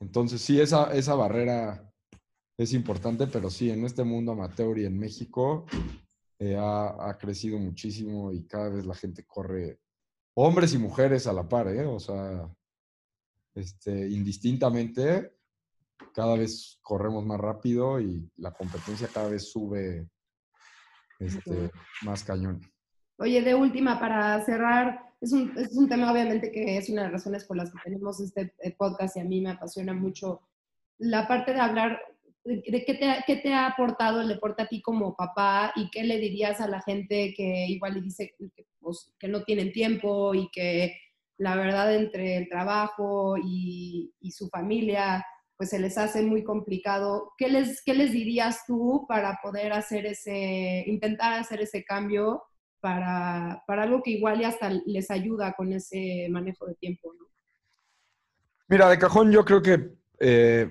Entonces 0.00 0.40
sí, 0.40 0.60
esa, 0.60 0.92
esa 0.92 1.14
barrera 1.14 1.88
es 2.58 2.72
importante, 2.72 3.28
pero 3.28 3.48
sí, 3.48 3.70
en 3.70 3.84
este 3.84 4.02
mundo 4.02 4.32
amateur 4.32 4.76
y 4.78 4.86
en 4.86 4.98
México 4.98 5.66
eh, 6.40 6.56
ha, 6.56 7.08
ha, 7.08 7.16
crecido 7.16 7.58
muchísimo 7.58 8.32
y 8.32 8.44
cada 8.46 8.70
vez 8.70 8.84
la 8.84 8.94
gente 8.94 9.24
corre, 9.24 9.78
hombres 10.40 10.72
y 10.72 10.78
mujeres 10.78 11.26
a 11.26 11.32
la 11.32 11.48
par, 11.48 11.66
¿eh? 11.68 11.84
O 11.84 11.98
sea, 11.98 12.48
este, 13.54 14.08
indistintamente, 14.08 15.32
cada 16.14 16.36
vez 16.36 16.78
corremos 16.80 17.26
más 17.26 17.40
rápido 17.40 18.00
y 18.00 18.30
la 18.36 18.52
competencia 18.52 19.08
cada 19.12 19.30
vez 19.30 19.50
sube 19.50 20.08
este, 21.18 21.72
más 22.02 22.22
cañón. 22.22 22.60
Oye, 23.18 23.42
de 23.42 23.56
última, 23.56 23.98
para 23.98 24.40
cerrar, 24.44 25.12
es 25.20 25.32
un, 25.32 25.58
es 25.58 25.76
un 25.76 25.88
tema 25.88 26.12
obviamente 26.12 26.52
que 26.52 26.78
es 26.78 26.88
una 26.88 27.02
de 27.02 27.08
las 27.08 27.14
razones 27.14 27.44
por 27.44 27.56
las 27.56 27.72
que 27.72 27.78
tenemos 27.82 28.20
este 28.20 28.54
eh, 28.60 28.76
podcast 28.78 29.16
y 29.16 29.20
a 29.20 29.24
mí 29.24 29.40
me 29.40 29.50
apasiona 29.50 29.92
mucho 29.92 30.42
la 30.98 31.26
parte 31.26 31.52
de 31.52 31.60
hablar 31.60 32.00
qué, 32.64 32.72
te, 32.72 33.24
qué, 33.26 33.36
te, 33.36 33.52
ha 33.52 33.66
aportado 33.66 34.20
el 34.20 34.28
deporte 34.28 34.62
a 34.62 34.68
ti 34.68 34.80
como 34.82 35.16
papá 35.16 35.72
y 35.76 35.90
qué 35.90 36.04
le 36.04 36.18
dirías 36.18 36.60
a 36.60 36.68
la 36.68 36.80
gente 36.80 37.34
que 37.36 37.66
igual 37.68 37.94
le 37.94 38.00
dice 38.00 38.34
que, 38.38 38.66
pues, 38.80 39.12
que 39.18 39.28
no 39.28 39.42
tienen 39.44 39.72
tiempo 39.72 40.34
y 40.34 40.48
que 40.50 40.96
la 41.36 41.54
verdad 41.56 41.94
entre 41.94 42.36
el 42.36 42.48
trabajo 42.48 43.36
y, 43.36 44.12
y, 44.20 44.32
su 44.32 44.48
familia 44.48 45.24
pues 45.56 45.70
se 45.70 45.78
les 45.80 45.98
hace 45.98 46.22
muy 46.22 46.44
complicado. 46.44 47.32
¿Qué 47.36 47.48
les, 47.48 47.82
¿Qué 47.82 47.92
les 47.92 48.12
dirías 48.12 48.64
tú 48.66 49.04
para 49.08 49.38
poder 49.42 49.72
hacer 49.72 50.06
ese, 50.06 50.84
intentar 50.86 51.32
hacer 51.32 51.60
ese 51.60 51.84
cambio 51.84 52.44
para, 52.80 53.64
para 53.66 53.82
algo 53.82 54.02
que 54.02 54.12
igual 54.12 54.40
y 54.40 54.44
hasta 54.44 54.70
les 54.86 55.10
ayuda 55.10 55.54
con 55.54 55.72
ese 55.72 56.28
manejo 56.30 56.66
de 56.66 56.76
tiempo? 56.76 57.12
¿no? 57.12 57.26
Mira, 58.68 58.88
de 58.88 58.98
cajón 58.98 59.32
yo 59.32 59.44
creo 59.44 59.60
que 59.60 59.98
eh, 60.20 60.70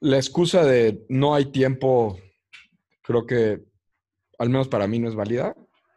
la 0.00 0.16
excusa 0.16 0.64
de 0.64 1.04
no 1.08 1.34
hay 1.34 1.46
tiempo, 1.46 2.18
creo 3.02 3.26
que 3.26 3.64
al 4.38 4.50
menos 4.50 4.68
para 4.68 4.86
mí 4.86 4.98
no 4.98 5.08
es 5.08 5.14
válida. 5.14 5.54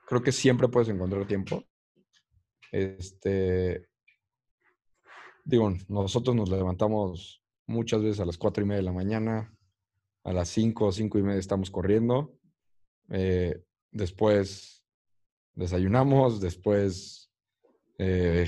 Creo 0.08 0.24
que 0.24 0.32
siempre 0.32 0.68
puedes 0.68 0.90
encontrar 0.90 1.28
tiempo. 1.28 1.64
Este, 2.72 3.88
digo, 5.44 5.74
nosotros 5.88 6.36
nos 6.36 6.50
levantamos 6.50 7.44
muchas 7.68 8.02
veces 8.02 8.20
a 8.20 8.26
las 8.26 8.38
cuatro 8.38 8.64
y 8.64 8.68
media 8.68 8.78
de 8.78 8.84
la 8.84 8.92
mañana, 8.92 9.56
a 10.24 10.34
las 10.34 10.50
cinco 10.50 10.88
o 10.88 10.92
cinco 10.92 11.20
y 11.20 11.24
media 11.24 11.40
estamos 11.40 11.70
corriendo. 11.70 12.36
Eh, 13.10 13.64
después 13.92 14.84
desayunamos, 15.54 16.40
después 16.40 17.32
eh, 17.98 18.48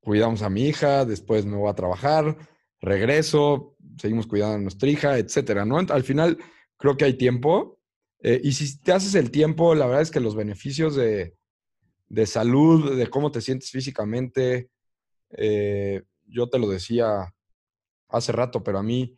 cuidamos 0.00 0.42
a 0.42 0.50
mi 0.50 0.66
hija, 0.66 1.04
después 1.04 1.44
me 1.44 1.56
voy 1.56 1.68
a 1.68 1.74
trabajar, 1.74 2.36
regreso, 2.80 3.76
seguimos 3.98 4.26
cuidando 4.26 4.56
a 4.56 4.58
nuestra 4.58 4.88
hija, 4.88 5.18
etcétera, 5.18 5.64
¿no? 5.64 5.78
Al 5.78 6.04
final 6.04 6.38
creo 6.76 6.96
que 6.96 7.04
hay 7.04 7.14
tiempo. 7.14 7.80
Eh, 8.20 8.40
y 8.42 8.52
si 8.52 8.80
te 8.80 8.92
haces 8.92 9.14
el 9.14 9.30
tiempo, 9.30 9.74
la 9.74 9.86
verdad 9.86 10.02
es 10.02 10.10
que 10.10 10.20
los 10.20 10.34
beneficios 10.34 10.96
de, 10.96 11.36
de 12.08 12.26
salud, 12.26 12.96
de 12.96 13.06
cómo 13.08 13.30
te 13.30 13.40
sientes 13.40 13.70
físicamente, 13.70 14.70
eh, 15.30 16.02
yo 16.24 16.48
te 16.48 16.58
lo 16.58 16.68
decía 16.68 17.34
hace 18.08 18.32
rato, 18.32 18.62
pero 18.62 18.78
a 18.78 18.82
mí, 18.82 19.16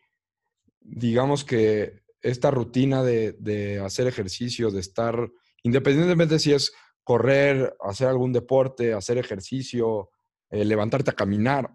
digamos 0.81 1.45
que 1.45 2.03
esta 2.23 2.51
rutina 2.51 3.03
de, 3.03 3.33
de 3.33 3.81
hacer 3.81 4.07
ejercicio, 4.07 4.71
de 4.71 4.81
estar, 4.81 5.31
independientemente 5.63 6.39
si 6.39 6.53
es 6.53 6.73
correr, 7.05 7.75
hacer 7.81 8.09
algún 8.09 8.33
deporte, 8.33 8.93
hacer 8.93 9.19
ejercicio, 9.19 10.11
eh, 10.51 10.65
levantarte 10.65 11.11
a 11.11 11.15
caminar, 11.15 11.75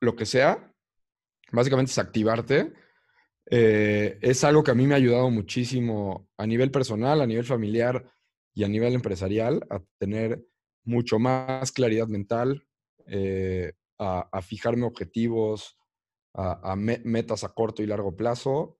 lo 0.00 0.14
que 0.14 0.26
sea, 0.26 0.74
básicamente 1.52 1.92
es 1.92 1.98
activarte. 1.98 2.72
Eh, 3.48 4.18
es 4.20 4.42
algo 4.44 4.62
que 4.62 4.72
a 4.72 4.74
mí 4.74 4.86
me 4.86 4.94
ha 4.94 4.98
ayudado 4.98 5.30
muchísimo 5.30 6.28
a 6.36 6.46
nivel 6.46 6.70
personal, 6.70 7.20
a 7.20 7.26
nivel 7.26 7.44
familiar 7.44 8.10
y 8.54 8.64
a 8.64 8.68
nivel 8.68 8.94
empresarial 8.94 9.64
a 9.70 9.80
tener 9.98 10.44
mucho 10.84 11.18
más 11.18 11.72
claridad 11.72 12.08
mental, 12.08 12.66
eh, 13.06 13.72
a, 13.98 14.42
fijarme 14.42 14.84
objetivos, 14.84 15.78
a, 16.34 16.72
a 16.72 16.76
me, 16.76 17.00
metas 17.04 17.44
a 17.44 17.54
corto 17.54 17.82
y 17.82 17.86
largo 17.86 18.14
plazo. 18.16 18.78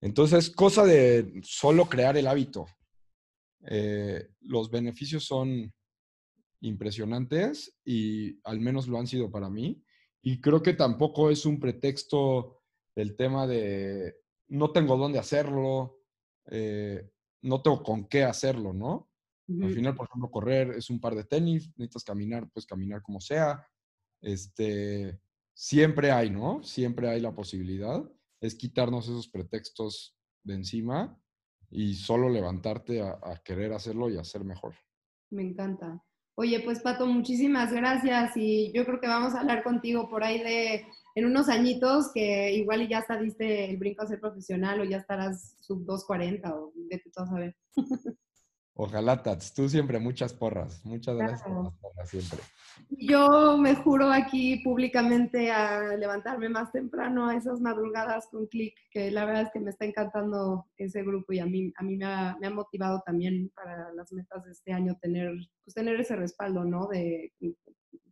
Entonces, 0.00 0.50
cosa 0.50 0.84
de 0.84 1.40
solo 1.42 1.88
crear 1.88 2.16
el 2.16 2.26
hábito. 2.26 2.66
Eh, 3.68 4.28
los 4.40 4.70
beneficios 4.70 5.24
son 5.24 5.72
impresionantes 6.60 7.76
y 7.84 8.38
al 8.44 8.60
menos 8.60 8.86
lo 8.86 8.98
han 8.98 9.06
sido 9.06 9.30
para 9.30 9.50
mí. 9.50 9.82
Y 10.26 10.40
creo 10.40 10.60
que 10.60 10.72
tampoco 10.72 11.30
es 11.30 11.46
un 11.46 11.60
pretexto 11.60 12.60
el 12.96 13.14
tema 13.14 13.46
de 13.46 14.16
no 14.48 14.72
tengo 14.72 14.96
dónde 14.96 15.20
hacerlo, 15.20 16.00
eh, 16.46 17.08
no 17.42 17.62
tengo 17.62 17.80
con 17.84 18.08
qué 18.08 18.24
hacerlo, 18.24 18.72
¿no? 18.72 19.08
Uh 19.46 19.54
-huh. 19.54 19.66
Al 19.66 19.72
final, 19.72 19.94
por 19.94 20.08
ejemplo, 20.08 20.28
correr 20.28 20.70
es 20.70 20.90
un 20.90 20.98
par 20.98 21.14
de 21.14 21.22
tenis, 21.22 21.70
necesitas 21.76 22.02
caminar, 22.02 22.50
pues 22.52 22.66
caminar 22.66 23.02
como 23.02 23.20
sea. 23.20 23.68
Este, 24.20 25.20
siempre 25.54 26.10
hay, 26.10 26.30
¿no? 26.30 26.60
Siempre 26.64 27.08
hay 27.08 27.20
la 27.20 27.32
posibilidad. 27.32 28.02
Es 28.40 28.56
quitarnos 28.56 29.04
esos 29.04 29.28
pretextos 29.28 30.18
de 30.42 30.54
encima 30.54 31.16
y 31.70 31.94
solo 31.94 32.28
levantarte 32.28 33.00
a, 33.00 33.20
a 33.22 33.40
querer 33.44 33.72
hacerlo 33.72 34.10
y 34.10 34.16
hacer 34.16 34.42
mejor. 34.42 34.74
Me 35.30 35.42
encanta. 35.44 36.02
Oye, 36.38 36.60
pues 36.60 36.80
Pato, 36.80 37.06
muchísimas 37.06 37.72
gracias 37.72 38.36
y 38.36 38.70
yo 38.74 38.84
creo 38.84 39.00
que 39.00 39.08
vamos 39.08 39.34
a 39.34 39.40
hablar 39.40 39.62
contigo 39.64 40.10
por 40.10 40.22
ahí 40.22 40.42
de 40.42 40.86
en 41.14 41.24
unos 41.24 41.48
añitos 41.48 42.10
que 42.12 42.52
igual 42.52 42.86
ya 42.88 42.98
hasta 42.98 43.18
diste 43.18 43.70
el 43.70 43.78
brinco 43.78 44.02
a 44.02 44.06
ser 44.06 44.20
profesional 44.20 44.78
o 44.80 44.84
ya 44.84 44.98
estarás 44.98 45.56
sub 45.60 45.86
240 45.86 46.54
o 46.54 46.72
de 46.74 46.98
tú 46.98 47.10
a 47.16 47.26
saber. 47.26 47.56
Ojalá, 48.78 49.22
Tats. 49.22 49.54
Tú 49.54 49.68
siempre 49.70 49.98
muchas 49.98 50.34
porras. 50.34 50.84
Muchas 50.84 51.16
gracias 51.16 51.42
claro. 51.42 51.56
por 51.56 51.64
las 51.64 51.74
porras 51.80 52.10
siempre. 52.10 52.38
Yo 52.90 53.56
me 53.56 53.74
juro 53.74 54.12
aquí 54.12 54.56
públicamente 54.62 55.50
a 55.50 55.96
levantarme 55.96 56.50
más 56.50 56.70
temprano 56.72 57.26
a 57.26 57.34
esas 57.34 57.58
madrugadas 57.58 58.28
con 58.30 58.46
clic, 58.46 58.74
que 58.90 59.10
la 59.10 59.24
verdad 59.24 59.42
es 59.44 59.50
que 59.50 59.60
me 59.60 59.70
está 59.70 59.86
encantando 59.86 60.66
ese 60.76 61.02
grupo 61.02 61.32
y 61.32 61.38
a 61.38 61.46
mí, 61.46 61.72
a 61.76 61.82
mí 61.82 61.96
me, 61.96 62.04
ha, 62.04 62.36
me 62.38 62.48
ha 62.48 62.50
motivado 62.50 63.02
también 63.06 63.50
para 63.54 63.94
las 63.94 64.12
metas 64.12 64.44
de 64.44 64.52
este 64.52 64.74
año 64.74 64.98
tener, 65.00 65.32
pues 65.64 65.74
tener 65.74 65.98
ese 65.98 66.14
respaldo, 66.14 66.64
¿no? 66.64 66.86
De 66.86 67.32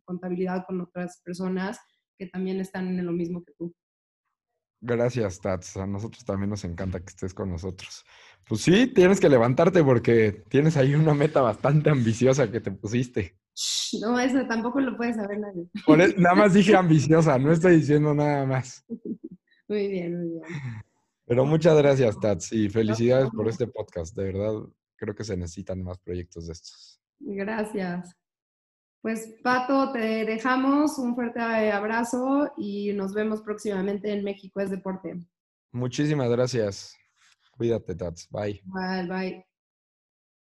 contabilidad 0.03 0.65
con 0.65 0.81
otras 0.81 1.21
personas 1.23 1.79
que 2.17 2.25
también 2.25 2.59
están 2.59 2.87
en 2.87 3.05
lo 3.05 3.11
mismo 3.11 3.43
que 3.43 3.53
tú. 3.53 3.75
Gracias, 4.85 5.39
Tats. 5.41 5.77
A 5.77 5.87
nosotros 5.87 6.23
también 6.23 6.51
nos 6.51 6.63
encanta 6.63 6.99
que 6.99 7.09
estés 7.09 7.33
con 7.33 7.49
nosotros. 7.49 8.05
Pues 8.47 8.61
sí, 8.61 8.85
tienes 8.87 9.19
que 9.19 9.29
levantarte 9.29 9.83
porque 9.83 10.43
tienes 10.49 10.77
ahí 10.77 10.93
una 10.93 11.15
meta 11.15 11.41
bastante 11.41 11.89
ambiciosa 11.89 12.51
que 12.51 12.61
te 12.61 12.71
pusiste. 12.71 13.35
No, 13.99 14.19
eso 14.19 14.45
tampoco 14.47 14.79
lo 14.79 14.95
puede 14.95 15.15
saber 15.15 15.39
nadie. 15.39 15.67
Por 15.87 16.01
el, 16.01 16.21
nada 16.21 16.35
más 16.35 16.53
dije 16.53 16.75
ambiciosa, 16.77 17.39
no 17.39 17.51
estoy 17.51 17.77
diciendo 17.77 18.13
nada 18.13 18.45
más. 18.45 18.85
Muy 19.67 19.87
bien, 19.87 20.19
muy 20.19 20.29
bien. 20.29 20.43
Pero 21.25 21.45
muchas 21.45 21.75
gracias, 21.75 22.19
Tats, 22.19 22.53
y 22.53 22.69
felicidades 22.69 23.31
por 23.31 23.47
este 23.47 23.65
podcast. 23.65 24.15
De 24.15 24.25
verdad, 24.25 24.53
creo 24.95 25.15
que 25.15 25.23
se 25.23 25.35
necesitan 25.35 25.81
más 25.81 25.97
proyectos 25.97 26.45
de 26.45 26.53
estos. 26.53 27.01
Gracias. 27.19 28.15
Pues 29.05 29.35
Pato, 29.43 29.91
te 29.91 30.25
dejamos 30.25 30.97
un 30.97 31.13
fuerte 31.13 31.39
abrazo 31.39 32.51
y 32.57 32.91
nos 32.93 33.13
vemos 33.13 33.39
próximamente 33.43 34.11
en 34.11 34.23
México 34.23 34.59
es 34.61 34.71
Deporte. 34.71 35.19
Muchísimas 35.71 36.27
gracias. 36.31 36.97
Cuídate, 37.51 37.93
Tats. 37.93 38.27
Bye. 38.31 38.63
Bye, 38.65 39.07
bye. 39.07 39.45